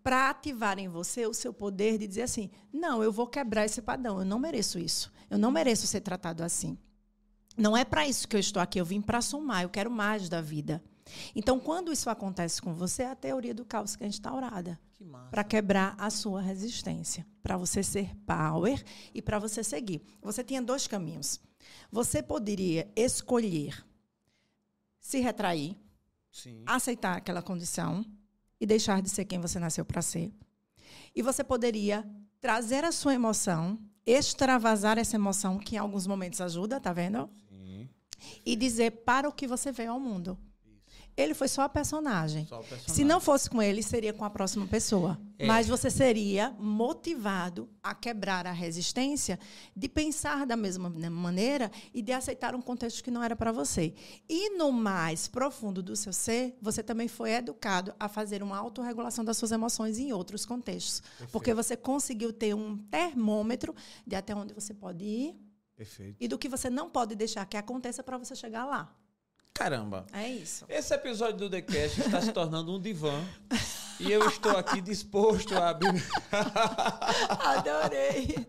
Para 0.00 0.30
ativar 0.30 0.78
em 0.78 0.86
você 0.86 1.26
o 1.26 1.34
seu 1.34 1.52
poder 1.52 1.98
de 1.98 2.06
dizer 2.06 2.22
assim: 2.22 2.50
não, 2.72 3.02
eu 3.02 3.10
vou 3.10 3.26
quebrar 3.26 3.64
esse 3.64 3.82
padrão, 3.82 4.20
eu 4.20 4.24
não 4.24 4.38
mereço 4.38 4.78
isso. 4.78 5.12
Eu 5.28 5.38
não 5.38 5.50
mereço 5.50 5.88
ser 5.88 6.02
tratado 6.02 6.44
assim. 6.44 6.78
Não 7.58 7.76
é 7.76 7.84
para 7.84 8.06
isso 8.06 8.28
que 8.28 8.36
eu 8.36 8.40
estou 8.40 8.62
aqui, 8.62 8.78
eu 8.80 8.84
vim 8.84 9.00
para 9.00 9.20
somar, 9.20 9.64
eu 9.64 9.68
quero 9.68 9.90
mais 9.90 10.28
da 10.28 10.40
vida. 10.40 10.80
Então, 11.34 11.58
quando 11.58 11.92
isso 11.92 12.08
acontece 12.08 12.62
com 12.62 12.74
você, 12.74 13.02
é 13.02 13.10
a 13.10 13.16
teoria 13.16 13.52
do 13.54 13.64
caos 13.64 13.96
que 13.96 14.04
é 14.04 14.06
instaurada 14.06 14.78
para 15.30 15.44
quebrar 15.44 15.94
a 15.98 16.10
sua 16.10 16.40
resistência, 16.40 17.26
para 17.42 17.56
você 17.56 17.82
ser 17.82 18.14
power 18.24 18.82
e 19.12 19.20
para 19.20 19.38
você 19.38 19.64
seguir. 19.64 20.00
Você 20.22 20.44
tinha 20.44 20.62
dois 20.62 20.86
caminhos. 20.86 21.40
Você 21.90 22.22
poderia 22.22 22.90
escolher 22.96 23.84
se 25.00 25.20
retrair, 25.20 25.76
Sim. 26.32 26.62
aceitar 26.66 27.16
aquela 27.16 27.40
condição 27.40 28.04
e 28.60 28.66
deixar 28.66 29.00
de 29.00 29.08
ser 29.08 29.24
quem 29.24 29.40
você 29.40 29.58
nasceu 29.58 29.84
para 29.84 30.02
ser. 30.02 30.32
E 31.14 31.22
você 31.22 31.44
poderia 31.44 32.04
trazer 32.40 32.84
a 32.84 32.90
sua 32.92 33.14
emoção, 33.14 33.78
extravasar 34.04 34.98
essa 34.98 35.16
emoção, 35.16 35.58
que 35.58 35.76
em 35.76 35.78
alguns 35.78 36.06
momentos 36.06 36.40
ajuda, 36.40 36.80
tá 36.80 36.92
vendo? 36.92 37.30
Sim. 37.48 37.88
E 38.44 38.56
dizer 38.56 38.90
para 39.04 39.28
o 39.28 39.32
que 39.32 39.46
você 39.46 39.70
veio 39.70 39.92
ao 39.92 40.00
mundo. 40.00 40.38
Ele 41.16 41.32
foi 41.32 41.48
só 41.48 41.62
a 41.62 41.68
personagem. 41.68 42.46
Só 42.46 42.58
personagem. 42.58 42.94
Se 42.94 43.02
não 43.02 43.20
fosse 43.20 43.48
com 43.48 43.62
ele, 43.62 43.82
seria 43.82 44.12
com 44.12 44.24
a 44.24 44.28
próxima 44.28 44.66
pessoa. 44.66 45.18
É. 45.38 45.46
Mas 45.46 45.66
você 45.66 45.90
seria 45.90 46.50
motivado 46.58 47.70
a 47.82 47.94
quebrar 47.94 48.46
a 48.46 48.52
resistência 48.52 49.38
de 49.74 49.88
pensar 49.88 50.46
da 50.46 50.56
mesma 50.56 50.90
maneira 50.90 51.70
e 51.94 52.02
de 52.02 52.12
aceitar 52.12 52.54
um 52.54 52.60
contexto 52.60 53.02
que 53.02 53.10
não 53.10 53.22
era 53.22 53.34
para 53.34 53.50
você. 53.50 53.94
E 54.28 54.50
no 54.58 54.70
mais 54.70 55.26
profundo 55.26 55.82
do 55.82 55.96
seu 55.96 56.12
ser, 56.12 56.54
você 56.60 56.82
também 56.82 57.08
foi 57.08 57.32
educado 57.32 57.94
a 57.98 58.08
fazer 58.08 58.42
uma 58.42 58.58
autorregulação 58.58 59.24
das 59.24 59.38
suas 59.38 59.52
emoções 59.52 59.98
em 59.98 60.12
outros 60.12 60.44
contextos. 60.44 61.00
Perfeito. 61.00 61.32
Porque 61.32 61.54
você 61.54 61.76
conseguiu 61.76 62.30
ter 62.32 62.54
um 62.54 62.76
termômetro 62.76 63.74
de 64.06 64.14
até 64.14 64.34
onde 64.34 64.52
você 64.52 64.74
pode 64.74 65.04
ir 65.04 65.36
Perfeito. 65.74 66.16
e 66.20 66.28
do 66.28 66.38
que 66.38 66.48
você 66.48 66.68
não 66.68 66.90
pode 66.90 67.14
deixar 67.14 67.46
que 67.46 67.56
aconteça 67.56 68.02
para 68.02 68.18
você 68.18 68.34
chegar 68.34 68.66
lá. 68.66 68.94
Caramba. 69.56 70.04
É 70.12 70.28
isso. 70.28 70.66
Esse 70.68 70.94
episódio 70.94 71.38
do 71.38 71.50
The 71.50 71.62
Cast 71.62 72.00
está 72.00 72.20
se 72.20 72.30
tornando 72.30 72.74
um 72.74 72.80
divã. 72.80 73.24
E 73.98 74.12
eu 74.12 74.28
estou 74.28 74.54
aqui 74.54 74.82
disposto 74.82 75.56
a 75.56 75.70
abrir. 75.70 76.04
Adorei. 77.40 78.46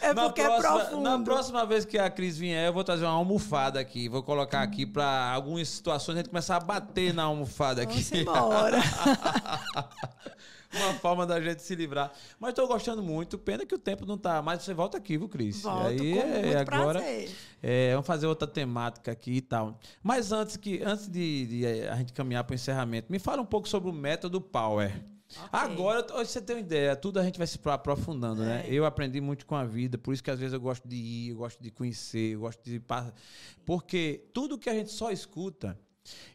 É 0.00 0.14
na 0.14 0.24
porque 0.24 0.40
é 0.40 0.46
próxima, 0.46 0.68
é 0.68 0.84
profundo. 0.84 1.02
Na 1.02 1.18
próxima 1.18 1.66
vez 1.66 1.84
que 1.84 1.98
a 1.98 2.08
Cris 2.08 2.38
vier, 2.38 2.68
eu 2.68 2.72
vou 2.72 2.82
trazer 2.82 3.04
uma 3.04 3.12
almofada 3.12 3.78
aqui. 3.78 4.08
Vou 4.08 4.22
colocar 4.22 4.62
aqui 4.62 4.86
para 4.86 5.30
algumas 5.30 5.68
situações 5.68 6.16
a 6.16 6.18
gente 6.20 6.30
começar 6.30 6.56
a 6.56 6.60
bater 6.60 7.12
na 7.12 7.24
almofada 7.24 7.82
aqui. 7.82 8.02
Vamos 8.02 8.20
embora. 8.22 8.78
uma 10.72 10.94
forma 10.94 11.26
da 11.26 11.40
gente 11.40 11.62
se 11.62 11.74
livrar. 11.74 12.12
Mas 12.38 12.50
estou 12.50 12.66
gostando 12.68 13.02
muito. 13.02 13.38
Pena 13.38 13.66
que 13.66 13.74
o 13.74 13.78
tempo 13.78 14.06
não 14.06 14.14
está 14.14 14.40
mais. 14.40 14.62
Você 14.62 14.74
volta 14.74 14.98
aqui, 14.98 15.18
viu, 15.18 15.28
Cris? 15.28 15.62
Volto 15.62 15.86
aí, 15.86 16.14
com 16.14 16.20
é, 16.20 16.42
muito 16.42 16.74
agora, 16.74 17.00
prazer. 17.00 17.30
É, 17.62 17.92
vamos 17.92 18.06
fazer 18.06 18.26
outra 18.26 18.46
temática 18.46 19.12
aqui 19.12 19.32
e 19.32 19.40
tal. 19.40 19.78
Mas 20.02 20.32
antes, 20.32 20.56
que, 20.56 20.82
antes 20.82 21.08
de, 21.08 21.46
de 21.46 21.88
a 21.88 21.96
gente 21.96 22.12
caminhar 22.12 22.44
para 22.44 22.52
o 22.52 22.54
encerramento, 22.54 23.10
me 23.10 23.18
fala 23.18 23.42
um 23.42 23.46
pouco 23.46 23.68
sobre 23.68 23.90
o 23.90 23.92
método 23.92 24.40
Power. 24.40 24.90
Okay. 25.30 25.48
Agora, 25.52 26.04
você 26.24 26.40
tem 26.40 26.56
uma 26.56 26.60
ideia, 26.60 26.96
tudo 26.96 27.20
a 27.20 27.24
gente 27.24 27.38
vai 27.38 27.46
se 27.46 27.58
aprofundando, 27.66 28.42
né? 28.42 28.64
é. 28.66 28.68
né? 28.68 28.74
Eu 28.74 28.84
aprendi 28.84 29.20
muito 29.20 29.46
com 29.46 29.54
a 29.54 29.64
vida, 29.64 29.96
por 29.96 30.12
isso 30.12 30.22
que 30.22 30.30
às 30.30 30.40
vezes 30.40 30.52
eu 30.52 30.60
gosto 30.60 30.88
de 30.88 30.96
ir, 30.96 31.30
eu 31.30 31.36
gosto 31.36 31.62
de 31.62 31.70
conhecer, 31.70 32.34
eu 32.34 32.40
gosto 32.40 32.62
de. 32.64 32.82
Porque 33.64 34.28
tudo 34.34 34.58
que 34.58 34.68
a 34.68 34.74
gente 34.74 34.90
só 34.90 35.12
escuta, 35.12 35.78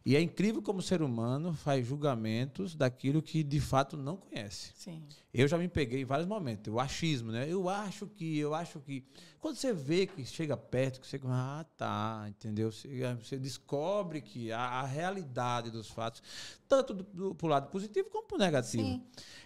e 0.05 0.15
é 0.15 0.21
incrível 0.21 0.61
como 0.61 0.79
o 0.79 0.83
ser 0.83 1.01
humano 1.01 1.53
faz 1.53 1.85
julgamentos 1.85 2.75
daquilo 2.75 3.21
que 3.21 3.43
de 3.43 3.59
fato 3.59 3.97
não 3.97 4.17
conhece. 4.17 4.71
Sim. 4.75 5.03
Eu 5.33 5.47
já 5.47 5.57
me 5.57 5.67
peguei 5.67 6.01
em 6.01 6.05
vários 6.05 6.27
momentos. 6.27 6.71
O 6.71 6.79
achismo, 6.79 7.31
né? 7.31 7.45
Eu 7.49 7.67
acho 7.67 8.07
que, 8.07 8.37
eu 8.37 8.53
acho 8.53 8.79
que. 8.79 9.03
Quando 9.39 9.55
você 9.55 9.73
vê 9.73 10.05
que 10.05 10.23
chega 10.23 10.55
perto, 10.55 11.01
que 11.01 11.07
você. 11.07 11.19
Ah, 11.25 11.65
tá, 11.75 12.25
entendeu? 12.29 12.71
Você, 12.71 12.87
você 13.15 13.37
descobre 13.37 14.21
que 14.21 14.51
a, 14.51 14.61
a, 14.61 14.85
realidade 14.85 15.71
dos 15.71 15.89
fatos, 15.89 16.21
tanto 16.67 16.93
do, 16.93 17.03
do, 17.03 17.35
pro 17.35 17.47
lado 17.47 17.69
positivo 17.69 18.07
como 18.09 18.27
pro 18.27 18.37
negativo. 18.37 18.83
Sim. 18.83 19.03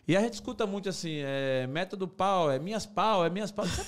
E 0.07 0.15
a 0.15 0.21
gente 0.21 0.33
escuta 0.33 0.67
muito 0.67 0.89
assim: 0.89 1.21
é, 1.23 1.65
método 1.67 2.07
pau, 2.07 2.51
é 2.51 2.59
minhas 2.59 2.85
pau, 2.85 3.25
é 3.25 3.29
minhas 3.29 3.51
pau. 3.51 3.65
Você, 3.65 3.81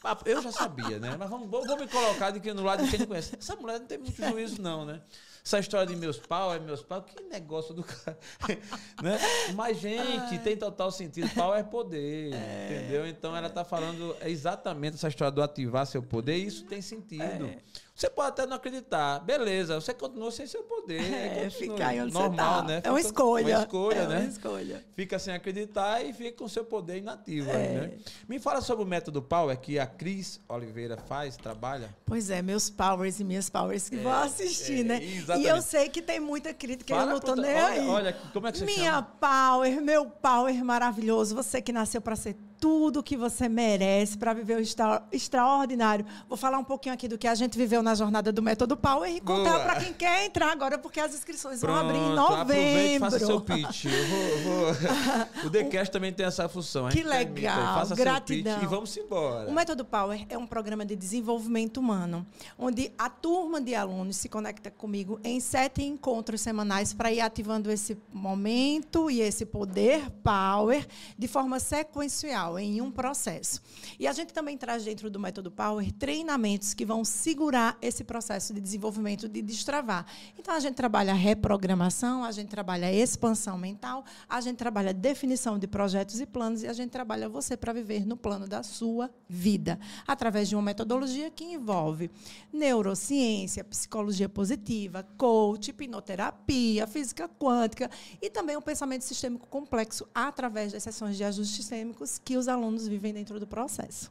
papo. 0.00 0.28
Eu 0.28 0.42
já 0.42 0.50
sabia, 0.50 0.98
né? 0.98 1.16
Mas 1.18 1.28
vamos, 1.28 1.48
vou, 1.48 1.64
vou 1.64 1.78
me 1.78 1.86
colocar 1.86 2.30
de 2.30 2.40
que 2.40 2.52
no 2.52 2.62
lado 2.62 2.84
de 2.84 2.90
quem 2.90 3.00
não 3.00 3.06
conhece. 3.06 3.36
Essa 3.38 3.56
mulher 3.56 3.80
não 3.80 3.86
tem 3.86 3.98
muito 3.98 4.12
juízo, 4.12 4.60
não, 4.60 4.84
né? 4.84 5.02
Essa 5.48 5.60
história 5.60 5.86
de 5.86 5.96
meus 5.96 6.18
pau 6.18 6.54
é 6.54 6.58
meus 6.58 6.82
pau, 6.82 7.00
que 7.00 7.22
negócio 7.22 7.72
do 7.72 7.82
cara. 7.82 8.18
né? 9.02 9.18
Mas, 9.54 9.78
gente, 9.80 10.34
Ai. 10.34 10.38
tem 10.40 10.54
total 10.58 10.90
sentido. 10.90 11.26
Pau 11.34 11.54
é 11.54 11.62
poder, 11.62 12.34
é, 12.34 12.66
entendeu? 12.66 13.08
Então 13.08 13.34
ela 13.34 13.46
está 13.46 13.64
falando 13.64 14.14
exatamente 14.26 14.96
essa 14.96 15.08
história 15.08 15.32
do 15.32 15.42
ativar 15.42 15.86
seu 15.86 16.02
poder, 16.02 16.36
e 16.36 16.44
isso 16.44 16.66
tem 16.66 16.82
sentido. 16.82 17.46
É. 17.46 17.58
Você 17.98 18.08
pode 18.08 18.28
até 18.28 18.46
não 18.46 18.54
acreditar, 18.54 19.18
beleza, 19.18 19.80
você 19.80 19.92
continua 19.92 20.30
sem 20.30 20.46
seu 20.46 20.62
poder. 20.62 21.02
É, 21.02 21.50
ficar 21.50 21.94
onde 21.94 22.14
normal, 22.14 22.60
tá. 22.60 22.62
né? 22.62 22.76
Fica 22.76 22.88
é 22.88 22.92
uma 22.92 23.00
escolha. 23.00 23.56
Uma 23.56 23.62
escolha, 23.64 23.96
é 23.96 24.06
né? 24.06 24.18
Uma 24.20 24.28
escolha. 24.28 24.84
Fica 24.92 25.18
sem 25.18 25.34
acreditar 25.34 26.04
e 26.04 26.12
fica 26.12 26.38
com 26.38 26.46
seu 26.46 26.64
poder 26.64 26.98
inativo. 26.98 27.50
É. 27.50 27.56
Aí, 27.56 27.74
né? 27.74 27.90
Me 28.28 28.38
fala 28.38 28.60
sobre 28.60 28.84
o 28.84 28.86
método 28.86 29.20
Power 29.20 29.58
que 29.58 29.80
a 29.80 29.86
Cris 29.86 30.40
Oliveira 30.48 30.96
faz, 30.96 31.36
trabalha. 31.36 31.92
Pois 32.06 32.30
é, 32.30 32.40
meus 32.40 32.70
powers 32.70 33.18
e 33.18 33.24
minhas 33.24 33.50
powers 33.50 33.88
que 33.88 33.96
é, 33.96 34.00
vão 34.00 34.12
assistir, 34.12 34.82
é, 34.82 34.84
né? 34.84 35.04
Exatamente. 35.04 35.46
E 35.46 35.48
eu 35.48 35.60
sei 35.60 35.88
que 35.88 36.00
tem 36.00 36.20
muita 36.20 36.54
crítica, 36.54 36.94
fala 36.94 37.10
eu 37.10 37.14
não 37.14 37.20
tô 37.20 37.34
nem 37.34 37.50
olha, 37.50 37.66
aí. 37.66 37.88
Olha, 37.88 38.12
como 38.32 38.46
é 38.46 38.52
que 38.52 38.58
você 38.58 38.64
Minha 38.64 38.92
chama? 38.92 39.02
power, 39.20 39.82
meu 39.82 40.06
power 40.06 40.64
maravilhoso, 40.64 41.34
você 41.34 41.60
que 41.60 41.72
nasceu 41.72 42.00
para 42.00 42.14
ser 42.14 42.36
tudo 42.60 43.02
que 43.02 43.16
você 43.16 43.48
merece 43.48 44.18
para 44.18 44.32
viver 44.32 44.56
o 44.56 44.60
extra, 44.60 45.02
extraordinário. 45.12 46.04
Vou 46.28 46.36
falar 46.36 46.58
um 46.58 46.64
pouquinho 46.64 46.94
aqui 46.94 47.06
do 47.06 47.16
que 47.16 47.26
a 47.26 47.34
gente 47.34 47.56
viveu 47.56 47.82
na 47.82 47.94
jornada 47.94 48.32
do 48.32 48.42
Método 48.42 48.76
Power 48.76 49.10
e 49.10 49.20
contar 49.20 49.60
para 49.60 49.76
quem 49.76 49.92
quer 49.92 50.26
entrar 50.26 50.50
agora, 50.50 50.78
porque 50.78 51.00
as 51.00 51.14
inscrições 51.14 51.60
Pronto, 51.60 51.74
vão 51.74 51.88
abrir 51.88 51.98
em 51.98 52.14
novembro. 52.14 53.10
faça 53.10 53.18
seu 53.24 53.40
pitch. 53.40 53.84
Eu 53.84 54.06
vou, 54.06 54.42
vou... 54.42 55.46
o 55.46 55.50
TheCast 55.50 55.92
também 55.92 56.12
tem 56.12 56.26
essa 56.26 56.48
função. 56.48 56.88
Que 56.88 57.02
legal. 57.02 57.74
Faça 57.74 57.94
Gratidão. 57.94 58.52
Seu 58.52 58.60
pitch 58.60 58.62
e 58.62 58.66
vamos 58.66 58.96
embora. 58.96 59.48
O 59.48 59.52
Método 59.52 59.84
Power 59.84 60.26
é 60.28 60.36
um 60.36 60.46
programa 60.46 60.84
de 60.84 60.96
desenvolvimento 60.96 61.78
humano, 61.78 62.26
onde 62.58 62.92
a 62.98 63.08
turma 63.08 63.60
de 63.60 63.74
alunos 63.74 64.16
se 64.16 64.28
conecta 64.28 64.70
comigo 64.70 65.20
em 65.22 65.38
sete 65.38 65.82
encontros 65.82 66.40
semanais 66.40 66.92
para 66.92 67.12
ir 67.12 67.20
ativando 67.20 67.70
esse 67.70 67.96
momento 68.12 69.10
e 69.10 69.20
esse 69.20 69.46
poder 69.46 70.10
power 70.22 70.86
de 71.16 71.28
forma 71.28 71.60
sequencial 71.60 72.47
em 72.56 72.80
um 72.80 72.88
processo. 72.88 73.60
E 73.98 74.06
a 74.06 74.12
gente 74.12 74.32
também 74.32 74.56
traz 74.56 74.84
dentro 74.84 75.10
do 75.10 75.18
método 75.18 75.50
Power 75.50 75.90
treinamentos 75.90 76.72
que 76.72 76.84
vão 76.84 77.04
segurar 77.04 77.76
esse 77.82 78.04
processo 78.04 78.54
de 78.54 78.60
desenvolvimento, 78.60 79.28
de 79.28 79.42
destravar. 79.42 80.06
Então 80.38 80.54
a 80.54 80.60
gente 80.60 80.76
trabalha 80.76 81.12
reprogramação, 81.12 82.22
a 82.22 82.30
gente 82.30 82.48
trabalha 82.48 82.92
expansão 82.92 83.58
mental, 83.58 84.04
a 84.28 84.40
gente 84.40 84.56
trabalha 84.56 84.94
definição 84.94 85.58
de 85.58 85.66
projetos 85.66 86.20
e 86.20 86.26
planos 86.26 86.62
e 86.62 86.68
a 86.68 86.72
gente 86.72 86.90
trabalha 86.90 87.28
você 87.28 87.56
para 87.56 87.72
viver 87.72 88.06
no 88.06 88.16
plano 88.16 88.46
da 88.46 88.62
sua 88.62 89.10
vida, 89.28 89.80
através 90.06 90.48
de 90.48 90.54
uma 90.54 90.62
metodologia 90.62 91.30
que 91.30 91.44
envolve 91.44 92.10
neurociência, 92.52 93.64
psicologia 93.64 94.28
positiva, 94.28 95.06
coach, 95.16 95.70
hipnoterapia, 95.70 96.86
física 96.86 97.28
quântica 97.28 97.90
e 98.22 98.30
também 98.30 98.56
um 98.56 98.62
pensamento 98.62 99.02
sistêmico 99.02 99.46
complexo 99.48 100.06
através 100.14 100.72
das 100.72 100.82
sessões 100.82 101.16
de 101.16 101.24
ajustes 101.24 101.56
sistêmicos 101.56 102.18
que 102.18 102.36
os 102.38 102.48
alunos 102.48 102.86
vivem 102.86 103.12
dentro 103.12 103.38
do 103.38 103.46
processo. 103.46 104.10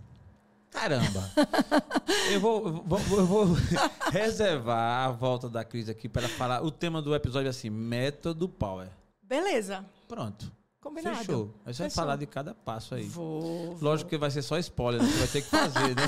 Caramba! 0.69 1.31
eu 2.31 2.39
vou, 2.39 2.83
vou, 2.83 2.99
vou, 2.99 3.25
vou 3.25 3.45
reservar 4.11 5.07
a 5.07 5.11
volta 5.11 5.49
da 5.49 5.63
crise 5.63 5.89
aqui 5.89 6.09
para 6.09 6.27
falar 6.27 6.61
o 6.61 6.69
tema 6.69 7.01
do 7.01 7.15
episódio 7.15 7.49
assim, 7.49 7.69
método 7.69 8.47
Power. 8.47 8.89
Beleza. 9.23 9.85
Pronto. 10.07 10.51
Combinado. 10.87 11.17
Fechou. 11.17 11.53
Aí 11.65 11.73
você 11.73 11.83
vai 11.83 11.89
falar 11.89 12.15
de 12.15 12.25
cada 12.25 12.55
passo 12.55 12.95
aí. 12.95 13.03
Vou. 13.03 13.77
Lógico 13.81 14.09
vou. 14.09 14.09
que 14.09 14.17
vai 14.17 14.31
ser 14.31 14.41
só 14.41 14.57
spoiler, 14.57 15.03
né? 15.03 15.09
você 15.09 15.17
vai 15.17 15.27
ter 15.27 15.41
que 15.41 15.49
fazer, 15.49 15.95
né? 15.95 16.03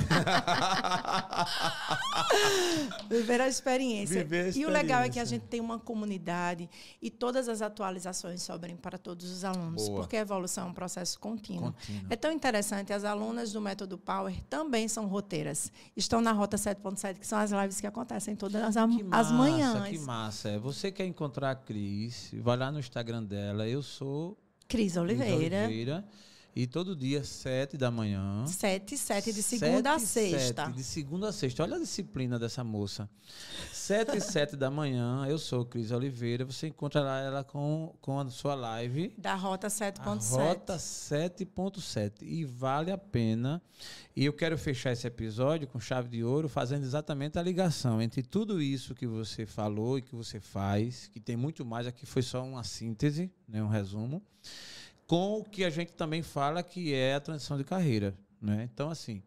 Viver 3.10 3.42
a 3.42 3.50
experiência. 3.50 4.24
Viver 4.24 4.46
a 4.46 4.48
experiência. 4.48 4.62
E 4.62 4.66
o 4.66 4.70
legal 4.70 5.02
é 5.02 5.10
que 5.10 5.20
a 5.20 5.26
gente 5.26 5.48
tem 5.48 5.60
uma 5.60 5.78
comunidade 5.78 6.70
e 7.02 7.12
todas 7.12 7.50
as 7.50 7.62
atualizações 7.62 8.42
sobrem 8.42 8.78
para 8.78 8.98
todos 8.98 9.30
os 9.30 9.44
alunos, 9.44 9.86
Boa. 9.86 10.00
porque 10.00 10.16
a 10.16 10.22
evolução 10.22 10.68
é 10.68 10.70
um 10.70 10.74
processo 10.74 11.20
contínuo. 11.20 11.74
contínuo. 11.74 12.06
É 12.10 12.16
tão 12.16 12.32
interessante, 12.32 12.94
as 12.94 13.04
alunas 13.04 13.52
do 13.52 13.60
Método 13.60 13.98
Power 13.98 14.34
também 14.50 14.88
são 14.88 15.08
roteiras. 15.08 15.74
Estão 15.94 16.22
na 16.22 16.32
Rota 16.32 16.56
7.7, 16.56 17.20
que 17.20 17.28
são 17.28 17.38
as 17.38 17.52
lives 17.52 17.82
que 17.82 17.88
acontecem 17.88 18.34
todas 18.34 18.64
as, 18.64 18.76
massa, 18.76 19.06
as 19.12 19.30
manhãs. 19.30 19.90
Que 19.90 20.00
massa. 20.00 20.58
Você 20.60 20.90
quer 20.90 21.06
encontrar 21.06 21.52
a 21.52 21.56
Cris, 21.56 22.32
vai 22.36 22.56
lá 22.56 22.72
no 22.72 22.80
Instagram 22.80 23.26
dela. 23.26 23.68
Eu 23.68 23.84
sou 23.84 24.38
Cris 24.70 24.96
Oliveira. 24.98 25.66
Cris 25.66 25.68
Oliveira. 25.68 26.04
E 26.56 26.66
todo 26.66 26.96
dia, 26.96 27.24
sete 27.24 27.78
da 27.78 27.92
manhã. 27.92 28.46
Sete, 28.48 28.98
sete, 28.98 29.32
de 29.32 29.42
segunda 29.42 29.98
sete, 30.00 30.36
a 30.36 30.40
sexta. 30.40 30.66
Sete, 30.66 30.76
de 30.76 30.84
segunda 30.84 31.30
a 31.30 31.32
sexta. 31.32 31.64
Olha 31.64 31.76
a 31.76 31.80
disciplina 31.80 32.40
dessa 32.40 32.64
moça. 32.64 33.10
Sete 33.72 34.18
e 34.18 34.20
sete 34.22 34.56
da 34.56 34.70
manhã, 34.70 35.26
eu 35.28 35.38
sou 35.38 35.64
Cris 35.64 35.92
Oliveira. 35.92 36.44
Você 36.46 36.68
encontrará 36.68 37.22
ela 37.22 37.44
com, 37.44 37.96
com 38.02 38.20
a 38.20 38.30
sua 38.30 38.56
live. 38.56 39.14
Da 39.18 39.36
Rota 39.36 39.68
7.7. 39.68 40.32
Rota 40.32 40.76
7.7. 40.76 42.24
E 42.24 42.44
vale 42.44 42.92
a 42.92 42.98
pena. 42.98 43.62
E 44.16 44.26
eu 44.26 44.34
quero 44.34 44.58
fechar 44.58 44.92
esse 44.92 45.06
episódio 45.06 45.68
com 45.68 45.80
chave 45.80 46.10
de 46.10 46.24
ouro, 46.24 46.50
fazendo 46.50 46.84
exatamente 46.84 47.38
a 47.38 47.44
ligação 47.44 48.02
entre 48.02 48.24
tudo 48.24 48.62
isso 48.62 48.96
que 48.96 49.08
você 49.08 49.46
falou 49.46 49.98
e 49.98 50.02
que 50.02 50.16
você 50.16 50.40
faz, 50.40 51.08
que 51.08 51.20
tem 51.20 51.38
muito 51.38 51.64
mais, 51.64 51.88
aqui 51.88 52.06
foi 52.06 52.22
só 52.22 52.44
uma 52.44 52.64
síntese, 52.64 53.32
né, 53.48 53.64
um 53.64 53.70
resumo 53.70 54.22
com 55.10 55.40
o 55.40 55.44
que 55.44 55.66
a 55.66 55.72
gente 55.72 55.92
também 55.94 56.22
fala 56.22 56.62
que 56.62 56.94
é 56.94 57.16
a 57.16 57.20
transição 57.20 57.58
de 57.58 57.64
carreira. 57.64 58.16
Né? 58.40 58.70
Então, 58.72 58.92
assim, 58.92 59.24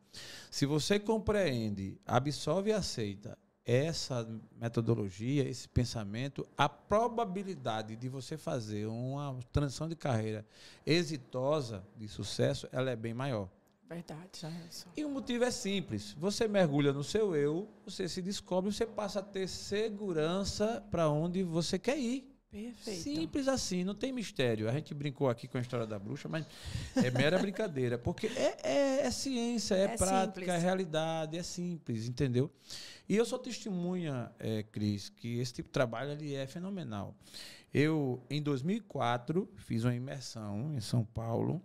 se 0.49 0.65
você 0.65 0.97
compreende, 0.97 2.01
absorve 2.07 2.71
e 2.71 2.73
aceita 2.73 3.37
essa 3.67 4.25
metodologia, 4.57 5.43
esse 5.43 5.69
pensamento, 5.69 6.47
a 6.57 6.69
probabilidade 6.69 7.97
de 7.97 8.09
você 8.09 8.39
fazer 8.39 8.87
uma 8.87 9.37
transição 9.53 9.89
de 9.89 9.97
carreira 9.97 10.47
exitosa, 10.87 11.85
de 11.97 12.07
sucesso, 12.07 12.69
ela 12.71 12.89
é 12.89 12.97
bem 12.97 13.13
maior. 13.13 13.49
Verdade, 13.89 14.39
só. 14.71 14.89
E 14.97 15.05
o 15.05 15.11
motivo 15.11 15.43
é 15.43 15.51
simples. 15.51 16.13
Você 16.13 16.47
mergulha 16.47 16.93
no 16.93 17.03
seu 17.03 17.35
eu, 17.35 17.69
você 17.85 18.09
se 18.09 18.23
descobre, 18.23 18.73
você 18.73 18.87
passa 18.87 19.19
a 19.19 19.23
ter 19.23 19.49
segurança 19.49 20.81
para 20.93 21.11
onde 21.11 21.43
você 21.43 21.77
quer 21.77 21.99
ir. 21.99 22.32
Perfeito. 22.53 23.01
Simples 23.01 23.49
assim, 23.49 23.83
não 23.83 23.95
tem 23.95 24.13
mistério. 24.13 24.69
A 24.69 24.73
gente 24.73 24.93
brincou 24.93 25.31
aqui 25.31 25.49
com 25.49 25.57
a 25.57 25.61
história 25.63 25.87
da 25.87 25.99
bruxa, 25.99 26.29
mas 26.29 26.47
é 26.95 27.11
mera 27.11 27.39
brincadeira. 27.41 27.97
Porque 27.97 28.27
é, 28.27 28.59
é, 28.63 29.07
é 29.07 29.11
ciência, 29.11 29.75
é, 29.75 29.85
é 29.85 29.97
prática, 29.97 30.41
simples. 30.41 30.49
é 30.49 30.59
realidade, 30.59 31.39
é 31.39 31.43
simples, 31.43 32.07
entendeu? 32.07 32.53
E 33.09 33.17
eu 33.17 33.25
sou 33.25 33.39
testemunha, 33.39 34.31
é, 34.39 34.63
Cris, 34.65 35.09
que 35.09 35.39
esse 35.39 35.55
tipo 35.55 35.71
de 35.71 35.73
trabalho 35.73 36.13
ali 36.13 36.35
é 36.35 36.47
fenomenal. 36.47 37.17
Eu, 37.73 38.23
em 38.29 38.43
2004, 38.43 39.49
fiz 39.57 39.85
uma 39.85 39.95
imersão 39.95 40.75
em 40.75 40.81
São 40.81 41.07
Paulo 41.07 41.63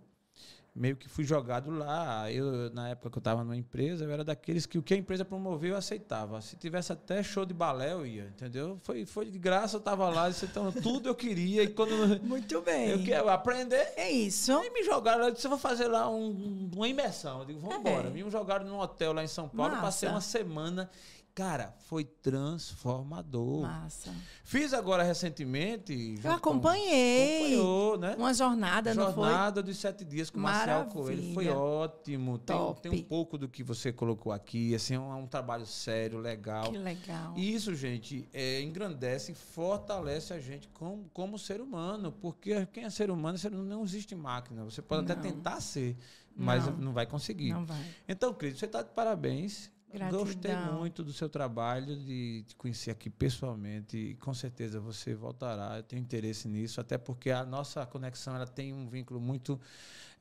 meio 0.74 0.96
que 0.96 1.08
fui 1.08 1.24
jogado 1.24 1.70
lá. 1.70 2.30
Eu, 2.30 2.70
na 2.70 2.90
época 2.90 3.10
que 3.10 3.18
eu 3.18 3.20
estava 3.20 3.42
numa 3.42 3.56
empresa, 3.56 4.04
eu 4.04 4.10
era 4.10 4.24
daqueles 4.24 4.66
que 4.66 4.78
o 4.78 4.82
que 4.82 4.94
a 4.94 4.96
empresa 4.96 5.24
promoveu 5.24 5.70
eu 5.70 5.76
aceitava. 5.76 6.40
Se 6.40 6.56
tivesse 6.56 6.92
até 6.92 7.22
show 7.22 7.44
de 7.44 7.52
balé, 7.52 7.92
eu 7.92 8.06
ia, 8.06 8.24
entendeu? 8.24 8.78
Foi, 8.82 9.04
foi 9.04 9.26
de 9.26 9.38
graça, 9.38 9.76
eu 9.76 9.80
estava 9.80 10.08
lá, 10.08 10.30
então 10.30 10.70
tudo 10.72 11.08
eu 11.08 11.14
queria. 11.14 11.62
E 11.62 11.68
quando 11.68 11.88
Muito 12.22 12.60
bem. 12.62 12.90
Eu 12.90 13.02
quero 13.02 13.28
aprender. 13.28 13.92
É 13.96 14.10
isso. 14.10 14.52
E 14.52 14.70
me 14.70 14.84
jogaram 14.84 15.24
eu 15.24 15.32
disse, 15.32 15.46
eu 15.46 15.50
vou 15.50 15.58
fazer 15.58 15.88
lá 15.88 16.08
um, 16.08 16.70
uma 16.74 16.88
imersão. 16.88 17.40
Eu 17.40 17.44
digo, 17.46 17.60
vamos 17.60 17.76
embora. 17.76 18.08
É. 18.08 18.10
Me 18.10 18.28
jogaram 18.30 18.66
num 18.66 18.78
hotel 18.78 19.12
lá 19.12 19.24
em 19.24 19.28
São 19.28 19.48
Paulo, 19.48 19.72
Massa. 19.72 19.82
passei 19.82 20.08
uma 20.08 20.20
semana 20.20 20.90
Cara, 21.38 21.72
foi 21.86 22.02
transformador. 22.02 23.62
Massa. 23.62 24.12
Fiz 24.42 24.74
agora 24.74 25.04
recentemente. 25.04 26.18
Eu 26.24 26.32
acompanhei. 26.32 27.56
Com, 27.56 27.96
né? 27.96 28.16
Uma 28.18 28.34
jornada, 28.34 28.92
jornada 28.92 28.94
não 28.94 29.14
foi? 29.14 29.28
Jornada 29.28 29.62
dos 29.62 29.76
sete 29.76 30.04
dias 30.04 30.30
com 30.30 30.40
o 30.40 30.42
Marcel 30.42 30.86
Coelho. 30.86 31.32
Foi 31.34 31.46
ótimo. 31.48 32.38
Tem, 32.38 32.56
tem, 32.82 32.92
um 32.92 33.04
pouco 33.04 33.38
do 33.38 33.48
que 33.48 33.62
você 33.62 33.92
colocou 33.92 34.32
aqui. 34.32 34.74
Assim, 34.74 34.94
é 34.94 34.98
um, 34.98 35.12
é 35.12 35.14
um, 35.14 35.28
trabalho 35.28 35.64
sério, 35.64 36.18
legal. 36.18 36.72
Que 36.72 36.76
legal. 36.76 37.34
E 37.36 37.54
isso, 37.54 37.72
gente, 37.72 38.28
é, 38.34 38.60
engrandece 38.60 39.30
e 39.30 39.34
fortalece 39.36 40.32
a 40.32 40.40
gente 40.40 40.66
como, 40.70 41.08
como 41.14 41.38
ser 41.38 41.60
humano. 41.60 42.10
Porque 42.10 42.66
quem 42.72 42.82
é 42.82 42.90
ser 42.90 43.12
humano, 43.12 43.38
ser 43.38 43.52
humano 43.52 43.68
não 43.68 43.84
existe 43.84 44.12
máquina. 44.16 44.64
Você 44.64 44.82
pode 44.82 45.06
não. 45.06 45.12
até 45.12 45.22
tentar 45.22 45.60
ser, 45.60 45.96
mas 46.34 46.66
não, 46.66 46.76
não 46.78 46.92
vai 46.92 47.06
conseguir. 47.06 47.52
Não 47.52 47.64
vai. 47.64 47.84
Então, 48.08 48.34
Cris, 48.34 48.58
você 48.58 48.64
está 48.64 48.82
de 48.82 48.90
parabéns. 48.90 49.70
Gratidão. 49.92 50.24
Gostei 50.24 50.54
muito 50.54 51.02
do 51.02 51.12
seu 51.12 51.28
trabalho, 51.28 51.96
de 51.96 52.44
te 52.46 52.54
conhecer 52.56 52.90
aqui 52.90 53.08
pessoalmente 53.08 53.96
e 53.96 54.14
com 54.16 54.34
certeza 54.34 54.78
você 54.78 55.14
voltará. 55.14 55.78
Eu 55.78 55.82
tenho 55.82 56.00
interesse 56.00 56.46
nisso, 56.46 56.80
até 56.80 56.98
porque 56.98 57.30
a 57.30 57.44
nossa 57.44 57.86
conexão 57.86 58.36
ela 58.36 58.46
tem 58.46 58.72
um 58.72 58.86
vínculo 58.86 59.18
muito 59.18 59.58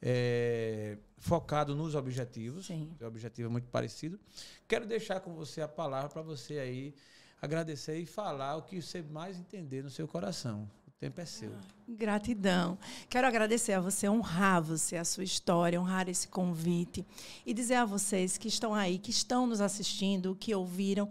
é, 0.01 0.97
focado 1.17 1.75
nos 1.75 1.95
objetivos. 1.95 2.67
Sim. 2.67 2.89
O 3.01 3.05
objetivo 3.05 3.49
é 3.49 3.51
muito 3.51 3.67
parecido. 3.67 4.17
Quero 4.67 4.85
deixar 4.85 5.19
com 5.19 5.35
você 5.35 5.61
a 5.61 5.67
palavra 5.67 6.09
para 6.09 6.21
você 6.21 6.59
aí 6.59 6.95
agradecer 7.41 7.97
e 7.99 8.05
falar 8.05 8.55
o 8.55 8.61
que 8.61 8.81
você 8.81 9.01
mais 9.01 9.37
entender 9.37 9.83
no 9.83 9.89
seu 9.89 10.07
coração. 10.07 10.69
O 10.97 10.99
tempo 10.99 11.21
é 11.21 11.25
seu. 11.25 11.51
Gratidão. 11.87 12.75
Quero 13.07 13.27
agradecer 13.27 13.73
a 13.73 13.79
você, 13.79 14.09
honrar 14.09 14.63
você, 14.63 14.97
a 14.97 15.05
sua 15.05 15.23
história, 15.23 15.79
honrar 15.79 16.09
esse 16.09 16.27
convite 16.27 17.05
e 17.45 17.53
dizer 17.53 17.75
a 17.75 17.85
vocês 17.85 18.35
que 18.35 18.47
estão 18.47 18.73
aí, 18.73 18.97
que 18.97 19.11
estão 19.11 19.45
nos 19.45 19.61
assistindo, 19.61 20.35
que 20.35 20.55
ouviram, 20.55 21.07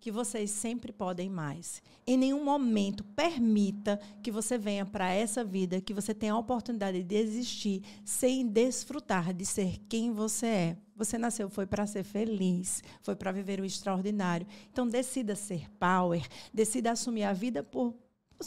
que 0.00 0.10
vocês 0.10 0.50
sempre 0.50 0.90
podem 0.90 1.30
mais. 1.30 1.80
Em 2.04 2.16
nenhum 2.16 2.42
momento 2.42 3.04
permita 3.04 4.00
que 4.24 4.32
você 4.32 4.58
venha 4.58 4.84
para 4.84 5.12
essa 5.12 5.44
vida, 5.44 5.80
que 5.80 5.94
você 5.94 6.12
tenha 6.12 6.32
a 6.32 6.38
oportunidade 6.38 7.00
de 7.04 7.14
existir 7.14 7.84
sem 8.04 8.44
desfrutar 8.44 9.32
de 9.32 9.46
ser 9.46 9.78
quem 9.88 10.10
você 10.10 10.46
é. 10.46 10.76
Você 10.96 11.16
nasceu 11.16 11.48
foi 11.48 11.64
para 11.64 11.86
ser 11.86 12.02
feliz, 12.02 12.82
foi 13.02 13.14
para 13.14 13.30
viver 13.30 13.60
o 13.60 13.64
extraordinário. 13.64 14.48
Então 14.72 14.88
decida 14.88 15.36
ser 15.36 15.70
power, 15.78 16.26
decida 16.52 16.90
assumir 16.90 17.22
a 17.22 17.32
vida 17.32 17.62
por 17.62 17.94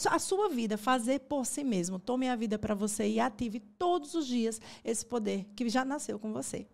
a 0.06 0.18
sua 0.18 0.48
vida, 0.48 0.76
fazer 0.78 1.20
por 1.20 1.44
si 1.44 1.62
mesmo. 1.62 1.98
Tome 1.98 2.28
a 2.28 2.36
vida 2.36 2.58
para 2.58 2.74
você 2.74 3.06
e 3.08 3.20
ative 3.20 3.60
todos 3.60 4.14
os 4.14 4.26
dias 4.26 4.60
esse 4.84 5.04
poder 5.04 5.46
que 5.54 5.68
já 5.68 5.84
nasceu 5.84 6.18
com 6.18 6.32
você. 6.32 6.66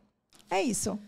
É 0.48 0.62
isso. 0.62 0.98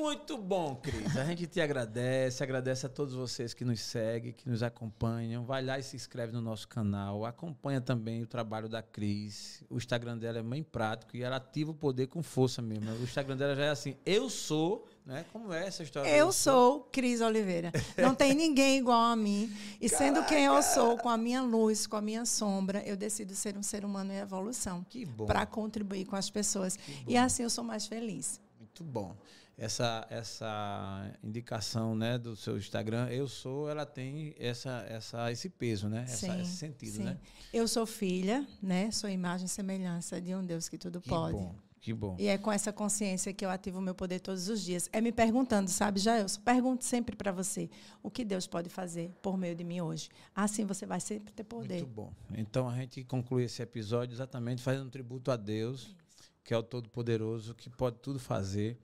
Muito 0.00 0.38
bom, 0.38 0.76
Cris. 0.76 1.14
A 1.14 1.24
gente 1.26 1.46
te 1.46 1.60
agradece, 1.60 2.42
agradece 2.42 2.86
a 2.86 2.88
todos 2.88 3.12
vocês 3.12 3.52
que 3.52 3.66
nos 3.66 3.80
seguem, 3.80 4.32
que 4.32 4.48
nos 4.48 4.62
acompanham. 4.62 5.44
Vai 5.44 5.62
lá 5.62 5.78
e 5.78 5.82
se 5.82 5.94
inscreve 5.94 6.32
no 6.32 6.40
nosso 6.40 6.66
canal. 6.66 7.26
Acompanha 7.26 7.82
também 7.82 8.22
o 8.22 8.26
trabalho 8.26 8.66
da 8.66 8.82
Cris. 8.82 9.62
O 9.68 9.76
Instagram 9.76 10.16
dela 10.16 10.38
é 10.38 10.42
bem 10.42 10.62
prático 10.62 11.18
e 11.18 11.22
ela 11.22 11.36
ativa 11.36 11.72
o 11.72 11.74
poder 11.74 12.06
com 12.06 12.22
força 12.22 12.62
mesmo. 12.62 12.90
O 12.92 13.02
Instagram 13.02 13.36
dela 13.36 13.54
já 13.54 13.64
é 13.64 13.68
assim, 13.68 13.94
eu 14.06 14.30
sou, 14.30 14.88
né? 15.04 15.26
Como 15.34 15.52
é 15.52 15.66
essa 15.66 15.82
história? 15.82 16.08
Eu 16.08 16.32
sou 16.32 16.88
Cris 16.90 17.20
Oliveira. 17.20 17.70
Não 17.98 18.14
tem 18.14 18.32
ninguém 18.32 18.78
igual 18.78 19.02
a 19.02 19.14
mim. 19.14 19.54
E 19.78 19.86
sendo 19.86 20.14
Caraca. 20.14 20.34
quem 20.34 20.44
eu 20.46 20.62
sou, 20.62 20.96
com 20.96 21.10
a 21.10 21.18
minha 21.18 21.42
luz, 21.42 21.86
com 21.86 21.96
a 21.96 22.00
minha 22.00 22.24
sombra, 22.24 22.82
eu 22.86 22.96
decido 22.96 23.34
ser 23.34 23.54
um 23.54 23.62
ser 23.62 23.84
humano 23.84 24.14
em 24.14 24.16
evolução. 24.16 24.82
Que 24.88 25.04
bom. 25.04 25.26
Para 25.26 25.44
contribuir 25.44 26.06
com 26.06 26.16
as 26.16 26.30
pessoas. 26.30 26.78
E 27.06 27.18
assim 27.18 27.42
eu 27.42 27.50
sou 27.50 27.62
mais 27.62 27.86
feliz. 27.86 28.40
Muito 28.58 28.82
bom 28.82 29.14
essa, 29.60 30.06
essa 30.08 31.12
indicação 31.22 31.94
né, 31.94 32.16
do 32.16 32.34
seu 32.34 32.56
Instagram, 32.56 33.10
eu 33.10 33.28
sou, 33.28 33.68
ela 33.68 33.84
tem 33.84 34.34
essa, 34.38 34.86
essa, 34.88 35.30
esse 35.30 35.50
peso, 35.50 35.86
né? 35.86 36.06
Sim, 36.06 36.30
essa, 36.30 36.40
esse 36.40 36.56
sentido, 36.56 36.96
sim. 36.96 37.04
né? 37.04 37.18
Eu 37.52 37.68
sou 37.68 37.84
filha, 37.84 38.48
né? 38.62 38.90
Sou 38.90 39.10
imagem 39.10 39.44
e 39.44 39.48
semelhança 39.50 40.18
de 40.18 40.34
um 40.34 40.42
Deus 40.42 40.66
que 40.66 40.78
tudo 40.78 40.98
que 40.98 41.10
pode. 41.10 41.34
Bom. 41.36 41.54
Que 41.78 41.92
bom. 41.92 42.16
E 42.18 42.26
é 42.26 42.38
com 42.38 42.50
essa 42.50 42.72
consciência 42.72 43.34
que 43.34 43.44
eu 43.44 43.50
ativo 43.50 43.78
o 43.78 43.82
meu 43.82 43.94
poder 43.94 44.20
todos 44.20 44.48
os 44.48 44.62
dias. 44.62 44.88
É 44.94 45.00
me 45.00 45.12
perguntando, 45.12 45.68
sabe, 45.68 46.00
Jailson? 46.00 46.40
Pergunto 46.40 46.84
sempre 46.84 47.14
para 47.14 47.30
você 47.30 47.68
o 48.02 48.10
que 48.10 48.24
Deus 48.24 48.46
pode 48.46 48.70
fazer 48.70 49.10
por 49.20 49.36
meio 49.36 49.54
de 49.54 49.64
mim 49.64 49.82
hoje. 49.82 50.08
Assim 50.34 50.64
você 50.64 50.86
vai 50.86 51.00
sempre 51.00 51.34
ter 51.34 51.44
poder. 51.44 51.80
Muito 51.80 51.86
bom. 51.86 52.12
Então 52.34 52.66
a 52.66 52.76
gente 52.76 53.04
conclui 53.04 53.44
esse 53.44 53.60
episódio 53.60 54.14
exatamente 54.14 54.62
fazendo 54.62 54.86
um 54.86 54.90
tributo 54.90 55.30
a 55.30 55.36
Deus, 55.36 55.82
Isso. 55.82 55.96
que 56.44 56.54
é 56.54 56.56
o 56.56 56.62
Todo-Poderoso, 56.62 57.54
que 57.54 57.68
pode 57.68 57.98
tudo 57.98 58.18
fazer. 58.18 58.78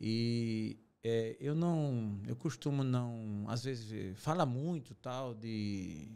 E 0.00 0.78
é, 1.02 1.36
eu 1.40 1.54
não, 1.54 2.20
eu 2.26 2.36
costumo 2.36 2.82
não, 2.82 3.44
às 3.48 3.64
vezes 3.64 4.18
fala 4.18 4.44
muito 4.44 4.94
tal 4.94 5.34
de 5.34 6.08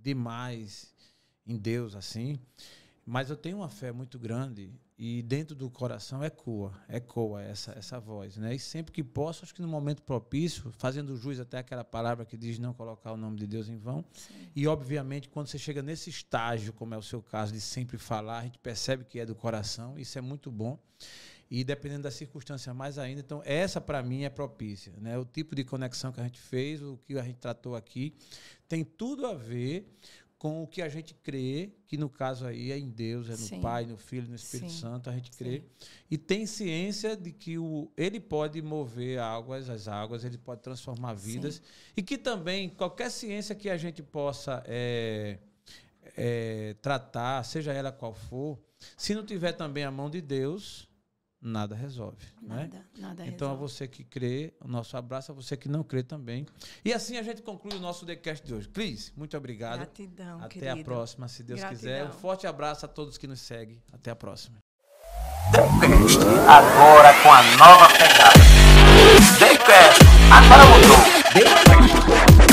demais 0.00 0.94
em 1.46 1.56
Deus 1.56 1.94
assim, 1.94 2.38
mas 3.04 3.30
eu 3.30 3.36
tenho 3.36 3.58
uma 3.58 3.68
fé 3.68 3.92
muito 3.92 4.18
grande 4.18 4.72
e 4.98 5.22
dentro 5.22 5.54
do 5.54 5.68
coração 5.68 6.24
ecoa, 6.24 6.72
ecoa 6.88 7.42
essa 7.42 7.72
essa 7.72 8.00
voz, 8.00 8.36
né? 8.36 8.54
E 8.54 8.58
sempre 8.58 8.92
que 8.92 9.04
posso, 9.04 9.44
acho 9.44 9.54
que 9.54 9.60
no 9.60 9.68
momento 9.68 10.02
propício, 10.02 10.72
fazendo 10.78 11.16
jus 11.16 11.38
até 11.38 11.58
aquela 11.58 11.84
palavra 11.84 12.24
que 12.24 12.36
diz 12.36 12.58
não 12.58 12.72
colocar 12.72 13.12
o 13.12 13.16
nome 13.16 13.36
de 13.36 13.46
Deus 13.46 13.68
em 13.68 13.76
vão. 13.76 14.04
Sim. 14.12 14.48
E 14.54 14.66
obviamente, 14.66 15.28
quando 15.28 15.48
você 15.48 15.58
chega 15.58 15.82
nesse 15.82 16.08
estágio, 16.08 16.72
como 16.72 16.94
é 16.94 16.96
o 16.96 17.02
seu 17.02 17.22
caso 17.22 17.52
de 17.52 17.60
sempre 17.60 17.98
falar, 17.98 18.38
a 18.38 18.44
gente 18.44 18.58
percebe 18.58 19.04
que 19.04 19.18
é 19.18 19.26
do 19.26 19.34
coração, 19.34 19.98
isso 19.98 20.18
é 20.18 20.22
muito 20.22 20.50
bom 20.50 20.78
e 21.50 21.62
dependendo 21.62 22.02
da 22.02 22.10
circunstância 22.10 22.74
mais 22.74 22.98
ainda. 22.98 23.20
Então, 23.20 23.42
essa 23.44 23.80
para 23.80 24.02
mim 24.02 24.24
é 24.24 24.30
propícia. 24.30 24.92
Né? 24.98 25.16
O 25.18 25.24
tipo 25.24 25.54
de 25.54 25.64
conexão 25.64 26.12
que 26.12 26.20
a 26.20 26.24
gente 26.24 26.40
fez, 26.40 26.82
o 26.82 26.98
que 27.06 27.18
a 27.18 27.22
gente 27.22 27.38
tratou 27.38 27.76
aqui, 27.76 28.14
tem 28.68 28.84
tudo 28.84 29.26
a 29.26 29.34
ver 29.34 29.88
com 30.38 30.62
o 30.62 30.66
que 30.66 30.82
a 30.82 30.88
gente 30.88 31.14
crê, 31.14 31.70
que 31.86 31.96
no 31.96 32.10
caso 32.10 32.46
aí 32.46 32.70
é 32.70 32.78
em 32.78 32.90
Deus, 32.90 33.28
é 33.28 33.32
no 33.32 33.38
Sim. 33.38 33.60
Pai, 33.60 33.86
no 33.86 33.96
Filho, 33.96 34.28
no 34.28 34.34
Espírito 34.34 34.70
Sim. 34.70 34.80
Santo, 34.80 35.08
a 35.08 35.12
gente 35.12 35.30
crê. 35.30 35.60
Sim. 35.60 35.88
E 36.10 36.18
tem 36.18 36.44
ciência 36.44 37.16
de 37.16 37.32
que 37.32 37.56
o, 37.56 37.90
ele 37.96 38.20
pode 38.20 38.60
mover 38.60 39.18
águas, 39.18 39.70
as 39.70 39.88
águas, 39.88 40.24
ele 40.24 40.36
pode 40.36 40.60
transformar 40.60 41.14
vidas. 41.14 41.62
E 41.96 42.02
que 42.02 42.18
também, 42.18 42.68
qualquer 42.68 43.10
ciência 43.10 43.54
que 43.54 43.70
a 43.70 43.78
gente 43.78 44.02
possa 44.02 44.62
é, 44.66 45.38
é, 46.16 46.76
tratar, 46.82 47.42
seja 47.42 47.72
ela 47.72 47.90
qual 47.90 48.12
for, 48.12 48.58
se 48.96 49.14
não 49.14 49.24
tiver 49.24 49.52
também 49.52 49.84
a 49.84 49.90
mão 49.90 50.10
de 50.10 50.20
Deus, 50.20 50.85
nada 51.46 51.74
resolve. 51.74 52.26
Nada, 52.42 52.62
né? 52.62 52.82
nada 52.98 53.26
Então, 53.26 53.48
resolve. 53.48 53.64
a 53.64 53.68
você 53.68 53.88
que 53.88 54.04
crê, 54.04 54.52
o 54.60 54.68
nosso 54.68 54.96
abraço, 54.96 55.32
a 55.32 55.34
você 55.34 55.56
que 55.56 55.68
não 55.68 55.82
crê 55.82 56.02
também. 56.02 56.44
E 56.84 56.92
assim 56.92 57.16
a 57.16 57.22
gente 57.22 57.42
conclui 57.42 57.76
o 57.76 57.80
nosso 57.80 58.04
TheCast 58.04 58.44
de 58.46 58.54
hoje. 58.54 58.68
Cris, 58.68 59.12
muito 59.16 59.36
obrigado. 59.36 59.76
Gratidão, 59.78 60.38
Até 60.42 60.48
querido. 60.60 60.80
a 60.80 60.84
próxima, 60.84 61.28
se 61.28 61.42
Deus 61.42 61.60
Gratidão. 61.60 61.78
quiser. 61.80 62.04
Um 62.06 62.12
forte 62.12 62.46
abraço 62.46 62.84
a 62.84 62.88
todos 62.88 63.16
que 63.16 63.26
nos 63.26 63.40
seguem. 63.40 63.80
Até 63.92 64.10
a 64.10 64.16
próxima. 64.16 64.58
TheCast, 65.52 66.18
agora 66.48 67.14
com 67.22 67.32
a 67.32 67.42
nova 67.56 67.88
pegada. 67.92 68.40
TheCast, 69.38 70.00
agora 70.32 70.64
mudou. 70.66 72.45